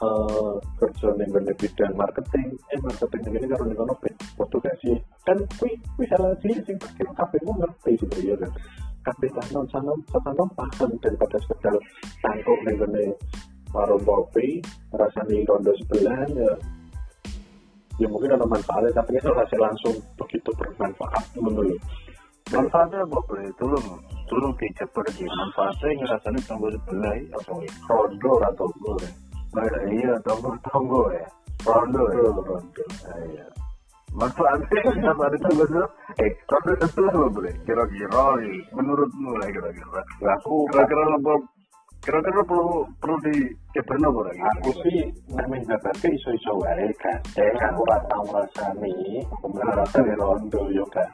uh, 0.00 0.56
kerja 0.80 1.08
ning 1.20 1.28
kene 1.28 1.52
bidang 1.52 1.92
marketing. 2.00 2.48
Eh 2.72 2.80
marketing 2.80 3.20
kene 3.28 3.46
karo 3.52 3.62
ning 3.68 3.76
kono 3.76 3.94
foto 4.40 4.56
sih? 4.80 4.96
Kan 5.28 5.36
kuwi 5.60 5.76
kuwi 6.00 6.08
salah 6.08 6.32
sih 6.40 6.56
sing 6.64 6.80
kabeh 6.96 7.40
mu 7.44 7.52
ngerti 7.60 7.92
gitu 8.00 8.18
ya 8.24 8.34
kan 8.40 8.48
kabeh 9.06 9.30
sanon 9.36 9.66
sanon 9.70 9.98
sanon 10.10 10.48
paham 10.58 10.90
daripada 11.02 11.38
sekedar 11.42 11.76
tangkuk 12.22 12.58
ning 12.66 12.76
kene 12.80 13.04
warung 13.72 14.02
kopi 14.04 14.62
rasanya 14.96 15.44
rondo 15.44 15.72
sebelah 15.84 16.24
ya. 16.32 16.52
Ya 17.98 18.06
mungkin 18.06 18.30
ada 18.30 18.46
manfaatnya 18.46 18.94
tapi 18.94 19.18
itu 19.18 19.26
hasil 19.34 19.58
langsung 19.58 19.94
begitu 20.14 20.50
bermanfaat 20.54 21.24
menurut 21.34 21.74
manfaatnya 22.54 23.02
apa 23.02 23.18
boleh 23.26 23.50
tolong 23.58 23.88
tolong 24.30 24.54
dijabar 24.54 25.04
di 25.18 25.26
manfaatnya 25.26 25.88
ngerasanya 25.98 26.40
tonggo 26.46 26.68
sebelah 26.78 27.14
atau 27.42 27.58
rondo 27.90 28.32
atau 28.46 28.66
boleh 28.78 29.12
nah, 29.50 29.82
iya 29.90 30.14
tonggo 30.22 30.50
tonggo 30.62 31.02
ya. 31.10 31.26
Rondo 31.66 32.02
ya. 32.14 32.22
Rondo 32.30 32.54
nah, 32.54 33.18
iya 33.34 33.46
manfaatnya 34.12 34.80
apa 35.12 35.22
ada 35.28 35.36
sebelah 35.36 35.88
eh 36.24 36.32
rondo 36.48 36.86
sebelah 36.88 37.12
apa 37.12 37.28
boleh 37.28 37.54
kira-kira 37.68 38.24
menurutmu 38.72 39.30
lah 39.36 39.48
kira-kira 39.52 40.00
aku 40.32 40.64
kira-kira 40.72 41.02
lebih 41.16 41.40
kira-kira 41.98 42.40
perlu 42.46 42.86
perlu 43.02 43.16
di 43.26 43.36
kebenar 43.74 44.08
apa 44.08 44.20
lagi 44.30 44.42
aku 44.56 44.70
sih 44.86 44.98
namanya 45.34 45.76
jabatnya 45.76 46.08
iso-iso 46.14 46.52
wae 46.62 46.88
kan 47.02 47.18
eh 47.36 47.52
aku 47.58 47.82
ora 47.84 47.98
tau 48.08 48.24
kemudian 49.44 49.74
rasa 49.76 49.98
di 50.00 50.14
rondo 50.16 50.62
yo 50.72 50.84
kan 50.88 51.08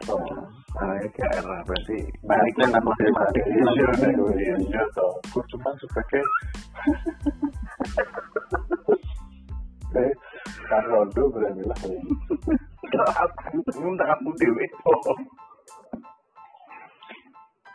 nah 0.75 0.95
ya 0.99 1.09
kayak 1.17 1.43
berarti 1.67 1.99
baliknya 2.23 2.67
nama 2.79 2.91
matematik 2.93 3.45
iya 3.49 4.55
iya 4.61 4.83
toh 4.95 5.19
aku 5.31 5.41
cuma 5.51 5.71
sebagai 5.83 6.23
eh 10.45 10.67
kan 10.69 10.83
rondo 10.89 11.23
berarti 11.33 11.63
lah 11.65 11.79
aku 13.25 13.59
bingung 13.69 13.97
tak 13.97 14.09
kamu 14.13 14.31
dewe 14.39 14.67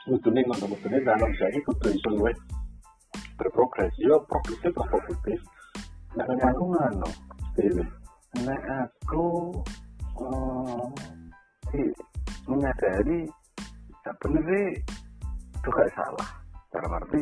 Kudune 0.09 0.41
ngono 0.41 0.65
kudune 0.73 0.97
dalam 1.05 1.29
jadi 1.37 1.59
kudu 1.61 1.85
iso 1.93 2.09
luwih 2.17 2.33
berprogres. 3.39 3.93
Yo 4.01 4.19
progresif 4.27 4.73
lah 4.75 4.87
progresif. 4.91 5.39
Nah, 6.17 6.25
aku 6.27 6.63
ngono. 6.65 7.09
Dewe. 7.55 7.85
Nek 8.45 8.61
aku 8.67 9.25
eh, 10.19 10.85
sih 11.73 11.87
menyadari 12.45 13.25
sebenarnya 14.01 14.61
itu 15.55 15.69
gak 15.69 15.89
salah. 15.93 16.29
Dalam 16.69 17.01
arti, 17.01 17.21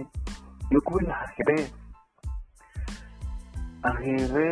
ya 0.67 0.79
kuwi 0.83 1.07
lah 1.07 1.23
akhirnya 1.23 1.63
akhirnya 3.79 4.51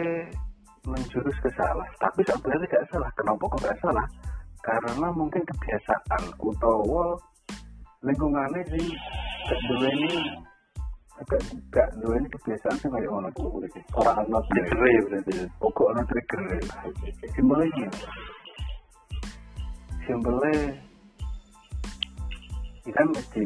menjurus 0.85 1.37
ke 1.41 1.49
salah. 1.57 1.87
Tapi 1.99 2.21
sebenarnya 2.25 2.67
gak 2.69 2.87
salah. 2.93 3.09
Kenapa 3.17 3.43
kok 3.45 3.61
gak 3.61 3.79
salah? 3.81 4.07
Karena 4.65 5.07
mungkin 5.13 5.43
kebiasaan 5.45 6.23
utawa 6.41 7.13
lingkungannya 8.01 8.61
sih 8.73 8.87
gak 9.45 9.59
duweni 9.69 10.13
gak 11.25 11.41
gak 11.69 11.89
duweni 12.01 12.27
kebiasaan 12.29 12.75
sih 12.81 12.89
kayak 12.89 13.09
ono 13.09 13.29
kuwi. 13.37 13.69
Ora 13.93 14.13
ana 14.17 14.39
Trigger 14.49 14.81
berarti. 15.09 15.33
Pokok 15.61 15.89
ono 15.93 16.01
trigger. 16.09 16.41
Simpelnya 20.05 20.85
ini 22.85 22.93
kan 22.93 23.09
mesti 23.09 23.43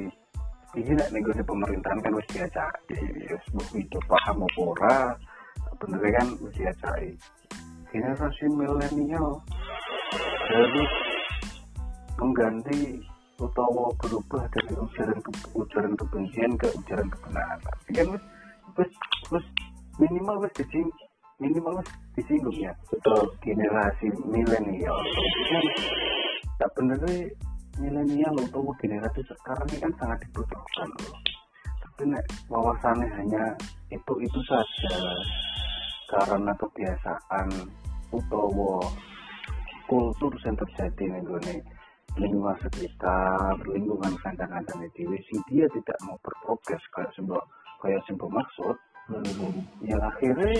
ini 0.75 0.91
nek 0.91 1.09
negosiasi 1.15 1.47
pemerintahan 1.47 1.99
kan 2.03 2.11
mesti 2.11 2.31
diajak 2.35 2.73
wis 2.91 3.45
mbok 3.55 3.71
itu 3.73 3.97
paham 4.05 4.43
apa 4.43 5.15
bener 5.79 5.99
kan 6.19 6.27
mesti 6.43 6.59
diajak 6.67 6.95
generasi 7.89 8.45
milenial 8.51 9.39
harus 10.51 10.91
mengganti 12.19 12.99
utawa 13.39 13.87
berubah 14.03 14.43
dari 14.51 14.75
ujaran 14.75 15.19
ke 15.23 15.31
ujaran 15.55 15.93
kebencian 15.95 16.51
ke 16.59 16.67
ujaran 16.75 17.07
kebenaran. 17.07 17.59
Ini 17.87 17.95
kan 17.95 18.07
wis 18.11 18.23
wis 18.75 18.91
wis 19.31 19.45
minimal 19.95 20.43
wis 20.43 20.53
dising 20.59 20.91
minimal 21.39 21.79
wis 21.79 21.89
disinggung 22.19 22.59
ya. 22.59 22.75
Betul. 22.91 23.31
generasi 23.39 24.11
milenial. 24.27 24.99
Kan 25.47 25.63
tak 26.59 26.69
benernya 26.75 27.31
milenial 27.79 28.35
atau 28.51 28.67
generasi 28.83 29.23
sekarang 29.23 29.67
ini 29.71 29.79
kan 29.79 29.93
sangat 29.95 30.19
dibutuhkan. 30.27 30.91
Loh 30.99 31.15
tapi 31.99 32.15
nek 32.15 32.23
wawasannya 32.47 33.11
hanya 33.11 33.43
itu 33.91 34.13
itu 34.23 34.39
saja 34.47 34.95
karena 36.09 36.51
kebiasaan 36.57 37.47
utawa 38.09 38.81
kultur 39.85 40.33
yang 40.41 40.57
terjadi 40.57 41.03
nih 41.05 41.21
gue 41.25 41.39
lingkungan 42.17 42.57
sekitar 42.65 43.53
lingkungan 43.69 44.13
kandang-kandang 44.25 44.81
itu 44.89 45.05
sing 45.29 45.39
dia 45.49 45.65
tidak 45.69 45.97
mau 46.09 46.17
berprogres 46.25 46.81
kayak 46.97 47.13
sebuah 47.13 47.43
kayak 47.85 48.01
sebuah 48.09 48.31
maksud 48.33 48.75
ya 49.85 49.97
akhirnya 49.97 50.53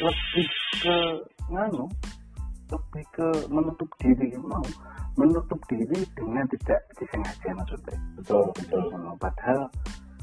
lebih 0.00 0.48
ke 0.80 0.96
nganu 1.52 1.84
lebih 2.66 3.04
ke 3.14 3.28
menutup 3.52 3.88
diri 4.00 4.28
mau 4.40 4.64
menutup 5.16 5.60
diri 5.70 6.04
dengan 6.12 6.44
tidak 6.52 6.80
disengaja 7.00 7.48
maksudnya. 7.56 7.96
Betul, 8.20 8.52
betul. 8.52 8.84
Padahal 9.16 9.64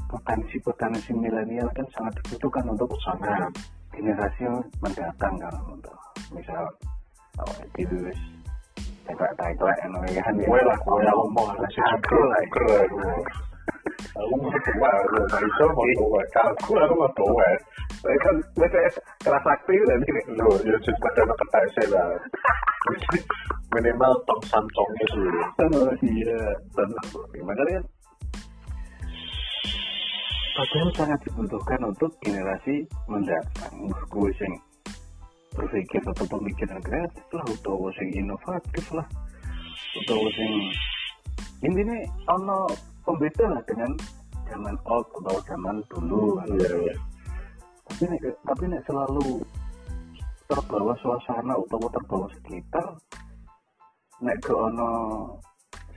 potensi 0.06 0.56
potensi 0.62 1.10
milenial 1.10 1.66
kan 1.74 1.86
sangat 1.90 2.14
dibutuhkan 2.22 2.64
untuk 2.70 2.94
usaha 2.94 3.50
generasi 3.94 4.42
mendatang 4.82 5.34
kan 5.38 5.54
untuk 5.70 5.96
misal 6.34 6.62
oh, 7.40 7.54
itu 7.78 7.96
wis 8.04 8.18
tak 9.04 9.30
tak 9.36 9.48
itu 9.52 9.64
yang 9.84 9.92
kan 10.16 10.34
Kowe 10.48 10.60
lah, 10.64 10.78
ngomong 10.88 11.48
lah, 11.60 11.68
sih 11.68 11.84
aku 11.84 12.16
lah. 12.24 12.40
Aku 12.40 12.60
mau 14.80 14.88
aku 14.88 15.16
nggak 15.28 15.40
bisa 15.44 15.64
mau. 15.76 15.84
Aku 16.24 16.72
aku 16.80 16.94
mau. 16.96 17.52
Saya 18.00 18.16
kan 18.20 18.36
saya 18.56 18.88
kelas 19.24 19.44
aktif 19.44 19.80
dan 19.88 20.00
ini 20.08 20.22
Lo, 20.40 20.56
ya 20.64 20.76
pada 20.76 21.20
anak 21.24 21.36
ketai 21.40 21.66
saya 21.76 21.86
lah. 21.92 22.06
Minimal 23.76 24.12
tong 24.24 24.42
samcongnya 24.48 25.06
sih. 25.12 25.24
Oh, 25.68 25.92
iya 26.00 26.40
benar 26.72 27.04
makanya 27.44 27.80
kan 27.80 27.84
padahal 30.54 30.90
sangat 30.94 31.20
dibutuhkan 31.26 31.80
untuk 31.82 32.10
generasi 32.22 32.86
mendatang. 33.10 33.74
Gue 34.06 34.30
sing 34.38 34.52
berpikir 35.54 36.02
atau 36.02 36.26
pemikiran 36.26 36.78
kreatif 36.82 37.26
lah 37.34 37.44
atau 37.46 37.90
sing 37.98 38.08
inovatif 38.14 38.86
lah. 38.94 39.06
Atau 40.02 40.20
sing 40.34 40.52
intinya 41.66 41.98
ono 42.30 42.70
pembeda 43.02 43.50
lah 43.50 43.62
dengan 43.66 43.90
zaman 44.46 44.74
old 44.86 45.06
atau 45.22 45.36
zaman 45.50 45.76
dulu. 45.90 46.38
Iya, 46.54 46.70
iya. 46.86 46.94
tapi 47.84 48.02
nek 48.08 48.22
tapi 48.46 48.64
nek 48.70 48.82
selalu 48.88 49.44
terbawa 50.48 50.94
suasana 51.02 51.54
utawa 51.56 51.88
terbawa 51.92 52.26
sekitar 52.32 52.86
nek 54.22 54.38
ke 54.40 54.52
ono 54.54 54.88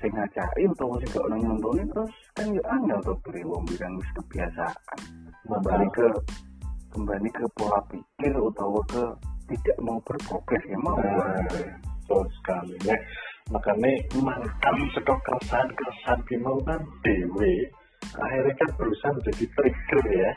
sing 0.02 0.12
ngajari 0.13 0.63
utawa 0.67 1.00
sing 1.00 1.10
gak 1.15 1.26
ono 1.26 1.36
nyontoni 1.36 1.84
terus 1.89 2.13
kan 2.38 2.54
ya 2.54 2.63
angel 2.69 3.00
tuh 3.02 3.17
bilang 3.26 3.93
wis 3.97 4.10
kebiasaan 4.13 5.00
kembali 5.50 5.88
ke 5.89 6.06
kembali 6.93 7.30
ke 7.34 7.45
pola 7.58 7.82
pikir 7.89 8.34
utawa 8.38 8.82
ke 8.93 9.04
tidak 9.50 9.78
mau 9.82 9.97
berprogres 10.06 10.63
ya 10.69 10.78
mau 10.86 10.93
Nah, 11.02 11.41
betul 12.08 12.23
sekali. 12.39 12.76
Nah, 12.88 13.00
makanya 13.52 13.91
mantan 14.15 14.76
sekok 14.95 15.19
keresahan-keresahan 15.28 16.19
Bimo 16.23 16.56
kan 16.63 16.80
dewe. 17.04 17.67
Akhirnya 18.15 18.54
kan 18.56 18.69
berusaha 18.80 19.12
menjadi 19.12 19.45
trigger 19.60 20.04
ya. 20.15 20.32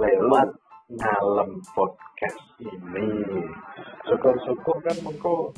Lewat 0.00 0.48
ngalem 0.88 1.50
podcast 1.76 2.40
ini. 2.64 3.08
Syukur-syukur 4.08 4.76
kan 4.80 4.96
mengko 5.04 5.52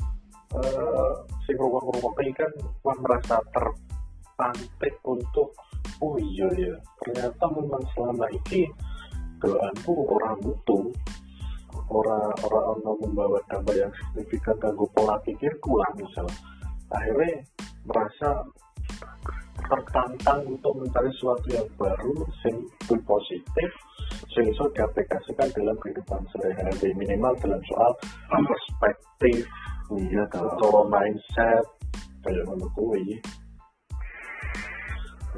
eh 0.55 1.13
si 1.47 1.51
ruang-ruang 1.55 2.15
ini 2.23 2.31
kan 2.35 2.51
merasa 2.83 3.39
terpantik 3.55 4.95
untuk 5.07 5.55
oh 6.03 6.15
iya 6.19 6.47
ya 6.57 6.75
ternyata 7.03 7.45
memang 7.53 7.83
selama 7.95 8.25
ini 8.31 8.67
doaanku 9.39 9.93
orang 10.15 10.37
butuh. 10.41 10.83
Orang 11.85 12.33
orang 12.41 12.65
ono 12.81 12.91
membawa 12.97 13.37
dampak 13.45 13.77
yang 13.77 13.91
signifikan 13.93 14.57
kanggo 14.57 14.89
pola 14.97 15.21
pikirku 15.21 15.77
lah 15.77 15.91
misal. 15.93 16.25
Akhirnya 16.89 17.45
merasa 17.85 18.41
tertantang 19.65 20.41
untuk 20.49 20.73
mencari 20.81 21.09
sesuatu 21.13 21.47
yang 21.53 21.67
baru 21.77 22.13
sing 22.41 22.57
positif 23.05 23.69
sing 24.33 24.45
bisa 24.49 24.65
diaplikasikan 24.73 25.49
dalam 25.53 25.77
kehidupan 25.77 26.21
sehari-hari. 26.33 26.89
Minimal 26.97 27.33
dalam 27.43 27.61
soal 27.69 27.91
perspektif 28.29 29.45
iya 29.93 30.25
atau 30.25 30.89
mindset 30.89 31.65
kayak 32.25 32.41
ngono 32.49 32.65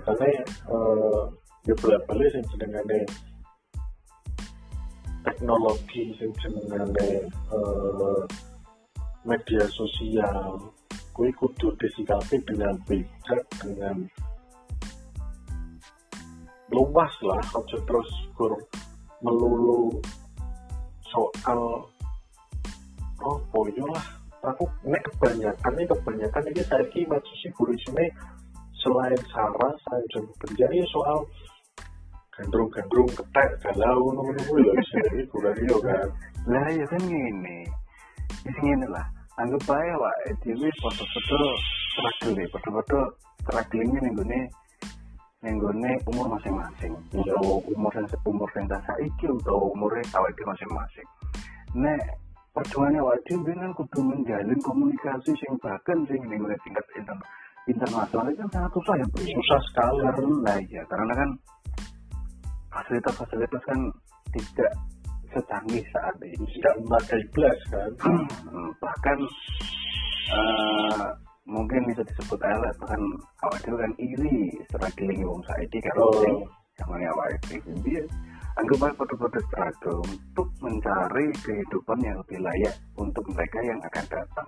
eh 0.06 0.42
ya 1.68 1.74
bolak-balik 1.84 2.30
sing 2.32 2.44
jenengane 2.54 3.04
teknologi 5.26 6.16
sing 6.16 6.32
jenengane 6.40 7.10
eh, 7.28 8.24
media 9.28 9.64
sosial. 9.76 10.72
Kuwi 11.12 11.34
kudu 11.34 11.74
disikapi 11.82 12.38
dengan 12.46 12.78
bijak 12.86 13.42
dengan 13.58 14.06
luas 16.70 17.14
lah. 17.26 17.42
Aja 17.58 17.78
terus 17.90 18.10
gur 18.38 18.54
melulu 19.26 19.98
soal 21.10 21.90
oh 23.26 23.38
boyo 23.50 23.86
lah 23.90 24.06
aku 24.46 24.70
nek 24.86 25.02
kebanyakan 25.02 25.72
nih 25.74 25.90
kebanyakan 25.90 26.44
ini 26.54 26.62
saya 26.70 26.86
sih 27.42 27.50
guru 27.58 27.74
sini 27.82 28.06
selain 28.82 29.22
sarah 29.34 29.74
selain 29.86 30.06
jam 30.14 30.24
kerja 30.46 30.66
ini 30.70 30.86
soal 30.94 31.20
gandrung-gandrung 32.38 33.10
ketek 33.18 33.50
galau 33.66 34.14
nunggu 34.14 34.54
loh 34.62 34.78
sih 34.94 35.26
guru 35.34 35.50
dia 35.58 35.78
kan. 35.82 36.08
Lah 36.46 36.68
ya 36.70 36.86
kan 36.86 37.02
gini 37.02 37.66
di 38.46 38.52
sini 38.62 38.86
lah. 38.88 39.06
Anggap 39.38 39.70
aja 39.70 39.94
pak 40.02 40.16
dhewe 40.42 40.70
foto-foto 40.82 41.38
struggle 41.94 42.34
deh 42.38 42.48
foto-foto 42.50 43.00
nih 43.78 44.12
gue 44.18 44.26
nih 44.26 44.46
gue 45.62 45.74
umur 46.10 46.26
masing-masing. 46.38 46.94
Atau 47.14 47.62
umur 47.70 47.94
yang 47.94 48.08
umur 48.26 48.50
yang 48.58 48.66
tak 48.70 48.82
saiki 48.86 49.26
atau 49.30 49.74
umurnya 49.74 50.02
awal 50.18 50.34
masing-masing. 50.34 51.08
Nek 51.78 52.02
perjuangannya 52.58 53.02
wajib 53.06 53.46
dengan 53.46 53.70
kudu 53.78 54.02
menjalin 54.02 54.60
komunikasi 54.66 55.32
sing 55.38 55.54
bahkan 55.62 56.02
sing 56.10 56.22
ning 56.26 56.42
tingkat 56.66 56.86
inter 56.98 57.18
internasional 57.68 58.26
itu 58.32 58.40
kan 58.42 58.50
sangat 58.56 58.72
susah 58.74 58.96
ya 58.96 59.06
bro. 59.12 59.22
Susah 59.24 59.60
sekali 59.72 60.00
karena 60.04 60.54
ya. 60.72 60.84
Karena 60.88 61.14
kan 61.14 61.30
fasilitas-fasilitas 62.72 63.64
kan 63.68 63.80
tidak 64.32 64.72
secanggih 65.36 65.84
saat 65.92 66.16
ini. 66.24 66.46
Tidak 66.58 66.74
memadai 66.84 67.24
belas 67.36 67.60
kan. 67.72 67.90
Hmm, 68.02 68.70
bahkan 68.80 69.18
eh, 70.32 71.08
mungkin 71.48 71.82
bisa 71.88 72.04
disebut 72.04 72.40
elek 72.44 72.74
bahkan 72.84 73.02
awak 73.48 73.60
itu 73.64 73.76
kan 73.80 73.92
iri 73.96 74.38
struggling 74.68 75.20
wong 75.24 75.42
saiki 75.48 75.80
karo 75.80 76.12
Oh. 76.12 76.20
sing 76.20 76.36
zamane 76.76 77.08
awak 77.08 77.28
itu 77.40 77.72
dia 77.88 78.04
anggap 78.60 78.90
aja 78.90 78.94
foto-foto 79.00 79.40
struggle 79.48 80.00
untuk 80.04 80.48
mencari 80.60 81.30
kehidupan 81.46 82.00
yang 82.04 82.18
lebih 82.26 82.40
layak 82.42 82.76
untuk 83.00 83.24
mereka 83.32 83.60
yang 83.64 83.80
akan 83.80 84.06
datang. 84.12 84.48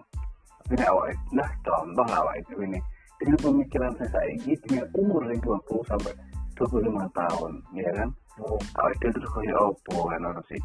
Tapi 0.66 0.74
nek 0.76 0.90
awak 0.92 1.08
nah 1.32 1.50
contoh 1.64 2.06
lah 2.06 2.20
awak 2.26 2.36
itu 2.44 2.56
ini 2.68 2.80
dengan 3.20 3.38
pemikiran 3.44 3.92
saya 4.00 4.10
saiki 4.16 4.56
dengan 4.64 4.88
umur 4.96 5.22
yang 5.28 5.40
20 5.44 5.92
sampai 5.92 6.14
25 6.56 7.20
tahun 7.20 7.52
ya 7.76 7.90
kan? 7.92 8.10
Oh, 8.40 8.56
itu 8.96 9.08
terus 9.12 9.30
kayak 9.36 9.60
opo 9.60 10.08
kan 10.08 10.24
orang 10.24 10.44
sih 10.48 10.60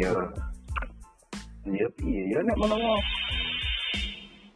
ya 0.00 0.12
ya 1.68 1.86
iya 2.00 2.22
ya 2.32 2.38
nek 2.40 2.56
menawa 2.56 2.96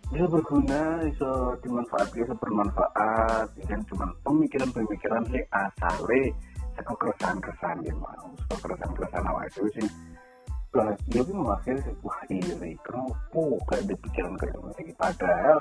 bisa 0.08 0.24
berguna 0.24 1.04
bisa 1.04 1.30
dimanfaatkan 1.60 2.16
bisa 2.24 2.34
bermanfaat 2.40 3.46
ya 3.60 3.64
kan? 3.68 3.80
Cuman 3.92 4.08
pemikiran-pemikiran 4.24 5.22
sih 5.28 5.44
asale 5.52 6.22
saka 6.74 6.92
keresahan-keresahan 6.96 7.78
ya 7.84 7.94
mau 8.00 8.28
saka 8.48 8.56
keresahan-keresahan 8.64 9.24
awak 9.28 9.44
itu 9.52 9.62
sih 9.76 9.88
lah 10.74 10.90
dia 11.06 11.22
pun 11.22 11.38
memakai 11.38 11.78
wah 12.02 12.18
iri 12.26 12.74
kenapa? 12.82 13.40
Gak 13.70 13.78
ada 13.86 13.94
pikiran 13.94 14.32
lagi 14.34 14.92
padahal 14.98 15.58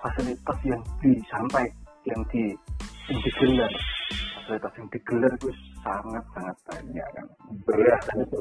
fasilitas 0.00 0.58
yang 0.64 0.82
disampai 1.04 1.66
yang 2.08 2.20
di 2.32 2.56
yang 3.08 3.20
digelar. 3.24 3.72
Fasilitas 4.44 4.72
yang 4.80 4.88
digelar 4.90 5.32
itu 5.36 5.48
sangat 5.84 6.24
sangat 6.34 6.56
banyak 6.66 7.08
kan. 7.14 7.26
Berat 7.68 8.00
kan 8.08 8.16
itu 8.24 8.38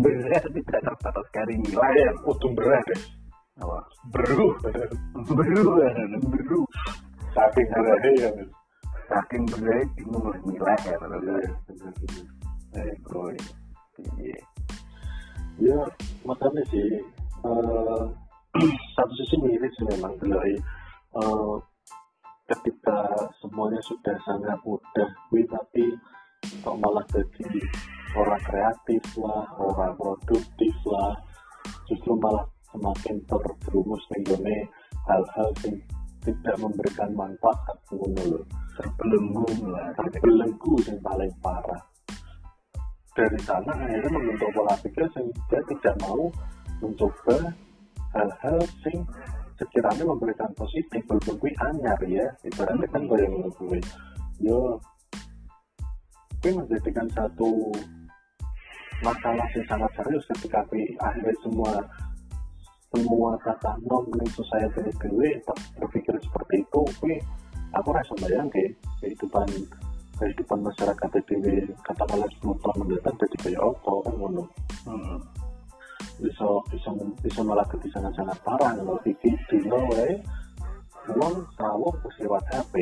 berat 0.00 0.44
tidak 0.46 0.80
terbatas 0.86 1.26
dari 1.34 1.54
nilai 1.58 2.14
Kudu 2.22 2.48
berat 2.54 2.86
ya. 2.88 2.98
apa? 3.62 3.78
Beru. 4.10 4.46
beru 5.28 5.64
beru. 6.32 6.60
Saking 7.34 7.68
beratnya 7.68 8.10
ya. 8.16 8.30
Saking 9.10 9.42
berat 9.50 9.86
bingung 9.98 10.24
lah 10.24 10.38
nilai 10.46 10.78
ya 10.88 10.96
boy. 13.10 13.36
Iya. 14.18 14.40
Ya, 15.60 15.76
makanya 16.24 16.62
sih 16.72 17.04
eh, 17.44 18.02
satu 18.96 19.12
sisi 19.20 19.36
miris 19.44 19.68
sih 19.76 19.84
memang 19.92 20.16
dari 20.16 20.56
eh, 21.16 21.56
ketika 22.52 22.98
semuanya 23.40 23.80
sudah 23.84 24.16
sangat 24.24 24.58
mudah, 24.64 25.08
gue 25.32 25.42
tapi 25.48 25.84
kok 26.62 26.76
malah 26.78 27.04
jadi 27.12 27.60
orang 28.12 28.42
kreatif 28.44 29.04
lah, 29.20 29.46
orang 29.56 29.94
produktif 29.96 30.74
lah, 30.88 31.16
justru 31.88 32.12
malah 32.18 32.44
semakin 32.72 33.16
terjerumus 33.28 34.02
nih 34.16 34.64
hal-hal 35.04 35.48
yang 35.64 35.76
tidak 36.22 36.56
memberikan 36.56 37.10
manfaat 37.12 37.76
lho. 37.92 38.40
terbelenggu 38.78 39.46
lah 39.68 39.92
terbelenggu 39.98 40.74
yang 40.88 40.98
paling 41.04 41.32
parah 41.44 41.82
dari 43.12 43.38
sana 43.44 43.76
akhirnya 43.76 44.08
membentuk 44.08 44.48
pola 44.56 44.72
pikir 44.80 45.04
sehingga 45.12 45.58
tidak 45.68 45.94
mau 46.00 46.32
mencoba 46.80 47.52
hal-hal 48.16 48.58
yang 48.88 49.04
sekiranya 49.58 50.04
memberikan 50.04 50.50
positif 50.56 51.02
walaupun 51.08 51.36
gue 51.40 51.52
anyar 51.72 52.00
ya. 52.06 52.26
Ibaratnya 52.46 52.86
kan 52.88 53.02
gue 53.06 53.18
yang 53.20 53.34
gue 53.48 53.80
yo 54.42 54.80
gue 56.42 56.50
menjadikan 56.50 57.06
satu 57.14 57.70
masalah 59.02 59.46
yang 59.54 59.66
sangat 59.70 59.90
serius 59.98 60.24
ketika 60.34 60.62
gue 60.70 60.82
akhirnya 60.98 61.34
semua 61.42 61.72
semua 62.92 63.30
kata 63.40 63.72
non 63.88 64.04
ning 64.18 64.30
society 64.34 64.90
gue 64.90 65.30
berpikir 65.78 66.14
seperti 66.18 66.54
itu 66.60 66.82
gue 67.00 67.16
aku 67.72 67.88
rasa 67.94 68.12
bayang 68.20 68.50
ke 68.52 68.68
kehidupan 69.00 69.48
kehidupan 70.22 70.58
masyarakat 70.62 71.10
itu 71.18 71.34
katakanlah 71.82 72.28
10 72.38 72.62
tahun 72.62 72.76
mendatang 72.84 73.16
jadi 73.18 73.36
kayak 73.42 73.62
apa 73.64 73.92
kan 74.06 74.14
ngono. 74.14 74.44
Hmm. 74.86 75.18
Bisa 76.20 76.46
bisa 76.70 76.88
bisa 77.22 77.40
malah 77.42 77.66
jadi 77.70 77.88
sangat 77.94 78.12
sangat 78.14 78.36
parah 78.46 78.70
kalau 78.76 78.98
pikir 79.02 79.34
dino 79.50 79.78
wae 79.90 80.14
uang 81.18 81.34
rawon 81.58 81.94
wis 82.06 82.16
lewat 82.22 82.44
HP 82.52 82.74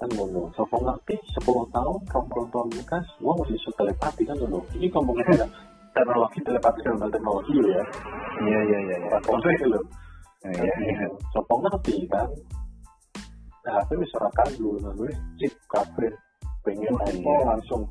kan 0.00 0.08
ngono 0.16 0.48
sopo 0.56 0.80
ngerti 0.80 1.14
10 1.36 1.44
tahun 1.76 1.98
20 2.08 2.52
tahun 2.52 2.68
bekas 2.72 3.06
uang 3.20 3.36
masih 3.44 3.54
bisa 3.60 3.70
telepati 3.76 4.22
kan 4.24 4.36
ngono. 4.40 4.64
Ini 4.72 4.88
ngomongin 4.96 5.28
ada 5.36 5.46
teknologi 5.92 6.40
telepati 6.40 6.78
dalam 6.80 6.98
hal 7.04 7.10
teknologi 7.12 7.54
loh 7.60 7.72
ya. 7.76 7.84
Iya 8.40 8.60
iya 8.64 8.78
iya 8.80 8.96
iya. 8.96 9.08
Orang 9.12 9.24
konsep 9.28 9.60
loh 9.68 9.84
iya 10.48 10.74
iya. 10.88 11.06
Sopo 11.36 11.54
ngerti 11.60 12.08
kan? 12.08 12.28
Nah, 13.60 13.72
HP 13.84 13.90
bisa 14.00 14.16
rakan 14.16 14.48
dulu 14.56 14.76
nah 14.80 14.92
gue 14.96 15.12
chip 15.36 15.52
kabel 15.68 16.12
pengen 16.64 16.96
Oh, 16.96 17.04
apa 17.04 17.12
iya. 17.12 17.44
langsung 17.44 17.82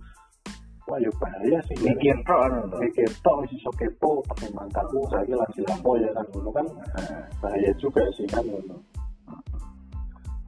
wah 0.89 0.97
ya 0.97 1.11
bahaya 1.21 1.59
sih. 1.69 1.77
Mikir 1.85 2.17
pro 2.25 2.49
anu 2.49 2.65
tuh 2.73 2.81
mikir 2.81 3.07
tok 3.21 3.45
isi 3.45 3.61
so 3.61 3.69
kepo 3.77 4.25
pakai 4.25 4.49
mangkakku 4.57 4.99
saya 5.13 5.37
lagi 5.37 5.61
lampu 5.69 6.01
ya 6.01 6.09
kan 6.17 6.25
dulu 6.33 6.49
kan. 6.49 6.65
Bahaya 7.37 7.71
juga 7.77 8.01
sih 8.17 8.25
kan 8.25 8.41
dulu 8.41 8.75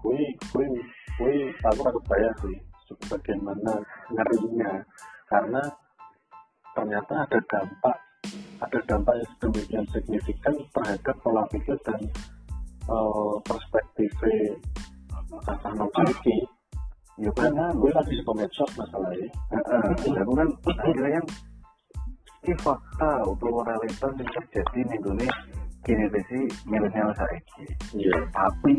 kui 0.02 0.26
kui 0.50 0.68
kui 1.16 1.36
aku 1.62 1.82
harus 1.86 2.04
bayar 2.10 2.34
sih 2.42 2.58
bagaimana 3.08 3.74
ngerinya. 4.10 4.82
Karena 5.30 5.64
ternyata 6.76 7.14
ada 7.24 7.40
dampak 7.48 7.98
ada 8.62 8.80
dampak 8.90 9.16
yang 9.16 9.30
sedemikian 9.38 9.86
signifikan 9.94 10.56
terhadap 10.76 11.16
pola 11.24 11.46
pikir 11.54 11.78
dan 11.88 12.02
eh, 12.90 13.34
perspektif 13.48 14.12
tatanan 15.48 15.88
saiki 15.96 16.38
ya 17.22 17.32
kan 17.38 17.54
gue 17.78 17.92
lagi 17.94 18.14
suka 18.18 18.34
medsos 18.34 18.72
masalahnya. 18.74 19.30
Heeh, 19.54 20.18
aku 20.26 20.34
kan 20.34 20.50
akhirnya 20.82 21.10
kan 21.22 21.26
ini 22.42 22.54
fakta 22.58 23.10
atau 23.22 23.62
realitas 23.62 24.12
yang 24.18 24.30
terjadi 24.34 24.80
di 24.82 24.96
Indonesia 24.98 26.20
sih 26.30 26.44
milenial 26.66 27.10
saiki. 27.14 27.66
Iya. 27.98 28.18
Tapi 28.34 28.76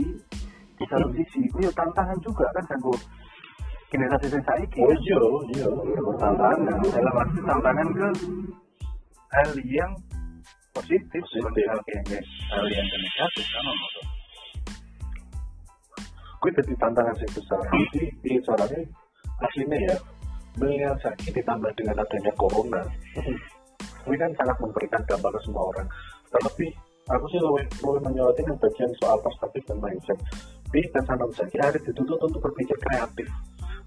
di 0.78 0.84
satu 0.90 1.08
sisi 1.14 1.46
itu 1.46 1.58
ya 1.62 1.70
tantangan 1.74 2.18
juga 2.22 2.46
kan 2.58 2.64
kan 2.66 2.78
bu 2.82 2.94
generasi 3.90 4.26
yang 4.30 4.42
saiki. 4.42 4.80
Oh 4.82 4.94
iya 4.98 5.20
iya. 5.54 5.66
Tantangan 6.18 6.58
dalam 6.90 7.14
arti 7.22 7.40
tantangan 7.46 7.88
ke 7.94 8.08
hal 9.30 9.50
yang 9.62 9.92
positif. 10.74 11.22
Positif. 11.22 11.66
hal 12.50 12.66
yang 12.66 12.86
negatif 12.90 13.46
kan. 13.46 14.10
Gue 16.42 16.50
jadi 16.58 16.74
tantangan 16.74 17.14
yang 17.14 17.32
besar. 17.38 17.60
Jadi 17.70 18.02
di 18.18 18.32
soalnya 18.42 18.80
aslinya 19.46 19.78
ya 19.86 19.96
melihat 20.58 20.98
sakit 21.00 21.32
ditambah 21.32 21.70
dengan 21.78 21.96
adanya 22.02 22.32
corona 22.36 22.82
ini 24.02 24.16
kan 24.18 24.30
sangat 24.34 24.56
memberikan 24.58 25.02
dampak 25.06 25.30
ke 25.30 25.40
semua 25.46 25.62
orang. 25.70 25.86
Terlebih 26.34 26.70
aku 27.06 27.24
sih 27.30 27.40
lebih, 27.40 27.66
lebih 27.86 28.02
menyoroti 28.10 28.42
yang 28.42 28.58
bagian 28.58 28.92
soal 28.98 29.18
perspektif 29.22 29.62
dan 29.70 29.78
mindset. 29.78 30.18
Dan 30.72 31.04
sanam 31.04 31.28
saja 31.36 31.68
harus 31.68 31.82
dituntut 31.84 32.16
untuk 32.16 32.40
berpikir 32.48 32.76
kreatif. 32.80 33.28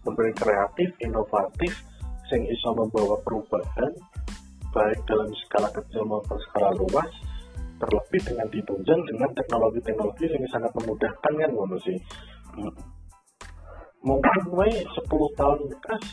Berpikir 0.05 0.35
kreatif 0.37 0.89
inovatif 1.01 1.73
yang 2.29 2.41
bisa 2.45 2.69
membawa 2.77 3.17
perubahan 3.25 3.91
baik 4.69 4.99
dalam 5.09 5.29
skala 5.45 5.69
kecil 5.73 6.03
maupun 6.05 6.37
skala 6.51 6.69
luas 6.77 7.09
terlebih 7.79 8.21
dengan 8.23 8.47
ditunjang 8.51 9.01
dengan 9.07 9.29
teknologi-teknologi 9.35 10.25
yang 10.31 10.45
sangat 10.51 10.71
memudahkan 10.79 11.33
kan 11.35 11.51
ngono 11.51 11.75
sih 11.83 11.97
mungkin 14.05 14.39
gue 14.53 14.69
10 14.85 15.39
tahun 15.39 15.59
bekas 15.73 16.03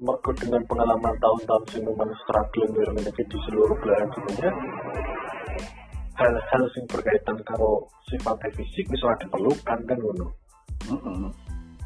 mereka 0.00 0.30
dengan 0.40 0.62
pengalaman 0.64 1.14
tahun-tahun 1.20 1.64
sing 1.68 1.82
memang 1.84 2.08
struggling 2.24 2.70
dengan 2.72 2.92
menyakit 2.96 3.26
di 3.28 3.38
seluruh 3.44 3.76
belahan 3.84 4.08
dunia 4.08 4.50
hal-hal 6.20 6.62
yang 6.76 6.86
berkaitan 6.88 7.36
karo 7.48 7.88
sifatnya 8.08 8.48
fisik 8.56 8.84
bisa 8.92 9.08
diperlukan 9.24 9.78
kan 9.88 9.98
ngono. 9.98 10.26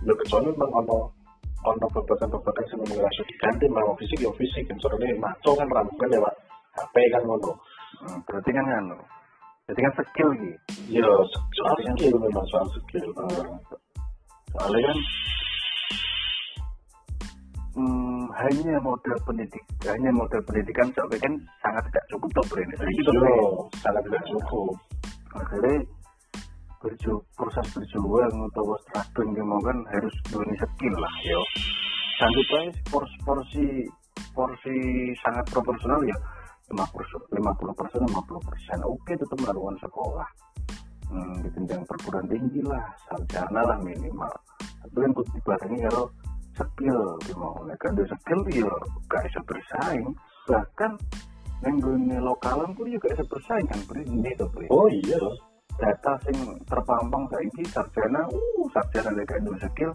Lo 0.03 0.13
kecuali 0.19 0.51
memang 0.51 0.71
ono 0.83 0.99
ono 1.65 1.87
babakan-babakan 1.89 2.65
yang 2.77 3.01
langsung 3.01 3.27
diganti 3.31 3.67
mau 3.73 3.95
fisik 3.97 4.21
ya 4.21 4.31
fisik 4.37 4.69
kan 4.69 4.77
soalnya 4.83 5.17
maco 5.17 5.57
kan 5.57 5.71
ramukan 5.71 6.09
lewat 6.11 6.35
HP 6.77 6.95
kan 7.15 7.23
ngono. 7.25 7.51
Hmm, 8.05 8.19
berarti 8.27 8.51
kan 8.51 8.67
anu 8.69 8.99
berarti 9.65 9.81
kan 9.81 9.93
skill 9.97 10.31
gitu 10.37 10.57
ya 10.93 11.09
soal 11.57 11.77
skill 11.81 12.15
memang 12.21 12.47
soal 12.53 12.67
skill 12.69 13.09
soalnya 14.53 14.81
kan 14.85 14.99
hmm, 17.73 18.25
hanya 18.45 18.77
model 18.85 19.17
pendidik 19.25 19.65
hanya 19.89 20.11
model 20.13 20.41
pendidikan 20.45 20.89
sampai 20.93 21.17
kan 21.17 21.33
sangat 21.65 21.83
tidak 21.89 22.05
cukup 22.13 22.29
toh 22.37 22.45
Jadi, 22.55 22.95
Bro. 23.09 23.25
Yo, 23.25 23.37
sangat 23.81 24.03
tidak 24.05 24.25
cukup. 24.29 24.75
Akhirnya 25.35 25.77
berju 26.85 27.13
proses 27.35 27.67
berjuang 27.75 28.37
atau 28.53 28.65
struggling 28.85 29.49
mau 29.49 29.59
kan 29.65 29.79
harus 29.91 30.15
punya 30.29 30.55
skill 30.61 30.95
lah 31.01 31.15
yo. 31.25 31.41
Sanggup 32.21 32.47
porsi 32.93 33.67
porsi 34.37 34.67
sangat 35.25 35.45
proporsional 35.51 35.99
ya 36.05 36.17
lima 36.73 36.87
persen 36.89 37.21
lima 37.35 37.53
puluh 37.59 37.75
persen 37.77 38.01
lima 38.07 38.21
puluh 38.25 38.43
persen 38.45 38.79
oke 38.85 39.13
tetap 39.13 39.37
melakukan 39.41 39.77
sekolah. 39.83 40.29
Hmm, 41.05 41.37
di 41.45 41.49
jenjang 41.53 41.83
perguruan 41.85 42.27
tinggi 42.27 42.61
lah 42.65 42.85
sarjana 43.07 43.61
lah 43.61 43.79
minimal. 43.85 44.33
Tapi 44.61 44.97
kan 44.97 45.11
kudu 45.13 45.31
dibarengi 45.37 45.79
karo 45.89 46.05
skill 46.55 47.01
mau 47.37 47.59
nek 47.67 47.77
kan 47.83 47.93
ada 47.93 48.05
skill 48.09 48.41
ya 48.49 48.73
gak 49.11 49.23
bisa 49.29 49.41
bersaing. 49.45 50.07
Bahkan 50.49 50.93
yang 51.65 51.81
gue 51.81 52.21
lokalan 52.21 52.77
pun 52.77 52.93
juga 52.93 53.09
bisa 53.17 53.25
bersaing 53.25 53.67
kan 53.73 53.81
beri 53.89 54.05
ini 54.05 54.31
tuh 54.37 54.49
beri 54.53 54.69
oh 54.69 54.85
iya 54.91 55.17
loh 55.17 55.33
data 55.81 56.13
sing 56.29 56.37
terpampang 56.69 57.25
saiki 57.33 57.65
sarjana 57.73 58.21
uh 58.29 58.65
sarjana 58.69 59.25
gak 59.25 59.41
ada 59.41 59.53
skill 59.65 59.93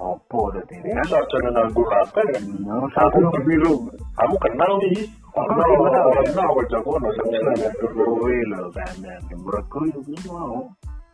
opo 0.00 0.48
dadi 0.56 0.80
ini 0.80 0.90
kan 0.96 1.06
sarjana 1.12 1.48
nganggur 1.52 1.88
apa 1.92 2.20
kan 2.32 2.44
satu 2.96 3.18
biru 3.44 3.74
kamu 4.16 4.36
kenal 4.40 4.72
nih 4.80 5.04
ini 10.04 10.16
mau 10.28 10.60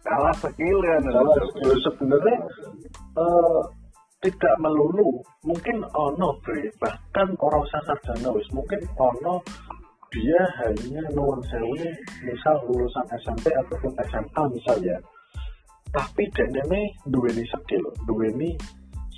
kalah 0.03 0.35
skill 0.43 0.79
ya 0.83 0.97
Salah, 1.07 1.39
ya 1.39 1.75
sebenarnya 1.87 2.37
eh, 3.14 3.61
tidak 4.19 4.55
melulu 4.59 5.23
mungkin 5.47 5.87
ono 5.95 6.35
bahkan 6.83 7.29
orang 7.39 7.62
sarjana 7.71 8.35
wis 8.35 8.49
mungkin 8.51 8.83
ono 8.99 9.39
dia 10.11 10.43
hanya 10.64 11.05
sewu 11.47 11.79
misal 12.27 12.57
lulusan 12.66 13.07
SMP 13.23 13.55
ataupun 13.55 13.93
SMA 14.11 14.43
misal 14.51 14.77
ya 14.83 14.99
tapi 15.95 16.27
dia 16.35 16.45
ini 16.66 16.91
duweni 17.07 17.47
skill 17.47 17.85
duweni 18.11 18.59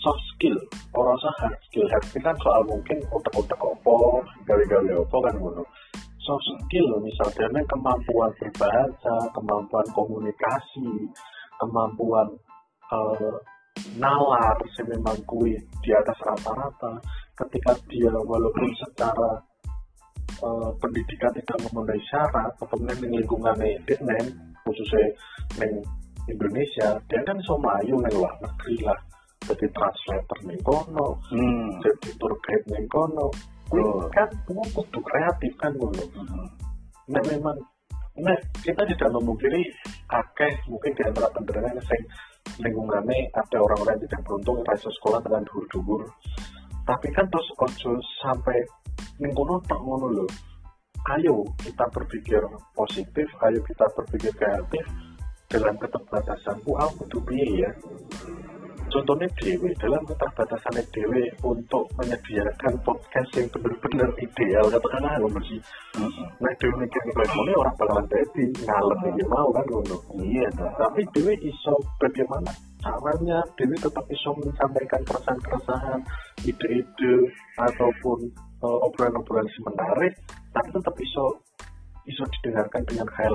soft 0.00 0.24
skill. 0.34 0.56
Orang 0.96 1.16
usah 1.16 1.32
hard 1.44 1.56
skill. 1.68 1.86
Hard 1.92 2.04
skill 2.08 2.24
kan 2.24 2.36
soal 2.40 2.62
mungkin 2.66 2.98
otak-otak 3.12 3.60
opo 3.60 4.24
gawe-gawe 4.48 4.90
opo 5.04 5.16
kan 5.22 5.34
ngono. 5.36 5.62
Soft 6.20 6.44
skill 6.66 6.88
misalnya 7.00 7.60
kemampuan 7.68 8.30
berbahasa 8.40 9.14
kemampuan 9.36 9.86
komunikasi 9.96 10.88
kemampuan 11.60 12.28
eh, 12.92 13.36
nalar 13.96 14.56
sih 14.76 14.84
memang 14.88 15.16
kui 15.28 15.56
di 15.84 15.90
atas 15.92 16.18
rata-rata. 16.24 17.00
Ketika 17.36 17.72
dia 17.88 18.12
walaupun 18.12 18.68
secara 18.76 19.30
eh, 20.44 20.70
pendidikan 20.80 21.32
tidak 21.36 21.56
memenuhi 21.68 22.00
syarat 22.08 22.52
atau 22.56 22.76
di 22.76 23.06
lingkungannya 23.08 23.80
Vietnam 23.84 24.24
khususnya 24.64 25.08
di 25.56 25.68
Indonesia 26.28 27.00
dia 27.08 27.20
kan 27.24 27.36
so 27.42 27.56
maju 27.56 27.96
neng 28.04 28.14
luar 28.14 28.34
negeri 28.38 28.76
lah 28.84 29.00
jadi 29.50 29.66
translator 29.74 30.38
neng 30.46 30.60
kono 30.62 31.18
hmm. 31.34 31.82
jadi 31.82 32.08
tour 32.14 32.32
guide 32.38 32.66
neng 32.70 32.86
kono. 32.86 33.26
Oh. 33.70 34.02
kan 34.10 34.26
semua 34.46 34.66
kudu 34.74 34.98
kreatif 34.98 35.54
kan 35.54 35.70
ngono 35.78 36.02
Nah 37.10 37.22
memang 37.26 37.58
nah 38.20 38.38
kita 38.62 38.82
tidak 38.84 39.10
memungkiri 39.14 39.62
akeh 40.10 40.52
mungkin 40.66 40.92
di 40.92 41.02
antara 41.06 41.30
penderang 41.30 41.66
yang 41.70 41.78
lingkungannya 42.58 43.30
ada 43.32 43.56
orang-orang 43.62 43.96
yang 43.96 44.04
tidak 44.10 44.20
beruntung 44.26 44.58
rasa 44.66 44.90
sekolah 44.98 45.20
dengan 45.22 45.42
dhuwur-dhuwur. 45.46 46.02
Tapi 46.84 47.08
kan 47.14 47.26
terus 47.30 47.48
ojo 47.54 47.92
sampai 48.20 48.58
lingkungan 49.22 49.62
tak 49.70 49.78
ngono 49.78 50.06
loh 50.20 50.30
ayo 51.16 51.46
kita 51.62 51.86
berpikir 51.94 52.42
positif 52.76 53.26
ayo 53.46 53.58
kita 53.62 53.86
berpikir 53.94 54.32
kreatif. 54.34 54.84
Dalam 55.50 55.74
keterbatasanku 55.82 56.70
aku 56.78 57.02
butuh 57.02 57.22
piye 57.26 57.66
ya 57.66 57.70
contohnya 58.90 59.28
dewe 59.38 59.70
dalam 59.78 60.02
keterbatasan 60.04 60.82
dewe 60.90 61.24
untuk 61.46 61.86
menyediakan 61.96 62.74
podcast 62.82 63.30
yang 63.38 63.48
benar-benar 63.54 64.10
ideal 64.18 64.64
katakanlah 64.66 65.14
ngono 65.22 65.40
sih 65.46 65.60
nah 66.42 66.52
dewe 66.58 66.74
mikir 66.82 67.02
ini 67.10 67.52
orang 67.54 67.74
bakalan 67.78 68.06
jadi 68.10 68.44
ngalem 68.66 69.00
ini 69.14 69.24
mau 69.26 69.48
kan 69.54 69.64
ngono. 69.66 69.96
Iya 70.20 70.48
tapi 70.78 71.02
dewe 71.14 71.34
iso 71.40 71.74
bagaimana 72.02 72.50
caranya? 72.80 73.38
Dewe 73.56 73.76
tetap 73.76 74.04
iso 74.08 74.30
menyampaikan 74.40 75.00
keresahan-keresahan 75.04 76.00
ide-ide 76.48 77.14
ataupun 77.60 78.18
eh, 78.64 78.78
obrolan-obrolan 78.88 79.46
menarik 79.46 80.14
tapi 80.50 80.68
tetap 80.74 80.94
iso 80.98 81.26
iso 82.08 82.24
didengarkan 82.38 82.82
dengan 82.88 83.06
khayal 83.12 83.34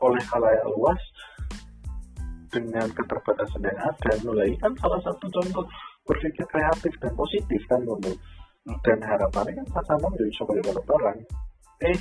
oleh 0.00 0.22
khalayak 0.24 0.64
luas 0.72 1.00
dengan 2.50 2.86
keterbatasan 2.90 3.62
yang 3.62 3.78
ada 3.78 4.12
mulai 4.26 4.50
kan 4.58 4.74
salah 4.82 5.00
satu 5.06 5.26
contoh 5.30 5.64
berpikir 6.04 6.46
kreatif 6.50 6.92
dan 6.98 7.12
positif 7.14 7.60
kan 7.70 7.80
ngono 7.86 8.12
dan 8.84 8.98
harapannya 9.00 9.62
kan 9.72 9.82
sama 9.86 10.10
iso 10.20 10.42
kaya 10.44 10.60
orang 10.74 11.18
eh 11.86 11.98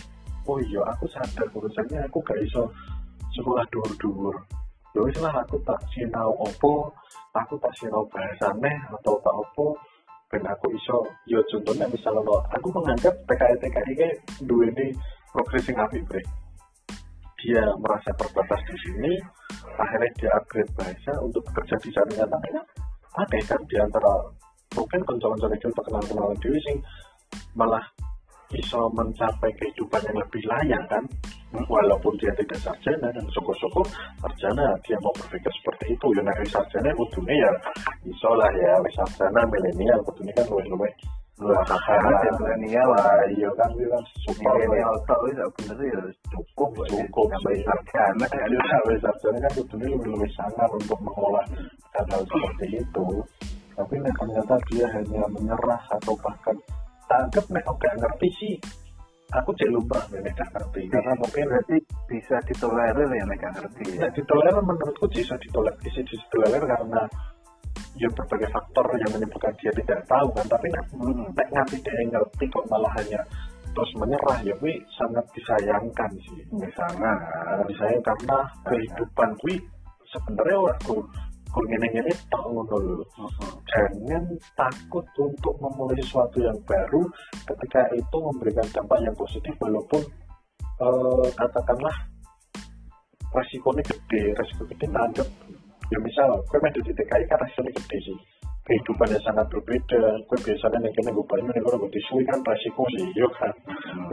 oh 0.50 0.60
iya 0.60 0.82
aku 0.92 1.06
sadar 1.14 1.48
urusannya 1.54 2.04
aku 2.10 2.20
gak 2.26 2.42
iso 2.44 2.68
sekolah 3.38 3.64
dhuwur-dhuwur 3.70 4.36
ya 4.98 5.00
wis 5.06 5.18
aku 5.22 5.56
tak 5.64 5.80
sinau 5.94 6.34
opo 6.42 6.90
aku 7.38 7.54
tak 7.62 7.74
sinau 7.78 8.04
bahasane 8.10 8.74
atau 8.90 9.16
tak 9.22 9.36
opo 9.38 9.78
ben 10.30 10.44
aku 10.46 10.74
iso 10.74 11.00
ya 11.30 11.40
contohnya 11.54 11.86
misalnya 11.90 12.38
aku 12.54 12.68
menganggap 12.74 13.14
TKI 13.30 13.56
TKI 13.62 13.94
ini 13.94 14.10
dua 14.46 14.66
ini 14.74 14.88
progres 15.30 15.66
yang 15.70 15.86
apik 15.86 16.02
bre 16.10 16.22
dia 17.40 17.64
merasa 17.80 18.12
terbatas 18.20 18.62
di 18.68 18.76
sini 18.84 19.14
akhirnya 19.80 20.12
dia 20.20 20.30
upgrade 20.36 20.72
bahasa 20.76 21.12
untuk 21.24 21.42
bekerja 21.52 21.76
di 21.80 21.90
sana. 21.96 22.12
Nyatanya 22.24 22.62
ada 23.16 23.40
kan 23.48 23.62
di 23.68 23.76
antara 23.80 24.12
mungkin 24.76 25.02
konco-konco 25.08 25.48
itu 25.52 25.70
terkenal 25.72 26.04
kenal 26.06 26.30
diri 26.44 26.60
sing 26.68 26.78
malah 27.56 27.82
iso 28.50 28.90
mencapai 28.98 29.52
kehidupan 29.62 30.02
yang 30.10 30.18
lebih 30.20 30.44
layak 30.48 30.84
kan. 30.92 31.04
Walaupun 31.50 32.14
dia 32.22 32.30
tidak 32.38 32.62
sarjana 32.62 33.10
dan 33.10 33.26
syukur-syukur 33.34 33.82
sarjana 34.22 34.78
dia 34.86 34.98
mau 35.02 35.14
berpikir 35.18 35.50
seperti 35.64 35.98
itu. 35.98 36.08
Ya 36.14 36.22
nek 36.22 36.46
sarjana 36.46 36.94
kudunya 36.94 37.36
ya 37.40 37.52
iso 38.06 38.30
lah 38.38 38.52
ya 38.54 38.74
sarjana 38.94 39.42
milenial 39.50 40.00
kudunya 40.06 40.34
kan 40.38 40.46
luwih 40.50 40.94
milenial 41.40 42.88
lah. 42.92 43.24
kan 43.56 43.72
ya 43.80 43.96
cukup 44.28 44.52
Cukup, 46.92 47.32
Jadi 47.40 47.64
kan 49.40 49.52
lebih 49.88 50.12
untuk 50.76 51.00
mengolah 51.00 51.46
hal-hal 51.96 52.22
seperti 52.28 52.84
itu 52.84 53.08
tapi 53.80 53.96
ternyata 53.96 54.56
dia 54.68 54.86
hanya 54.92 55.24
menyerah 55.32 55.82
atau 55.88 56.12
bahkan 56.20 56.58
ngerti 57.96 58.28
sih 58.36 58.56
aku 59.32 59.56
nek 60.20 60.36
gak 60.36 60.52
ngerti 60.52 60.92
mungkin 61.16 61.48
bisa 62.12 62.36
ya 63.16 63.24
ngerti 63.56 63.84
ya 63.96 64.08
ditolerir 64.12 64.60
menurutku 64.60 65.08
bisa 65.08 65.40
ditolerir 65.40 65.80
bisa 65.80 66.04
ditolerir 66.04 66.64
karena 66.68 67.08
ya 67.98 68.08
berbagai 68.14 68.50
faktor 68.52 68.86
yang 69.00 69.12
menyebabkan 69.16 69.54
dia 69.60 69.72
tidak 69.76 70.00
tahu 70.08 70.28
kan 70.36 70.46
tapi 70.48 70.68
nek 70.72 70.86
nek 71.36 71.48
ngerti 71.52 71.78
dia 71.84 72.04
ngerti 72.08 72.46
kok 72.48 72.66
malah 72.72 72.92
hanya 73.00 73.22
terus 73.80 73.92
menyerah 73.96 74.38
ya 74.44 74.54
gue 74.60 74.76
sangat 74.98 75.26
disayangkan 75.32 76.12
sih. 76.26 76.42
Misalnya 76.52 77.12
Nah, 77.50 77.64
disayang 77.70 78.04
karena 78.04 78.40
kehidupan 78.66 79.30
gue 79.40 79.56
sebenarnya 80.10 80.58
aku 80.76 80.96
aku 81.50 81.60
ngene-ngene 81.66 82.14
tak 82.30 82.44
ngono 82.46 82.76
lho. 82.78 83.06
Jangan 83.72 84.24
takut 84.54 85.06
untuk 85.18 85.56
memulai 85.58 85.98
sesuatu 86.04 86.38
yang 86.44 86.58
baru 86.68 87.08
ketika 87.48 87.82
itu 87.96 88.18
memberikan 88.20 88.68
dampak 88.70 89.00
yang 89.02 89.16
positif 89.18 89.54
walaupun 89.58 90.02
eh, 90.84 91.28
katakanlah 91.40 91.96
resikonya 93.34 93.84
gede, 93.86 94.22
resiko 94.38 94.64
gede 94.70 94.86
anggap 94.94 95.28
ya 95.90 95.98
misal 96.02 96.30
gue 96.46 96.60
main 96.62 96.74
di 96.74 96.94
TKI 96.94 97.24
kan 97.30 97.40
resikonya 97.42 97.72
gede 97.78 97.98
sih. 98.06 98.18
Kehidupannya 98.70 99.18
sangat 99.26 99.46
berbeda. 99.50 100.02
Gue 100.30 100.38
biasanya 100.46 100.78
nih 100.86 100.92
kena 100.94 101.10
gue 101.10 101.26
paling 101.26 101.46
nih 101.50 101.62
gue 101.62 101.90
disui 101.94 102.24
kan 102.30 102.40
resiko 102.46 102.84
sih 102.94 103.06
yuk 103.18 103.32
kan. 103.42 103.54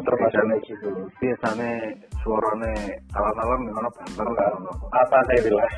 Termasuk 0.01 0.45
gitu. 0.65 0.89
Biasanya 1.21 1.71
suaranya 2.25 2.73
alam-alam 3.13 3.61
gimana 3.69 3.91
banter 3.93 4.29
lah. 4.33 4.53
Apa 4.97 5.19
nih 5.29 5.45
bilang? 5.45 5.73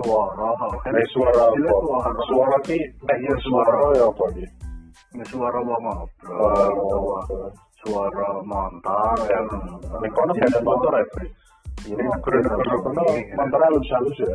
Suara 0.00 0.48
kan 0.80 0.96
suara 1.12 1.44
apa? 1.52 2.10
suara 2.26 2.56
ki 2.64 2.78
ya 3.04 3.34
suara 3.44 3.80
ya 3.94 4.08
apa? 4.08 4.24
Ini 5.12 5.24
suara 5.28 5.60
mau 5.60 5.76
ngobrol 5.76 6.72
Oh, 6.88 7.20
suara 7.84 8.28
motor 8.46 9.18
yang 9.28 9.44
nek 10.00 10.10
kono 10.16 10.32
ada 10.32 10.60
motor 10.64 10.92
ya, 10.96 11.04
Ini 11.82 12.04
guru-guru 12.22 12.76
kono 12.86 13.02
motor 13.34 13.60
halus-halus 13.66 14.18
ya. 14.22 14.30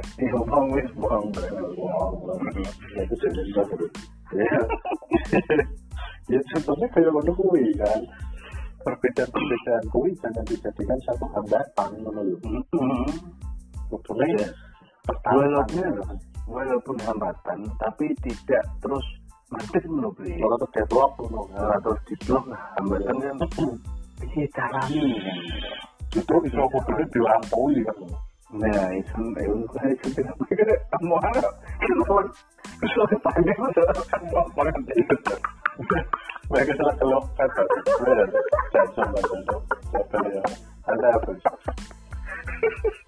Contohnya 6.52 6.88
kayak 6.92 7.10
ngono 7.16 7.32
kuwi 7.40 7.72
kan. 7.80 8.02
Perbedaan-perbedaan 8.84 9.84
kuwi 9.92 10.12
jangan 10.20 10.44
dijadikan 10.44 11.00
satu 11.08 11.26
hambatan 11.32 11.90
ngono 12.04 12.22
lho. 12.28 12.38
Kudune 13.88 14.28
Walaupun 15.08 15.88
walaupun 16.52 16.98
hambatan, 17.00 17.64
tapi 17.80 18.12
tidak 18.20 18.64
terus 18.84 19.08
mati 19.48 19.80
menurut 19.88 20.20
beli. 20.20 20.36
kalau 20.36 20.60
ke 20.60 20.68
deadlock 20.76 21.12
ngono. 21.16 21.48
Nah, 21.56 21.80
terus 21.80 22.00
hambatan 22.76 23.16
kan 23.24 23.36
kan. 24.60 24.92
Itu 26.16 26.36
iso 26.47 26.64
kudune 26.72 27.03
dilampaui 27.12 27.84
kan. 27.84 27.97
Nah, 28.47 28.88
itu 28.95 29.22
itu 29.43 29.76
itu 29.91 30.08
tidak 30.16 30.36
mikir 30.39 30.72
kamu 30.95 31.20
harap 31.20 31.51
kalau 31.84 32.24
kalau 32.80 33.05
tanya 33.28 33.53
masalah 33.60 33.95
kamu 34.08 34.36
apa 34.39 34.62
kan 34.72 34.82
itu. 34.95 35.16
Mereka 36.47 36.72
salah 36.80 36.95
kelok 36.95 37.26
kata. 37.36 37.62
Benar. 37.99 38.28
Saya 38.72 38.88
sama 38.95 39.20
contoh. 39.20 39.60
Siapa 39.91 40.18
ya? 40.32 40.43
Ada 40.88 41.08
apa? 41.12 41.51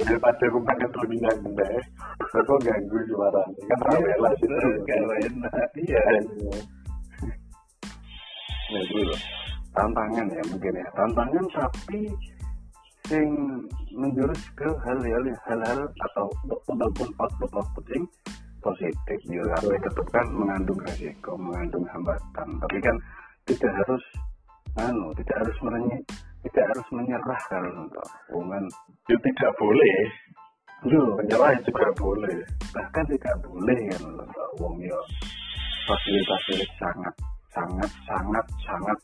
Daripada 0.03 0.45
aku 0.45 0.59
makan 0.61 0.89
telinga 0.93 1.31
deh, 1.55 1.81
aku 2.35 2.53
ganggu 2.59 2.99
suaranya. 3.07 3.63
Kan 3.65 3.79
rame 3.87 4.13
lah 4.19 4.33
situ. 4.43 4.69
Gak 4.83 4.99
enak. 5.23 5.69
Iya. 5.79 6.03
Nah, 8.69 8.81
itu 8.83 8.99
loh. 9.07 9.19
Tantangan 9.71 10.27
ya 10.35 10.43
mungkin 10.51 10.73
ya. 10.75 10.87
Tantangan 10.93 11.45
tapi 11.55 12.01
sing 13.09 13.27
menjurus 13.89 14.37
ke 14.53 14.69
hal-hal 14.85 15.23
hal-hal 15.49 15.79
atau 15.81 16.29
ataupun 16.45 17.09
output 17.17 17.51
output 17.57 17.85
yang 17.89 18.05
positif. 18.61 19.19
Ya 19.25 19.41
tapi 19.57 19.75
tetap 19.81 20.07
kan 20.13 20.27
mengandung 20.29 20.77
resiko 20.85 21.33
mengandung 21.33 21.83
hambatan. 21.89 22.47
Tapi 22.61 22.77
kan 22.85 22.95
tidak 23.49 23.73
harus 23.81 24.03
anu 24.77 25.09
tidak 25.17 25.41
harus 25.41 25.57
menye, 25.65 25.97
tidak 26.45 26.65
harus 26.69 26.87
menyerah 26.93 27.41
kalau 27.49 27.71
untuk 27.81 28.05
hubungan. 28.29 28.63
Itu 29.09 29.17
tidak 29.17 29.51
boleh. 29.57 29.97
yo 30.85 31.01
Menyerah 31.17 31.57
juga 31.65 31.87
boleh. 31.97 32.37
bahkan 32.69 33.03
tidak 33.09 33.35
boleh 33.41 33.79
kan 33.89 34.01
untuk 34.05 34.49
wong 34.61 34.77
yo. 34.85 34.99
Fasilitas 35.89 36.69
sangat 36.77 37.15
sangat 37.49 37.91
sangat 38.05 38.45
sangat 38.61 38.99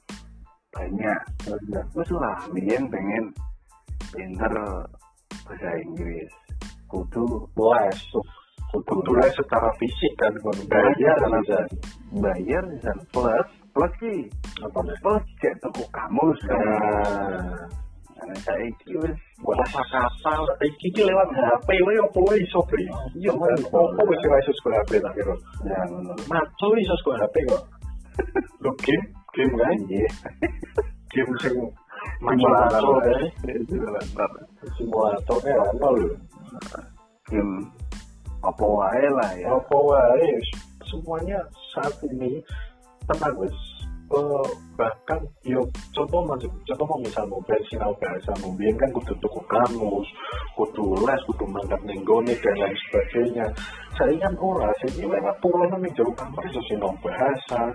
banyak. 0.70 1.22
Wes 1.98 2.12
lah, 2.14 2.38
biyen 2.54 2.86
pengen 2.94 3.34
pinter 4.16 4.54
bahasa 5.46 5.70
Inggris. 5.84 6.32
Kudu 6.90 7.26
Les. 7.56 8.00
Kudu 8.72 9.12
les 9.16 9.32
secara 9.32 9.72
fisik 9.80 10.14
kan. 10.20 10.34
bayar 10.68 11.16
kan 11.48 11.68
bayar 12.20 12.64
bisa 12.76 12.92
plus 13.16 13.48
plus 13.72 13.94
ki 14.04 14.16
Apa 14.64 14.80
plus 14.84 15.24
cek 15.40 15.54
toko 15.64 15.84
kamus 15.96 16.40
kan. 16.44 16.60
Nah, 16.60 17.68
Nah, 18.16 18.32
saya 18.48 18.64
iki 18.64 18.96
wis 18.96 19.12
kata 19.44 19.84
kapal 19.92 20.42
iki 20.64 20.88
ki 20.96 21.04
lewat 21.04 21.30
HP 21.36 21.68
wae 21.84 22.00
opo 22.00 22.24
wae 22.26 22.40
iso 22.40 22.64
bri. 22.64 22.88
Iya, 23.20 23.36
opo 23.36 24.02
wis 24.08 24.24
ora 24.24 24.40
iso 24.40 24.52
sekolah 24.56 24.78
HP 24.82 24.92
tak 25.04 25.14
kira. 25.20 25.36
ya. 25.68 25.80
Maco 26.32 26.66
iso 26.80 26.96
sekolah 27.04 27.20
HP 27.28 27.36
kok. 27.44 27.64
Lo 28.64 28.72
game, 28.80 29.06
game 29.36 29.54
kan? 29.60 29.78
Iya. 29.92 30.10
Game 31.12 31.34
sing 31.44 31.56
simulator. 32.20 32.98
Simulator. 33.68 34.30
Simulator 34.78 35.38
apa 35.42 35.88
lho? 35.94 36.08
Game 37.30 37.56
apa 38.46 38.66
wae 38.66 39.06
lah 39.10 39.32
ya. 39.38 39.48
Apa 39.54 39.78
wae 39.78 40.30
semuanya 40.86 41.40
saat 41.74 41.94
ini 42.06 42.42
tenang 43.10 43.36
wis. 43.42 43.58
Eh, 44.06 44.50
bahkan 44.78 45.18
yo 45.42 45.66
contoh 45.90 46.22
mas 46.30 46.38
contoh 46.46 46.86
mau 46.86 47.02
misal 47.02 47.26
mau 47.26 47.42
sinau 47.74 47.90
bahasa 47.98 48.38
mau 48.38 48.54
biyen 48.54 48.78
kan 48.78 48.86
kudu 48.94 49.18
tuku 49.18 49.42
kamus 49.50 50.06
kudu 50.54 50.94
les 51.10 51.18
kudu 51.26 51.42
mangkat 51.50 51.82
ning 51.90 52.06
gone 52.06 52.30
dan 52.30 52.54
lain 52.54 52.78
sebagainya 52.86 53.46
saya 53.98 54.14
kan 54.22 54.34
ora 54.38 54.70
saya 54.78 54.94
ini 55.02 55.10
lewat 55.10 55.36
pulau 55.42 55.66
ning 55.82 55.90
jero 55.98 56.14
kamar 56.14 56.46
iso 56.46 56.62
sinau 56.70 56.94
bahasa 57.02 57.74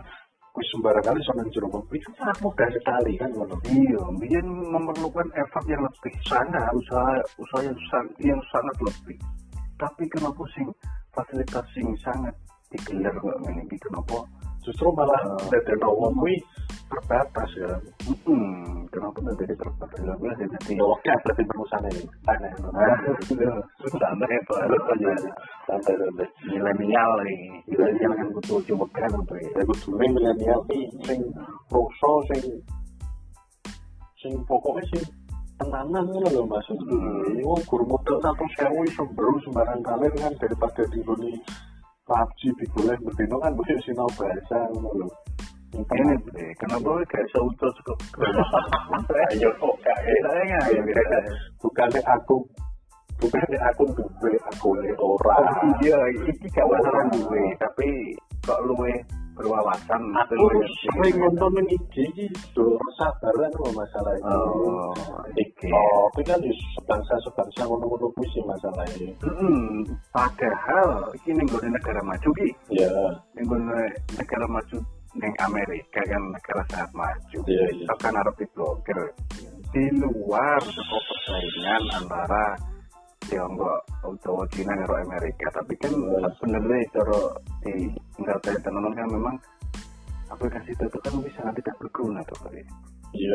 wis 0.51 0.67
sembarang 0.75 1.05
kali 1.07 1.21
nang 1.23 1.49
jero 1.55 1.69
mobil 1.71 1.95
itu 1.95 2.11
sangat 2.19 2.37
mudah 2.43 2.69
sekali 2.75 3.13
kan 3.15 3.31
ngono 3.31 3.57
Iya, 3.71 4.03
biyen 4.19 4.47
memerlukan 4.47 5.29
effort 5.39 5.65
yang 5.71 5.83
lebih 5.87 6.15
sangat 6.27 6.71
usaha 6.75 7.15
usaha 7.39 7.63
yang 7.63 7.79
sangat 7.87 8.15
yang 8.19 8.41
sangat 8.51 8.77
lebih. 8.83 9.19
Tapi 9.79 10.05
kenapa 10.11 10.43
sing 10.53 10.67
fasilitas 11.15 11.65
sing 11.71 11.87
sangat 12.03 12.35
digelar 12.75 13.15
ngene 13.15 13.63
iki 13.67 13.79
kenapa? 13.79 14.27
Justru 14.61 14.93
malah 14.93 15.21
dadekno 15.49 15.89
wong 15.97 16.15
kuwi 16.21 16.37
terbatas 16.91 17.51
ya. 17.57 17.71
Hmm, 18.27 18.85
kenapa 18.91 19.19
tidak 19.39 19.57
terbatas? 19.57 19.99
Lagi 20.03 20.27
sih 20.37 20.47
jadi 20.51 20.73
ya 20.77 20.85
waktu 20.85 21.11
berarti 21.23 21.43
perusahaan 21.47 21.87
ini. 21.89 22.03
Aneh. 22.27 22.53
Sampai 24.01 24.29
itu 24.35 24.53
aja 24.59 25.13
santai 25.71 25.95
santai 25.95 26.27
milenial 26.51 27.11
ini. 27.25 27.63
Milenial 27.71 28.13
kan 28.19 28.29
butuh 28.35 28.59
coba 28.67 28.87
kan 28.93 29.11
apa 29.15 29.35
ya 29.39 29.49
ya 29.55 29.63
kudune 29.65 30.07
milenial 30.11 30.61
iki 30.69 30.81
sing 31.07 31.21
rasa 31.71 32.13
sing 32.29 32.43
sing 34.19 34.33
pokoknya 34.45 34.83
sing 34.91 35.03
tenanan 35.57 36.05
ngono 36.11 36.29
lho 36.29 36.43
Mas. 36.51 36.67
Hmm. 36.75 37.39
Iku 37.39 37.55
gur 37.71 37.83
modal 37.87 38.17
satu 38.19 38.45
sewu 38.59 38.83
iso 38.85 39.05
sembarang 39.47 39.81
kali 39.87 40.09
kan 40.19 40.33
daripada 40.43 40.83
di 40.91 41.01
sini 41.01 41.33
PUBG 42.11 42.41
digoleh 42.59 42.99
berdino 43.07 43.39
kan 43.39 43.55
mesti 43.55 43.75
sinau 43.87 44.11
bahasa 44.19 44.59
ngono 44.75 44.91
lho. 44.99 45.07
ini 45.95 46.15
deh 46.35 46.51
kenapa 46.59 46.99
kayak 47.07 47.31
seutuh 47.31 47.71
cukup 47.79 47.99
Ayo 49.31 49.51
kok 49.55 49.75
kae. 49.87 50.15
saya 50.27 50.43
ya 50.75 50.83
Bukannya 51.63 52.03
aku 52.03 52.43
bukannya 53.23 53.59
aku 53.71 53.83
duwe 53.95 54.33
aku 54.51 54.69
le 54.83 54.91
ora. 54.99 55.39
iya 55.87 55.99
iki 56.27 56.51
gak 56.51 56.67
masalah 56.67 57.07
gue 57.15 57.45
tapi 57.63 57.89
kok 58.43 58.59
luwe 58.67 58.91
berwawasan 59.41 60.03
Aku 60.21 60.47
sering 60.85 61.17
nonton 61.17 61.65
ini 61.65 61.73
IG 61.81 61.95
iki 62.13 62.27
do 62.53 62.77
sabaran 63.01 63.49
lho 63.57 63.73
masalah 63.73 64.13
ini. 64.13 64.29
Oh, 64.29 64.93
iki. 65.33 65.69
Oh, 65.73 66.13
tapi 66.13 66.21
kan 66.29 66.39
di 66.45 66.53
sebangsa 66.77 67.15
sebangsa 67.25 67.65
ngono-ngono 67.65 68.13
kuwi 68.13 68.27
sih 68.37 68.45
masalah 68.45 68.85
ini. 69.01 69.17
Hmm, 69.25 69.81
padahal 70.13 71.09
ini 71.25 71.43
gue 71.49 71.69
negara 71.73 72.01
maju 72.05 72.29
ki, 72.37 72.49
Ya, 72.77 72.91
gue 73.41 73.59
negara 74.21 74.45
maju 74.45 74.77
neng 75.17 75.35
Amerika 75.41 76.01
kan 76.05 76.23
negara 76.29 76.63
sangat 76.69 76.91
maju. 76.93 77.39
Iya, 77.49 77.65
iya. 77.73 77.85
Bahkan 77.89 78.13
harus 78.15 78.35
diblokir 78.37 78.99
di 79.71 79.85
luar 80.03 80.61
persaingan 80.61 81.83
antara 81.97 82.47
Tiongkok 83.29 83.81
atau 84.01 84.41
Cina 84.55 84.73
karo 84.85 84.95
Amerika. 85.05 85.47
Tapi 85.53 85.75
kan 85.77 85.93
sebenarnya 86.41 86.89
cara 86.97 87.19
di 87.67 87.73
internet 88.17 88.61
teman 88.65 88.93
kan 88.97 89.07
memang 89.11 89.37
aplikasi 90.31 90.73
itu 90.73 90.87
kan 90.89 91.15
bisa 91.21 91.41
tidak 91.53 91.77
berguna 91.83 92.21
tuh 92.25 92.39
kali. 92.47 92.63
ya, 93.13 93.35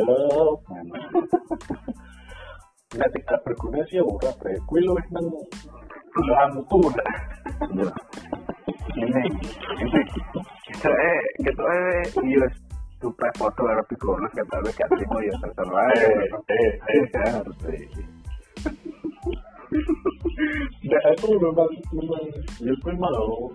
Memang. 0.71 1.03
nggak 2.95 3.11
tidak 3.11 3.39
berguna 3.43 3.79
sih 3.91 3.99
ya 3.99 4.03
ora 4.07 4.31
bre. 4.39 4.55
Kuwi 4.65 4.79
lu 4.87 4.95
nang 5.11 5.27
lampu 6.15 6.79
dah. 6.95 7.11
Ya. 7.75 7.87
ini 8.95 9.21
eh 10.85 11.21
gitu 11.43 11.63
eh 11.67 12.03
iya 12.23 12.47
supaya 13.03 13.31
foto 13.35 13.61
harus 13.67 13.83
dikurus 13.91 14.31
kata 14.31 14.55
lu 14.63 14.69
gak 14.71 14.87
terima 14.95 15.17
ya 15.27 15.33
terserah 15.43 15.87
Eh, 15.99 16.31
eh, 16.55 17.03
eh. 17.11 17.29
harus 17.35 17.57
Nah, 20.85 21.11
itu 21.15 21.27
memang 21.39 21.69
memang 21.91 22.23
ya 22.61 22.73
kuwi 22.83 22.95
mau 22.99 23.49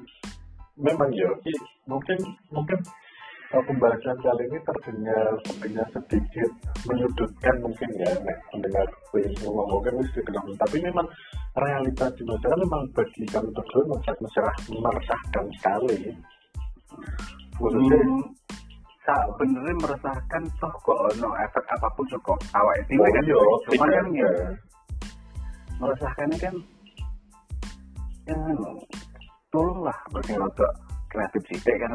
memang 0.80 1.10
ya 1.12 1.28
mungkin 1.84 2.18
mungkin 2.48 2.78
uh, 3.52 3.62
pembahasan 3.64 4.16
kali 4.20 4.44
ini 4.48 4.58
terdengar 4.64 5.32
terdengar 5.44 5.86
sedikit 5.92 6.50
menyudutkan 6.88 7.54
mungkin 7.60 7.90
ya 8.00 8.10
nek 8.24 8.38
mendengar 8.56 8.86
kuwi 9.12 9.28
semua 9.36 9.64
mungkin 9.68 10.00
wis 10.00 10.10
dikenal 10.16 10.44
tapi 10.56 10.76
memang 10.80 11.06
realita 11.58 12.06
di 12.16 12.22
masyarakat 12.24 12.58
memang 12.64 12.82
bagi 12.96 13.24
kami 13.28 13.48
berdua 13.52 13.82
meserah 14.20 14.56
meresahkan 14.68 15.44
sekali 15.60 15.96
khususnya 17.60 18.00
Hmm, 19.10 19.32
sebenarnya 19.34 19.74
meresahkan 19.82 20.42
toh 20.62 20.74
kok 20.86 21.00
no 21.18 21.34
efek 21.34 21.64
apa 21.66 21.88
pun 21.98 22.06
kok 22.06 22.38
awak 22.54 22.76
itu 22.86 22.94
Oh, 22.94 23.10
kan 23.10 23.24
cuma 23.66 23.86
kan 23.90 24.06
ya 24.14 24.30
meresahkannya 25.80 26.36
kan 26.38 26.54
ya 28.28 28.36
tolonglah 29.50 29.98
bagi 30.14 30.34
rotok 30.36 30.72
kreatif 31.10 31.42
sih 31.50 31.58
kan 31.64 31.90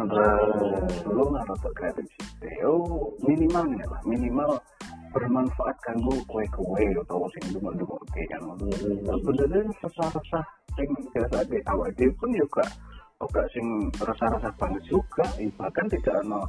tolonglah 1.06 1.44
rotok 1.48 1.74
kreatif 1.78 2.06
sih 2.42 2.56
oh 2.68 3.14
minimal 3.24 3.64
nih 3.70 3.86
lah 3.88 4.02
minimal 4.04 4.50
bermanfaat 5.16 5.78
kanggo 5.88 6.12
kue-kue 6.28 6.84
atau 7.00 7.24
sing 7.40 7.56
dulu-dulu 7.56 7.96
oke 7.96 8.22
kan 8.28 8.42
sebenarnya 9.08 9.62
resah-resah 9.80 10.46
sing 10.76 10.90
biasa 11.16 11.48
di 11.48 11.58
awal 11.72 11.88
itu 11.96 12.12
pun 12.20 12.36
juga 12.36 12.68
juga 13.16 13.42
sing 13.56 13.68
resah-resah 13.96 14.54
banget 14.60 14.84
juga. 14.92 15.26
Bahkan 15.56 15.86
tidak 15.88 16.16
ada 16.20 16.40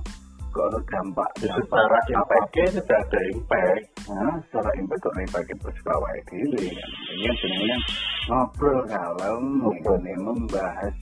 ada 0.64 0.80
dampak 0.88 1.30
Ya, 1.36 1.52
secara 1.60 1.98
impact-nya 2.08 2.64
tidak 2.80 3.00
ada 3.06 3.20
impact. 3.34 3.82
Nah, 4.08 4.34
secara 4.48 4.70
impact 4.80 5.00
kok 5.04 5.14
impact 5.20 5.48
itu 5.52 5.90
awal 5.92 6.16
diri 6.30 6.68
ini 7.16 7.30
sebenarnya 7.40 7.78
ngobrol 8.28 8.78
kalau 8.88 9.38
ini 10.00 10.12
membahas 10.18 10.94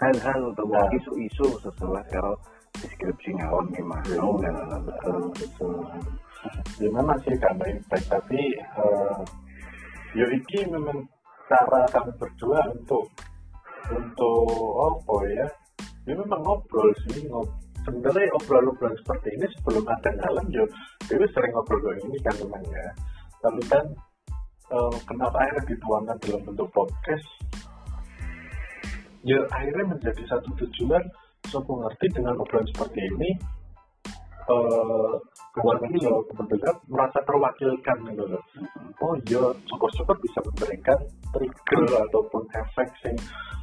hal-hal 0.00 0.40
atau 0.56 0.84
isu-isu 0.96 1.46
sesuai 1.60 2.04
kalau 2.08 2.34
deskripsi 2.80 3.30
ngawon 3.36 3.66
gimana 3.74 4.60
kan 4.70 4.80
betul 4.86 5.18
betul 5.36 5.74
ya 6.80 6.88
memang 6.88 7.18
sih 7.26 7.34
gak 7.36 7.52
ada 7.58 7.66
impact 7.68 8.06
tapi 8.08 8.40
uh, 8.80 9.20
ya 10.16 10.26
iki 10.32 10.64
memang 10.70 11.04
cara 11.50 11.84
kami 11.90 12.10
berdua 12.16 12.60
untuk 12.72 13.04
untuk 13.90 14.46
apa 14.86 15.16
ya? 15.34 15.48
Ini 16.06 16.14
memang 16.16 16.40
ngobrol 16.46 16.88
sih 17.06 17.26
ngobrol 17.26 17.69
sebenarnya 17.90 18.30
obrolan-obrolan 18.38 18.94
seperti 19.02 19.28
ini 19.34 19.46
sebelum 19.58 19.84
ada 19.90 20.10
ngalam 20.14 20.46
ya 20.54 20.64
Dewi 21.10 21.26
sering 21.34 21.50
ngobrol 21.50 21.98
ini 21.98 22.18
kan 22.22 22.34
memang 22.38 22.64
ya. 22.70 22.86
Tapi 23.42 23.62
kan 23.66 23.84
uh, 24.70 24.94
kenapa 25.10 25.36
akhirnya 25.42 25.74
dituangkan 25.74 26.16
dalam 26.22 26.40
bentuk 26.46 26.68
podcast? 26.70 27.26
Ya 29.26 29.42
akhirnya 29.50 29.98
menjadi 29.98 30.22
satu 30.30 30.48
tujuan 30.64 31.02
so 31.50 31.58
ngerti 31.66 32.06
dengan 32.14 32.38
obrolan 32.38 32.68
seperti 32.70 33.00
ini 33.18 33.30
keluarga 35.50 35.86
ini 35.90 35.98
loh 36.06 36.22
kebetulan 36.30 36.76
merasa 36.90 37.18
terwakilkan 37.26 37.96
gitu 38.10 38.24
loh. 38.26 38.42
Oh 39.00 39.14
iya 39.26 39.42
syukur-syukur 39.66 40.16
bisa 40.22 40.38
memberikan 40.46 40.98
trigger 41.34 41.82
ataupun 42.10 42.42
efek 42.54 42.88
yang 43.06 43.16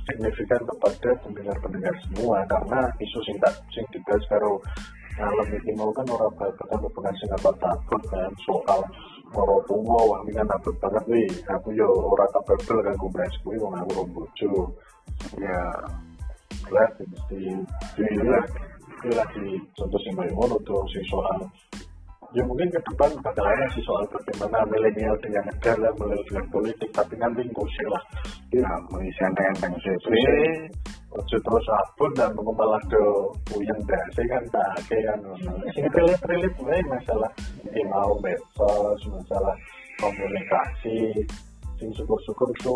signifikan 0.08 0.62
kepada 0.64 1.10
pendengar-pendengar 1.24 1.96
semua. 2.08 2.44
Karena 2.48 2.80
isu 3.00 3.20
sing 3.24 3.38
tak 3.40 3.54
sing 3.72 3.86
dibahas 3.94 4.24
karo 4.32 4.60
alam 5.18 5.50
ini 5.50 5.74
mau 5.74 5.90
kan 5.98 6.06
orang 6.14 6.30
berkata 6.38 6.78
bukan 6.78 7.14
sing 7.18 7.30
apa 7.34 7.50
takut 7.58 8.02
kan 8.14 8.30
soal 8.46 8.86
moro 9.34 9.58
tua 9.66 9.98
wah 10.14 10.20
ini 10.22 10.38
kan 10.38 10.46
takut 10.46 10.78
banget 10.78 11.04
nih 11.10 11.26
aku 11.50 11.74
yo 11.74 11.90
orang 11.90 12.30
kapabel 12.30 12.78
kan 12.86 12.94
gue 12.94 13.12
bahas 13.18 13.34
gue 13.42 13.56
mau 13.58 13.74
nganggur 13.74 14.06
bojo. 14.14 14.52
Ya 15.42 15.62
lah 16.70 16.90
mesti 17.00 17.58
ini 17.98 18.38
lagi 19.14 19.48
contoh 19.78 20.00
sing 20.02 20.14
main 20.18 20.32
ngono 20.34 20.58
sing 20.90 21.04
soal 21.12 21.38
ya 22.36 22.44
mungkin 22.44 22.68
ke 22.68 22.80
depan 22.84 23.12
bakal 23.24 23.46
ada 23.48 23.66
sih 23.72 23.84
soal 23.88 24.04
bagaimana 24.12 24.68
milenial 24.68 25.16
dengan 25.24 25.48
negara, 25.48 25.90
milenial 25.96 26.24
dengan 26.28 26.46
politik, 26.52 26.90
tapi 26.92 27.16
nanti 27.16 27.42
sih 27.48 27.88
lah. 27.88 28.04
Ya, 28.52 28.68
mengisi 28.92 29.22
enteng-enteng 29.24 29.74
sih. 29.80 29.96
Ojo 31.08 31.38
terus 31.40 31.68
abun 31.72 32.12
dan 32.20 32.36
malah 32.36 32.84
ke 32.92 33.04
puyeng 33.48 33.82
dasi 33.88 34.24
kan 34.28 34.44
tak 34.52 34.76
kan. 34.92 35.20
Ini 35.72 35.88
relate-relate 35.88 36.56
mulai 36.60 36.84
masalah 36.92 37.32
ini 37.64 37.82
mau 37.88 38.12
medsos, 38.20 39.02
masalah 39.08 39.56
komunikasi, 40.04 41.16
sing 41.80 41.90
syukur-syukur 41.96 42.52
itu 42.60 42.76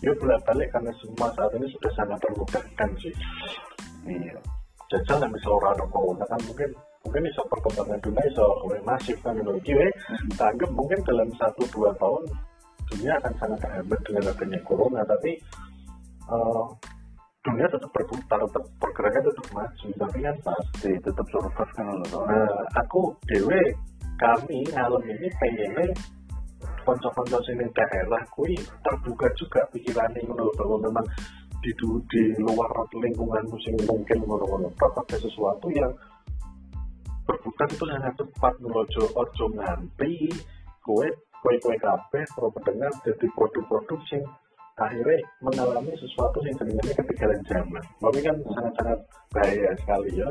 ya 0.00 0.12
bolak 0.16 0.40
balik 0.48 0.68
karena 0.72 0.92
semua 0.96 1.28
saat 1.36 1.52
ini 1.60 1.68
sudah 1.76 1.92
sangat 1.92 2.18
termudahkan 2.24 2.90
sih. 2.98 3.14
Iya. 4.08 4.53
Jajal 4.92 5.18
yang 5.24 5.32
bisa 5.32 5.48
orang 5.48 5.72
ada 5.76 5.86
kan 6.28 6.40
mungkin 6.44 6.70
mungkin 7.04 7.20
bisa 7.28 7.42
perkembangan 7.48 8.00
dunia 8.00 8.24
bisa 8.28 8.44
masif 8.84 9.16
kan 9.20 9.36
teknologi 9.36 9.72
eh 9.76 9.92
tanggap 10.36 10.70
mungkin 10.72 10.98
dalam 11.04 11.28
satu 11.36 11.62
dua 11.72 11.92
tahun 12.00 12.24
dunia 12.88 13.12
akan 13.20 13.32
sangat 13.40 13.58
terhambat 13.60 14.00
dengan 14.04 14.24
adanya 14.32 14.60
corona 14.64 15.00
tapi 15.04 15.32
uh, 16.28 16.64
dunia 17.44 17.66
tetap 17.68 17.90
berputar 17.92 18.40
tetap 18.40 18.64
pergerakan 18.80 19.22
tetap 19.28 19.46
maju 19.52 19.86
tapi 20.00 20.18
kan 20.24 20.36
pasti 20.40 20.90
tetap 21.00 21.26
survive 21.28 21.72
kan 21.76 21.86
nah 22.24 22.48
aku 22.80 23.12
dewe 23.28 23.62
kami 24.16 24.64
alam 24.72 25.02
ini 25.04 25.28
pengennya 25.36 25.84
konco-konco 26.84 27.40
sini 27.44 27.64
daerah 27.72 28.22
kui 28.32 28.56
terbuka 28.84 29.28
juga 29.36 29.60
pikirannya 29.72 30.20
menurut 30.28 30.56
memang 30.80 31.06
di, 31.64 31.72
di 32.12 32.22
luar 32.44 32.68
lingkungan 32.92 33.44
musim 33.48 33.72
mungkin 33.88 34.18
menurut 34.20 34.76
ada 34.76 35.16
sesuatu 35.16 35.72
yang 35.72 35.92
berbuka 37.24 37.64
itu 37.72 37.84
sangat 37.88 38.12
cepat 38.20 38.54
menuju 38.60 39.02
ojo 39.16 39.44
nganti 39.56 40.28
kue 40.84 41.08
kue 41.40 41.54
kue 41.64 41.76
kafe 41.80 42.20
kalau 42.36 42.52
pendengar 42.52 42.92
jadi 43.00 43.26
produk-produk 43.32 44.00
sing 44.12 44.20
akhirnya 44.74 45.22
mengalami 45.38 45.94
sesuatu 45.96 46.42
yang 46.42 46.56
sebenarnya 46.58 46.94
ketinggalan 46.98 47.40
zaman. 47.46 47.84
Tapi 48.02 48.18
kan 48.26 48.36
sangat-sangat 48.42 48.98
bahaya 49.30 49.70
sekali 49.78 50.10
ya. 50.18 50.28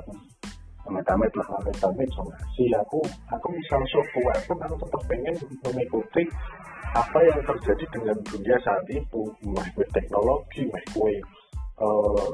Amit-amit 0.83 1.31
lah, 1.39 1.47
amit-amit. 1.63 2.09
Sama 2.11 2.33
si 2.55 2.67
aku, 2.75 2.99
aku 3.31 3.47
misalnya 3.51 3.87
software 3.87 4.41
pun 4.47 4.57
aku 4.59 4.75
tetap 4.83 5.01
pengen 5.07 5.35
mengikuti 5.63 6.23
apa 6.93 7.17
yang 7.25 7.39
terjadi 7.41 7.85
dengan 7.89 8.17
dunia 8.27 8.57
saat 8.61 8.85
itu, 8.91 9.21
mah 9.49 9.67
teknologi, 9.95 10.61
mah 10.69 10.83
kue 10.93 11.13
uh, 11.81 12.29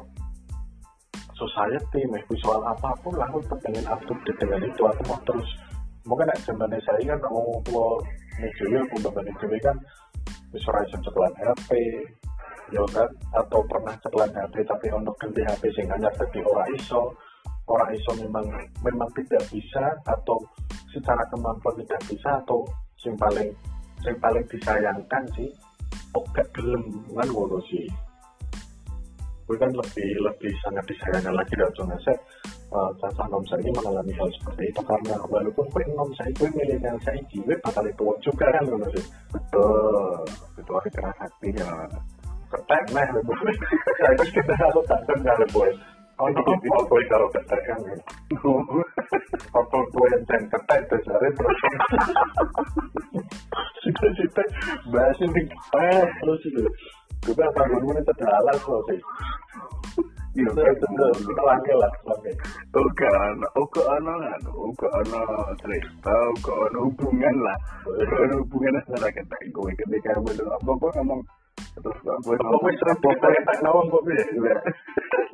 society, 1.39 2.03
mau 2.11 2.35
soal 2.43 2.61
apa 2.67 2.91
pun 2.99 3.15
lah 3.15 3.29
aku 3.31 3.39
pengen 3.63 3.85
up 3.87 4.01
to 4.03 4.13
date 4.27 4.39
dengan 4.43 4.65
itu. 4.67 4.81
Aku 4.83 5.01
mau 5.07 5.19
terus 5.23 5.49
mungkin 6.07 6.27
nak 6.27 6.41
zaman 6.43 6.73
saya 6.83 7.13
kan 7.15 7.31
mau 7.31 7.61
tua 7.63 8.01
media 8.39 8.79
aku 8.81 8.95
bapak 9.03 9.23
media 9.29 9.59
kan 9.61 9.77
bisa 10.49 10.69
rasa 10.73 10.97
cekelan 11.05 11.33
HP 11.39 11.69
ya 12.73 12.83
kan? 12.91 13.09
Atau 13.37 13.61
pernah 13.69 13.95
cekelan 14.01 14.31
HP 14.33 14.55
tapi 14.65 14.87
untuk 14.91 15.15
ganti 15.21 15.41
HP 15.45 15.63
sehingga 15.75 15.95
hanya 15.95 16.09
tapi 16.17 16.41
orang 16.43 16.69
iso 16.75 17.13
orang 17.69 17.89
iso 17.93 18.11
memang 18.17 18.45
memang 18.81 19.09
tidak 19.13 19.43
bisa 19.53 19.93
atau 20.09 20.41
secara 20.89 21.21
kemampuan 21.29 21.77
tidak 21.85 22.01
bisa 22.09 22.29
atau 22.41 22.65
yang 23.05 23.15
paling 23.21 23.49
yang 24.03 24.17
paling 24.17 24.45
disayangkan 24.49 25.23
sih 25.37 25.49
oh 26.17 26.25
gak 26.33 26.49
gelem 26.57 26.83
kan 27.13 27.27
ngono 27.29 27.61
sih. 27.69 27.85
Gue 29.45 29.57
kan 29.57 29.69
lebih 29.73 30.09
lebih 30.21 30.53
sangat 30.61 30.85
disayangkan 30.85 31.33
lagi 31.33 31.53
dan 31.57 31.69
zona 31.73 31.97
set 32.05 32.17
uh, 32.69 32.89
nom 33.29 33.41
saya 33.49 33.61
ini 33.65 33.73
mengalami 33.73 34.13
hal 34.13 34.29
seperti 34.37 34.69
itu 34.69 34.81
karena 34.85 35.17
walaupun 35.25 35.65
gue 35.73 35.85
nom 35.97 36.09
saya 36.13 36.29
gue 36.37 36.49
milenial 36.53 36.97
saya 37.01 37.17
gue 37.29 37.55
bakal 37.65 37.85
itu 37.85 38.05
juga 38.21 38.45
kan 38.49 38.65
loh 38.65 38.89
sih. 38.93 39.05
Betul. 39.33 40.21
Itu 40.57 40.71
keras 40.93 41.17
hati 41.17 41.49
ya. 41.53 41.69
Ketek 42.49 42.83
meh 42.97 43.07
lebih 43.13 43.37
itu 43.53 44.25
kita 44.41 44.53
harus 44.57 44.85
tak 44.89 45.01
dengar 45.05 45.37
boy 45.53 45.69
Oh, 46.19 46.27
ini 46.27 46.43
gue 46.43 47.03
kalau 47.07 47.27
ketek 47.31 47.61
kan 47.63 47.79
Foto 49.55 49.79
gue 49.87 50.07
yang 50.11 50.23
ceng 50.27 50.43
ketek 50.51 50.81
dasarnya 50.91 51.29
terus 51.31 51.59
Cita-cita 53.79 54.43
bahas 54.91 55.19
ini 55.23 55.43
terus 56.19 56.41
itu 56.43 56.63
juga 57.23 57.47
bangun 57.55 57.95
itu 57.95 58.13
halal 58.27 58.57
kok 58.59 58.79
sih 58.91 58.99
Iya. 60.37 60.45
Kita 60.53 61.41
langke 61.41 61.73
lah. 61.73 61.91
Oke, 62.69 63.07
ana, 63.09 63.47
oke 63.57 63.81
ana 63.81 64.13
kan, 64.13 64.41
oke 64.53 64.87
ana 64.87 65.19
cerita, 65.57 66.13
oke 66.37 66.51
ana 66.53 66.79
hubungan 66.85 67.35
lah. 67.41 67.57
Ana 67.97 68.35
hubungan 68.37 68.77
antara 68.77 69.09
kita 69.09 69.35
gue 69.49 69.71
ketika 69.73 70.15
apa 70.21 70.69
kok 70.69 70.91
ngomong 71.01 71.21
terus 71.77 71.97
gue 72.03 72.35
ngomong 72.39 72.61
gue 72.63 72.73
sering 72.79 72.99
kita 72.99 73.27
kita 73.33 73.53
ngomong 73.63 73.85
kok 73.91 74.01
ya. 74.09 74.55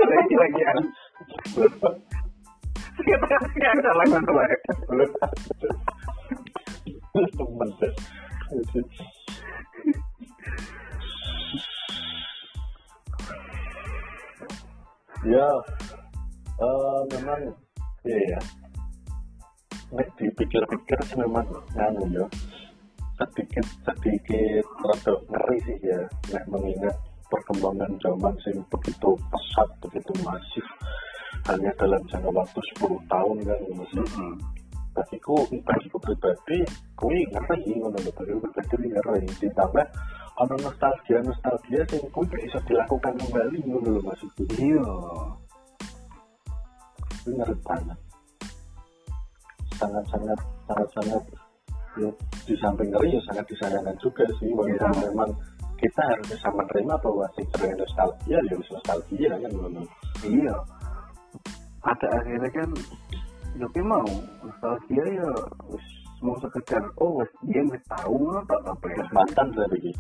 Lagi 0.06 0.36
lagi 0.36 0.62
kan. 0.62 0.78
Kita 2.96 3.26
kan 3.30 3.78
salah 3.84 4.06
tuh. 4.24 4.38
Temen 7.16 7.70
ya 15.26 15.50
uh, 16.62 17.02
memang 17.18 17.42
iya 18.06 18.38
ya 18.38 18.40
dipikir-pikir 20.22 21.00
memang 21.18 21.50
nganu 21.74 22.04
ya 22.14 22.26
sedikit 23.16 23.66
sedikit 23.88 24.66
rada 24.84 25.14
ngeri 25.32 25.58
sih 25.64 25.78
ya 25.88 26.00
nek 26.36 26.44
mengingat 26.52 26.96
perkembangan 27.32 27.92
zaman 28.04 28.36
sing 28.44 28.60
begitu 28.68 29.10
pesat 29.32 29.70
begitu 29.80 30.12
masif 30.24 30.68
hanya 31.46 31.72
dalam 31.78 32.02
jangka 32.10 32.30
waktu 32.34 32.60
10 32.82 33.12
tahun 33.12 33.36
kan 33.46 33.60
masih 33.78 34.02
mm 34.02 34.10
-hmm. 34.18 34.34
tapi 34.98 35.16
ku 35.22 35.36
bagiku 35.64 35.98
pribadi 36.02 36.60
kui 36.98 37.22
ngeri 37.30 37.78
ngono 37.78 38.00
lho 38.00 38.12
bagiku 38.16 38.40
pribadi 38.48 38.88
ngeri. 38.96 39.28
Ditambah 39.44 39.88
ada 40.36 40.56
nostalgia 40.64 41.20
nostalgia 41.20 41.84
sing 41.92 42.02
kuwi 42.16 42.26
bisa 42.32 42.60
dilakukan 42.64 43.14
kembali 43.20 43.60
ngono 43.68 43.90
lho 44.00 44.02
Mas. 44.08 44.24
Iya. 44.56 44.88
Benar 47.28 47.50
banget. 47.68 48.00
Sangat 49.76 50.04
sangat 50.08 50.40
sangat 50.66 50.90
sangat 50.96 51.24
ya, 52.00 52.10
di 52.46 52.54
samping 52.60 52.90
ngeri 52.92 53.16
ya 53.16 53.22
sangat 53.32 53.46
disayangkan 53.52 53.96
juga 54.00 54.24
sih 54.40 54.50
walaupun 54.52 54.92
ya. 54.96 55.10
memang 55.10 55.32
kita 55.76 56.02
harus 56.02 56.26
bisa 56.32 56.48
menerima 56.52 56.96
bahwa 57.04 57.26
si 57.36 57.44
tren 57.52 57.76
nostalgia 57.76 58.40
ya 58.40 58.56
nostalgia 58.58 59.32
kan 59.36 59.52
ngono 59.52 59.82
iya 60.24 60.56
ada 61.86 62.08
akhirnya 62.20 62.50
kan 62.52 62.70
ya 63.56 63.68
mau 63.84 64.08
nostalgia 64.44 65.06
ya 65.06 65.30
mau 66.24 66.36
sekedar 66.40 66.84
oh 67.00 67.22
dia 67.46 67.62
wis 67.70 67.84
tahu 67.92 68.34
apa 68.34 68.56
apa 68.72 68.88
ya 68.92 69.04
mantan 69.12 69.48
dari 69.52 69.92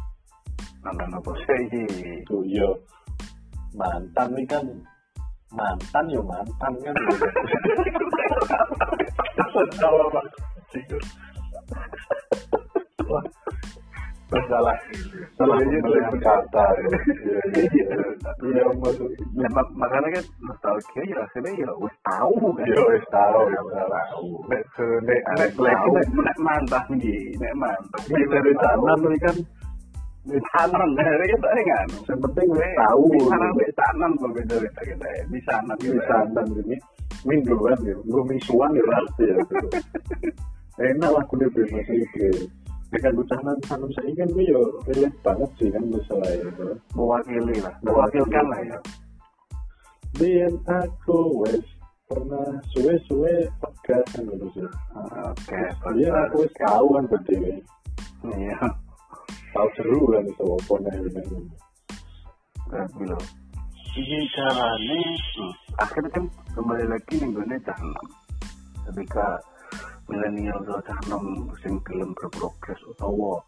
mantan 0.81 1.09
apa 1.11 1.31
sih 1.43 1.85
itu 2.23 2.37
yo 2.49 2.71
mantan 3.75 4.31
ini 4.33 4.43
kan 4.47 4.65
mantan 5.51 6.05
yo 6.09 6.21
mantan 6.23 6.73
kan 6.81 6.95
salah 14.49 14.75
salah 15.39 15.55
pemilihan 15.63 16.15
kata 16.19 16.65
iya 17.55 17.87
iya. 18.43 18.65
Maksud 18.81 19.09
Ya, 19.35 19.47
mak- 19.51 19.73
makanya 19.75 20.09
kan 20.19 20.25
nostalgia 20.43 21.01
ya 21.07 21.17
akhirnya 21.23 21.51
ya 21.59 21.69
wis 21.79 21.95
tahu 22.03 22.35
kan. 22.55 22.65
ya 22.67 22.81
wis 22.89 23.05
tahu 23.11 23.41
ya 23.51 23.61
salah 23.71 24.03
nek 24.49 24.63
nek 25.05 25.21
nek 25.39 25.49
tahu 25.55 25.91
nek 26.25 26.37
mantap 26.41 26.83
nih, 26.91 27.35
nek 27.37 27.53
mantap. 27.55 28.01
nek 28.11 28.23
dari 28.31 28.51
ini 28.51 29.17
kan 29.23 29.37
Di 30.25 30.39
tanam 30.57 30.89
dari 30.97 31.25
kita 31.29 31.47
kan. 31.53 31.87
yang 32.09 32.19
penting 32.25 32.47
wis 32.49 32.71
tahu 32.75 33.03
Di 33.13 33.19
tanam 33.29 33.53
di 33.55 33.71
tanam 33.77 34.11
beda 34.33 34.55
kita. 34.83 35.07
Di 35.31 35.39
sana 35.45 35.73
di 35.77 35.89
tanam 36.09 36.47
ini 36.65 36.77
mingguan 37.23 37.77
ya 37.85 37.95
gue 38.03 38.23
mingguan 38.25 38.69
ya 38.73 38.83
pasti 38.89 39.25
ya 39.25 39.35
enak 40.75 41.09
lah 41.11 41.23
kudu 41.31 41.47
bebas 41.55 41.87
itu 41.87 42.47
dengan 42.91 43.23
tanam 43.27 43.57
tanam 43.67 43.89
saya 43.95 44.11
kan 44.15 44.29
gue 44.31 44.45
yo 44.47 44.61
relate 44.87 45.17
banget 45.19 45.51
sih 45.59 45.67
kan 45.71 45.83
masalah 45.91 46.29
itu 46.31 46.67
mewakili 46.95 47.55
lah, 47.59 47.73
mewakilkan 47.83 48.45
lah 48.47 48.61
ya. 48.63 48.77
Biar 50.15 50.53
aku 50.63 51.43
wes 51.43 51.65
pernah 52.07 52.47
suwe-suwe 52.71 53.51
pegas 53.59 54.05
kan 54.15 54.23
gitu 54.23 54.47
sih. 54.55 54.67
Oke, 55.27 55.59
Iya 55.99 56.11
aku 56.29 56.47
wes 56.47 56.53
tahu 56.55 56.87
kan 56.95 57.05
berdiri. 57.11 57.55
Iya, 58.25 58.57
Tahu 59.51 59.67
seru 59.75 60.01
kan 60.11 60.23
itu 60.23 60.45
nih 60.55 60.95
ini. 61.03 61.43
berarti 62.65 63.03
loh. 63.05 63.23
Ini 63.95 64.17
caranya, 64.35 64.99
hmm, 65.39 65.53
akhirnya 65.79 66.09
kan 66.11 66.25
kembali 66.51 66.85
lagi 66.91 67.13
nih 67.15 67.29
gue 67.31 67.57
tanam. 67.63 68.07
Ketika 68.87 69.39
milenial 70.05 70.61
tanam 70.85 71.49
sing 71.65 71.81
gelem 71.81 72.13
berprogres 72.13 72.77
utawa 72.85 73.41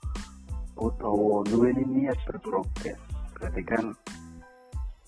utawa 0.77 1.45
duweni 1.45 1.85
niat 1.85 2.17
berprogres. 2.25 2.97
Berarti 3.37 3.61
kan 3.61 3.85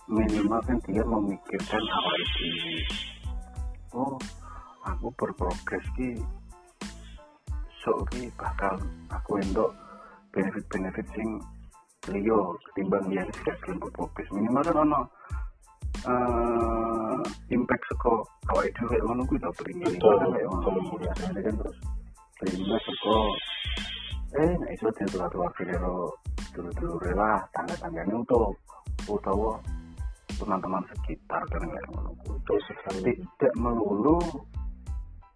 minimal 0.05 0.61
kan 0.65 0.77
dia 0.85 1.01
memikirkan 1.01 1.83
awal 1.89 2.21
ini. 2.21 2.85
Oh, 3.97 4.17
aku 4.85 5.09
berprogres 5.17 5.85
ki 5.97 6.21
so 7.81 7.93
ki 8.13 8.29
bakal 8.37 8.77
aku 9.09 9.41
entuk 9.41 9.73
benefit-benefit 10.29 11.07
sing 11.17 11.41
liyo 12.13 12.53
ketimbang 12.69 13.05
dia 13.09 13.25
tidak 13.41 13.57
gelem 13.65 13.77
berprogres 13.81 14.29
minimal 14.29 14.61
kan 14.61 14.77
ono 14.85 15.01
eh 16.07 17.19
impact 17.51 17.83
saka 17.91 18.13
awake 18.55 18.71
dhewe 18.79 18.97
ngono 19.03 19.21
kuwi 19.27 19.39
to 19.43 19.51
beringi 19.59 19.85
Betul, 19.99 20.15
kayak 20.31 20.47
Biasanya 20.99 21.41
kan 21.43 21.55
terus 21.59 21.77
beringi 22.39 22.75
saka 22.79 23.15
eh 24.39 24.51
nek 24.61 24.69
iso 24.77 24.87
diatur-atur 24.93 25.49
karo 25.51 25.95
dulu-dulu 26.53 26.93
rela 27.03 27.41
tangga-tangganya 27.51 28.13
untuk 28.15 28.55
utawa 29.09 29.57
teman-teman 30.39 30.83
sekitar 30.93 31.41
kan 31.49 31.63
kayak 31.67 31.87
ngono 31.91 32.11
kuwi. 32.23 33.13
Tidak 33.39 33.53
melulu 33.59 34.19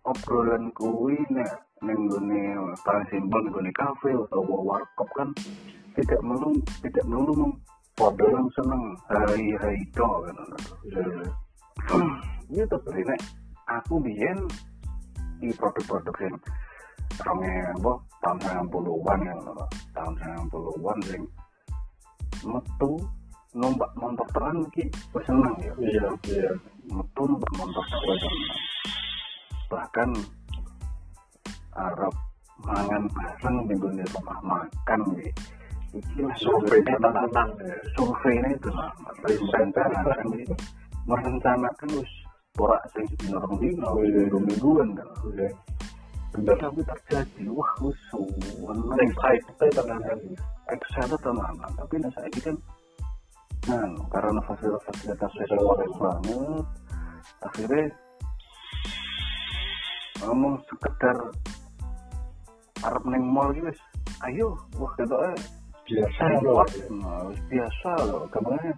obrolan 0.07 0.71
kuwi 0.77 1.19
nek 1.31 1.51
ning 1.83 2.07
gone 2.07 2.43
paling 2.87 3.07
simpel 3.11 3.43
gone 3.51 3.71
kafe 3.75 4.15
utawa 4.15 4.55
warkop 4.63 5.09
kan 5.15 5.29
tidak 5.99 6.19
melulu 6.23 6.59
tidak 6.79 7.05
melulu 7.07 7.51
yang 8.01 8.47
seneng 8.57 8.83
hari-hari 9.05 9.77
itu 9.85 10.05
kan. 10.05 10.37
Ini 12.53 12.65
tuh 12.69 12.81
nek 12.89 13.21
aku 13.69 13.97
biyen 14.01 14.37
di 15.41 15.49
produk-produk 15.57 16.15
yang 16.21 16.37
rongnya 17.21 17.69
apa 17.77 17.93
tahun 18.25 18.37
90-an 18.73 19.19
yang 19.21 19.41
tahun 19.93 20.13
90-an 20.49 20.97
sing 21.05 21.23
metu 22.43 22.91
numpak 23.53 23.91
montok 23.93 24.29
terang 24.33 24.65
wis 24.73 24.89
seneng 25.29 25.55
ya? 25.61 25.73
Iya, 25.77 26.07
iya. 26.25 26.51
metu 26.89 27.21
numpak 27.29 27.51
montok 27.53 27.85
terang 27.85 28.35
bahkan 29.69 30.09
Arab 31.73 32.13
mangan 32.61 33.03
bareng 33.09 33.57
di 33.69 33.75
rumah 34.13 34.39
makan 34.41 34.99
nih 35.17 35.33
Survei 36.41 36.81
tenan-tenan 36.81 37.47
ya. 37.61 37.75
survei 37.93 38.41
itu 38.49 38.69
lah 38.73 38.89
merencanakan 39.21 40.27
itu 40.41 40.55
merencanakan 41.05 41.89
wis 42.01 42.11
ora 42.57 42.81
sing 42.97 43.05
dino 43.21 43.37
rong 43.37 43.61
dino 43.61 43.93
minggu 44.01 44.37
mingguan 44.41 44.89
kan 44.97 45.05
Iya. 45.37 45.49
Bener. 46.33 46.57
tapi 46.57 46.81
terjadi 46.81 47.45
wah 47.53 47.69
suwen 48.09 48.77
Excited 49.05 49.53
tenan 49.77 50.01
kan. 50.01 50.19
excited 50.73 51.19
tenan 51.21 51.53
tapi 51.77 51.95
nah 52.01 52.09
saya 52.17 52.29
kan 52.41 52.57
nah 53.69 53.85
karena 54.09 54.41
fasilitas-fasilitas 54.49 55.31
wis 55.37 55.51
lores 55.61 55.93
banget 56.01 56.65
akhirnya 57.45 57.85
ngomong 60.25 60.57
sekedar 60.65 61.17
arep 62.81 63.03
neng 63.05 63.23
mall 63.29 63.53
gitu 63.53 63.69
ayo 64.25 64.57
wah 64.81 64.89
ketoknya 64.97 65.37
Biasa 65.83 66.23
loh. 66.41 66.63
wis 66.63 67.39
biasa 67.51 67.91
loh 68.07 68.23
kemarin 68.31 68.75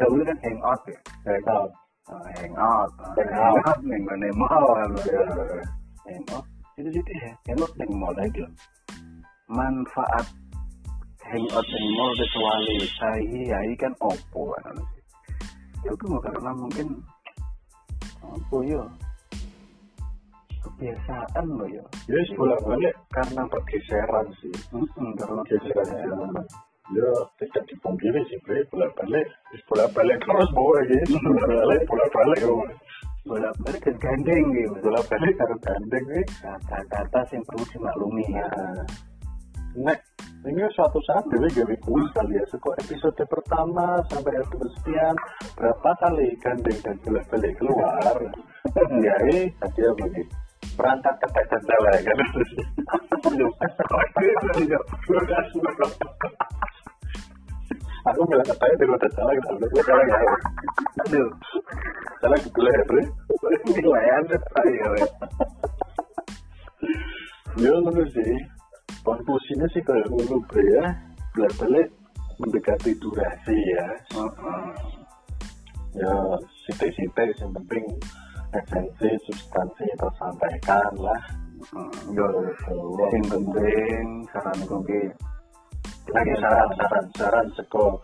boleh 0.00 0.24
kan 0.24 0.38
hang 0.46 0.58
out 0.64 0.80
ya 0.88 0.98
Ya 1.26 1.36
kan. 1.44 1.66
Nah, 2.10 2.26
hang 2.38 2.54
out 2.56 2.90
nah, 2.98 3.12
Hang 3.14 3.30
hang 3.30 3.54
out. 3.58 3.66
out 3.68 3.78
neng 3.84 4.02
mana 4.06 4.28
mall 4.34 4.66
kan 4.78 4.90
Iya. 5.04 5.22
hang 6.08 6.24
out 6.34 6.44
itu 6.80 6.88
situ 6.96 7.12
ya 7.18 7.30
hang 7.50 7.58
out 7.60 7.72
neng 7.76 7.92
mall 7.98 8.14
aja 8.16 8.46
manfaat 9.50 10.26
hang 11.26 11.44
out 11.52 11.66
neng 11.66 11.86
mall 11.98 12.12
kecuali 12.16 12.76
saya 12.98 13.58
kan 13.76 13.92
opo 14.00 14.42
kan 14.62 14.76
ya 15.82 15.90
itu 15.92 16.06
karena 16.22 16.50
mungkin 16.54 16.86
apa 18.20 18.56
ya 18.64 18.82
kebiasaan 20.80 21.44
loh 21.60 21.68
ya 21.68 21.84
Ya 22.08 22.16
yes, 22.16 22.32
bolak-balik 22.40 22.94
karena 23.12 23.42
pergeseran 23.52 24.26
sih. 24.40 24.54
Hmm, 24.72 25.12
karena 25.20 25.44
Pergeseran 25.44 25.86
zaman. 25.92 26.44
Ya 26.90 27.10
tidak 27.38 27.64
dipungkiri 27.68 28.20
sih, 28.32 28.40
Bre. 28.48 28.64
Bolak-balik. 28.72 29.28
Yes, 29.52 29.62
bolak-balik 29.68 30.16
terus 30.24 30.50
bawa 30.56 30.78
gitu. 30.88 31.14
Bolak-balik, 31.20 31.80
bolak-balik. 31.84 32.40
ya. 32.40 32.54
bolak 33.20 33.52
balik 33.60 33.84
dan 33.84 33.96
gandeng 34.00 34.44
gitu 34.56 34.74
Bolak-balik 34.80 35.34
karo 35.36 35.54
gandeng 35.60 36.04
nih. 36.08 36.24
kata-kata 36.40 37.20
yang 37.36 37.44
perlu 37.44 37.64
dimaklumi 37.68 38.26
ya 38.32 38.48
Nek, 39.76 40.00
ini 40.48 40.64
suatu 40.72 40.98
saat 41.04 41.28
dewe 41.28 41.46
gawe 41.52 41.76
kuis 41.84 42.08
kali 42.16 42.40
ya. 42.40 42.44
Seko 42.48 42.72
episode 42.80 43.22
pertama 43.28 44.00
sampai 44.08 44.34
episode 44.40 44.72
sekian 44.80 45.14
berapa 45.52 45.90
kali 46.00 46.32
gandeng 46.40 46.78
dan 46.80 46.96
bolak-balik 47.06 47.54
keluar. 47.60 48.16
ya 49.04 49.14
ini 49.30 49.52
tadi 49.62 49.80
apa 49.84 50.04
nih? 50.16 50.26
Perangkat 50.80 51.14
ketek 51.20 51.44
dan 51.52 51.62
tewe 51.68 51.92
kan. 52.08 52.18
Aku 58.00 58.24
bilang 58.24 58.48
katanya 58.48 58.74
dari 58.80 58.88
udah 58.96 59.10
salah 59.12 59.34
kita 59.36 59.52
udah 59.60 59.84
salah 59.84 60.04
ya. 60.08 60.18
aduh 61.04 61.28
Salah 62.24 62.38
gitu 62.40 62.60
lah 62.64 62.72
ya, 62.72 62.82
Bre. 62.88 63.02
nilaian 63.68 64.24
ayo 64.32 64.90
Ya 67.60 67.72
ngono 67.76 68.02
sih. 68.08 68.32
Konklusinya 69.04 69.68
sih 69.76 69.84
kayak 69.84 70.08
ngono 70.08 70.40
ya. 70.64 70.84
Balik-balik 71.36 71.88
mendekati 72.40 72.96
durasi 72.96 73.56
ya. 73.76 73.86
Ya 75.92 76.14
sitik-sitik 76.64 77.36
yang 77.36 77.52
penting 77.52 77.84
esensi 78.50 79.10
substansi 79.30 79.86
tersampaikan 79.94 80.92
lah. 80.98 81.22
yo 82.10 82.26
yang 83.12 83.24
penting 83.28 84.06
saran 84.32 84.58
gue 84.64 85.02
Lagi 86.10 86.34
saran-saran 86.42 87.06
saran 87.14 87.46
seko 87.54 88.00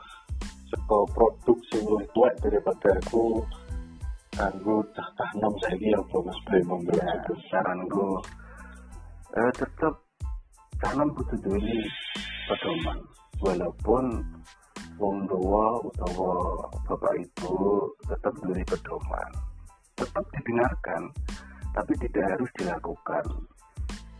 seko 0.70 0.98
produk 1.10 1.58
sing 1.72 1.82
luwih 1.82 2.06
tuwek 2.14 2.34
daripada 2.38 2.94
aku. 3.02 3.42
Kanggo 4.36 4.84
nom 5.40 5.54
saiki 5.64 5.96
ya 5.96 5.98
apa 5.98 6.16
Mas 6.20 6.38
Bre 6.44 6.60
monggo 6.68 6.92
ya 6.94 7.16
saran 7.50 7.80
gue 7.88 8.20
eh, 9.40 9.52
tetap 9.56 9.94
tanam 10.78 11.08
butuh 11.16 11.38
dulu 11.40 11.80
pedoman. 12.46 12.98
Walaupun 13.40 14.04
wong 15.00 15.16
tua 15.26 15.66
utawa 15.82 16.32
bapak 16.86 17.14
ibu 17.20 17.52
tetap 18.06 18.32
beli 18.44 18.62
pedoman 18.68 19.55
tetap 19.96 20.24
didengarkan 20.36 21.02
tapi 21.76 21.92
tidak 22.00 22.24
harus 22.32 22.50
dilakukan. 22.56 23.24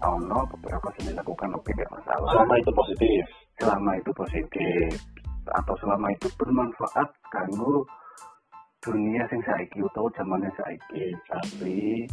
Ono 0.04 0.44
beberapa 0.52 0.92
yang 1.00 1.16
dilakukan 1.16 1.56
oke 1.56 1.72
gak 1.72 1.88
masalah. 1.88 2.28
Selama 2.36 2.54
itu 2.60 2.72
positif. 2.76 3.22
selama 3.56 3.90
itu 3.96 4.10
positif. 4.12 4.88
Atau 5.48 5.74
selama 5.80 6.12
itu 6.12 6.28
bermanfaat 6.36 7.08
kanggo 7.32 7.88
dunia 8.84 9.24
sing 9.32 9.40
saiki 9.48 9.80
utawa 9.80 10.12
zaman 10.12 10.44
yang 10.44 10.56
saiki. 10.60 11.16
Tapi 11.32 12.04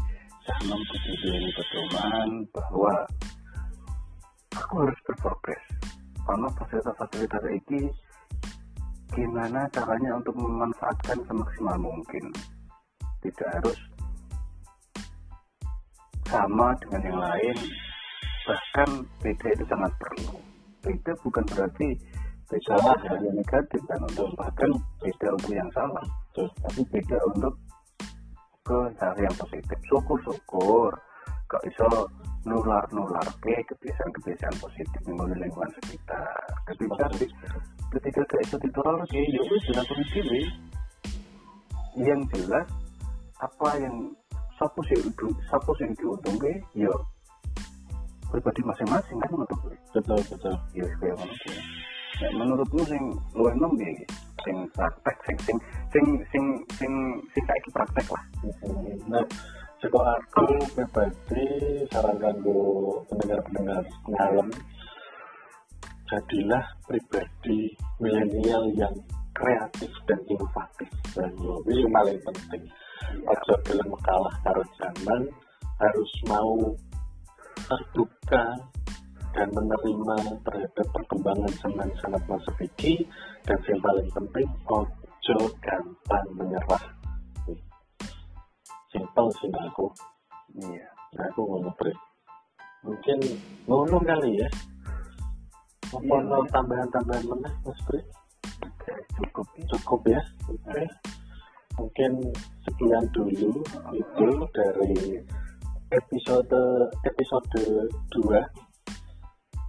jangan 0.47 0.79
kudu 0.79 1.11
duweni 1.19 1.49
pedoman 1.51 2.29
bahwa 2.55 2.93
aku 4.55 4.73
harus 4.87 4.99
berprogres. 5.03 5.63
Karena 6.23 6.47
fasilitas-fasilitas 6.55 7.43
ini 7.51 7.91
gimana 9.11 9.67
caranya 9.75 10.23
untuk 10.23 10.39
memanfaatkan 10.39 11.19
semaksimal 11.27 11.75
mungkin 11.83 12.31
tidak 13.23 13.49
harus 13.55 13.77
sama 16.27 16.75
dengan 16.83 17.01
yang 17.07 17.19
lain. 17.19 17.57
Bahkan 18.43 18.89
beda 19.23 19.47
itu 19.55 19.63
sangat 19.71 19.91
perlu. 20.01 20.35
Beda 20.83 21.11
bukan 21.23 21.43
berarti 21.47 21.87
beda 22.51 22.73
hal 22.83 22.99
yang 23.23 23.35
negatif 23.39 23.81
kan? 23.87 23.99
Untuk 24.03 24.27
bahkan 24.35 24.71
beda 24.99 25.27
untuk 25.39 25.53
yang 25.55 25.69
salah. 25.71 26.05
Tapi 26.35 26.81
beda 26.91 27.17
untuk 27.31 27.53
ke 28.67 28.79
hal 28.99 29.15
yang 29.15 29.35
positif. 29.39 29.77
Syukur-syukur 29.87 30.91
kok 31.47 31.63
iso 31.69 31.87
nular-nular 32.43 33.23
ke 33.39 33.55
kebiasaan-kebiasaan 33.71 34.55
positif 34.59 34.99
di 35.07 35.13
lingkungan 35.15 35.71
sekitar. 35.79 36.43
Ketika 36.67 37.07
ketika 37.93 38.21
ke 38.27 38.35
iso 38.43 38.55
ditular 38.59 38.99
ya 39.13 39.21
ya 39.21 39.41
wis 39.47 39.63
dilakoni 39.69 40.03
dhewe 40.11 40.41
yang 42.03 42.21
jelas 42.33 42.67
apa 43.43 43.67
yang 43.79 43.95
satu 44.55 44.79
sih 44.87 44.99
itu 45.03 45.27
satu 45.51 45.71
sih 45.75 45.87
diuntung 45.99 46.39
ke 46.39 46.55
ya 46.77 46.91
pribadi 48.31 48.61
masing-masing 48.65 49.17
kan 49.21 49.29
menurut 49.29 49.59
gue. 49.61 49.77
Betul 49.93 50.19
betul. 50.25 50.55
Ya 50.73 50.85
kayak 50.97 51.15
mana 51.21 51.33
nah, 51.33 52.31
menurutmu 52.39 52.81
sing 52.87 53.03
lu 53.35 53.45
enom 53.51 53.73
ya 53.77 53.91
sing 54.41 54.57
praktek 54.73 55.17
sing 55.27 55.37
sing 55.43 55.57
sing 55.93 56.05
sing 56.31 56.45
sing 56.79 56.93
sing 57.35 57.43
kayak 57.45 57.69
praktek 57.75 58.07
lah. 58.09 58.23
Nah 59.05 59.25
sekolah 59.83 60.15
aku 60.17 60.45
pribadi 60.73 61.45
sarankan 61.91 62.35
gue 62.41 62.65
pendengar-pendengar 63.11 63.83
ngalem 64.07 64.49
jadilah 66.07 66.65
pribadi 66.87 67.73
milenial 67.99 68.63
yang 68.73 68.95
kreatif 69.33 69.91
dan 70.09 70.19
inovatif. 70.29 70.89
Dan 71.13 71.29
itu 71.37 71.69
yang 71.85 71.91
paling 71.93 72.19
penting 72.25 72.63
ojo 73.23 73.53
gelem 73.67 73.91
kalah 74.03 74.35
karo 74.43 74.63
zaman 74.79 75.21
harus 75.79 76.11
mau 76.29 76.57
terbuka 77.67 78.43
dan 79.33 79.49
menerima 79.49 80.17
terhadap 80.45 80.87
perkembangan 80.93 81.53
zaman 81.57 81.89
sangat 81.97 82.23
masa 82.29 82.51
fikih 82.61 83.01
dan 83.49 83.57
yang 83.65 83.81
paling 83.81 84.09
penting 84.13 84.47
ojo 84.69 85.37
gampang 85.63 86.27
menyerah. 86.37 86.85
Simpel 88.93 89.27
sih 89.41 89.49
aku. 89.49 89.89
Iya. 90.61 90.85
Aku 91.33 91.41
ngono 91.45 91.69
Bre. 91.77 91.93
mungkin 92.83 93.17
ngono 93.65 93.97
kali 94.01 94.43
ya. 94.43 94.49
Apa 95.93 96.15
no 96.25 96.41
tambahan-tambahan 96.49 97.25
mana 97.25 97.49
mas? 97.63 97.79
Oke, 97.89 98.93
cukup. 99.17 99.47
Cukup 99.69 100.01
ya? 100.09 100.21
Oke 100.49 100.85
mungkin 101.77 102.11
sekian 102.65 103.05
dulu 103.13 103.63
itu 103.93 104.27
dari 104.53 105.21
episode 105.93 106.61
episode 107.05 107.61
2 108.13 108.29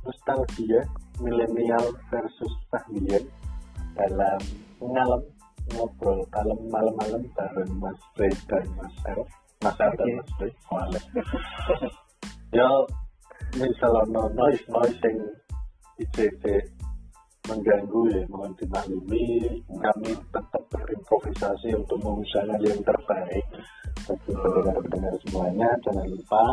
nostalgia 0.04 0.80
milenial 1.20 1.84
versus 2.12 2.52
tahlian 2.68 3.24
dalam 3.96 4.40
ngalem 4.80 5.22
ngobrol 5.72 6.20
malam 6.28 6.60
malam-malam 6.68 7.22
bareng 7.32 7.72
Mas 7.80 8.00
Bre 8.12 8.28
dan 8.50 8.66
Mas 8.76 8.96
El 9.08 9.20
Mas 9.64 9.78
El 9.80 9.92
dan. 9.96 10.16
Mas 10.20 10.54
Wale. 10.68 11.00
ya 12.52 12.68
misalnya 13.56 14.22
noise 14.36 14.64
noise 14.68 14.98
yang 15.00 15.18
ICT 15.96 16.44
mengganggu 17.44 18.00
ya 18.08 18.22
mohon 18.32 18.52
dimaklumi 18.56 19.26
kami 19.68 20.10
tetap 20.16 20.62
berimprovisasi 20.72 21.68
untuk 21.76 21.98
mengusahakan 22.00 22.60
yang 22.64 22.80
terbaik 22.80 23.46
bagi 24.04 24.32
pendengar-pendengar 24.32 25.14
semuanya 25.24 25.68
jangan 25.84 26.06
lupa 26.08 26.44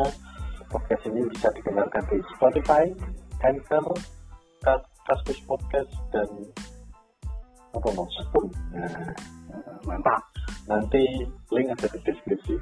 podcast 0.72 1.04
ini 1.12 1.22
bisa 1.28 1.52
didengarkan 1.52 2.04
di 2.08 2.18
Spotify, 2.32 2.84
Anchor, 3.44 3.86
Kas- 4.64 4.92
Kaskus 5.04 5.40
Podcast 5.44 5.92
dan 6.16 6.30
apa 7.72 7.88
mau 7.92 8.08
Spoon. 8.08 8.48
Nah, 8.72 9.12
mantap. 9.84 10.24
Nanti 10.68 11.04
link 11.52 11.68
ada 11.76 11.88
di 11.92 12.00
deskripsi. 12.08 12.54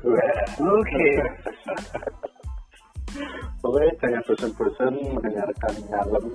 oke 0.57 1.07
Pokoknya 3.61 3.93
jangan 4.01 4.21
bosan-bosan 4.25 4.93
mendengarkan 5.17 5.73
ngalem. 5.89 6.25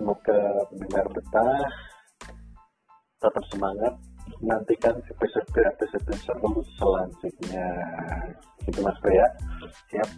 Semoga 0.00 0.64
pendengar 0.72 1.04
betah, 1.12 1.60
tetap 3.20 3.44
semangat. 3.52 3.92
Nantikan 4.40 4.96
episode-episode 4.96 6.16
seru 6.24 6.64
selanjutnya. 6.80 7.68
Itu 8.64 8.80
Mas 8.80 8.96
Brea. 9.04 9.28
Siap. 9.92 10.08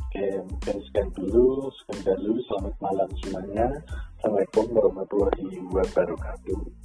Oke, 0.00 0.24
mungkin 0.48 0.76
sekian 0.80 1.12
dulu. 1.12 1.68
Sekian 1.76 2.16
dulu. 2.24 2.40
Selamat 2.48 2.74
malam 2.80 3.08
semuanya. 3.20 3.68
Assalamualaikum 4.16 4.64
warahmatullahi 4.72 5.60
wabarakatuh. 5.76 6.77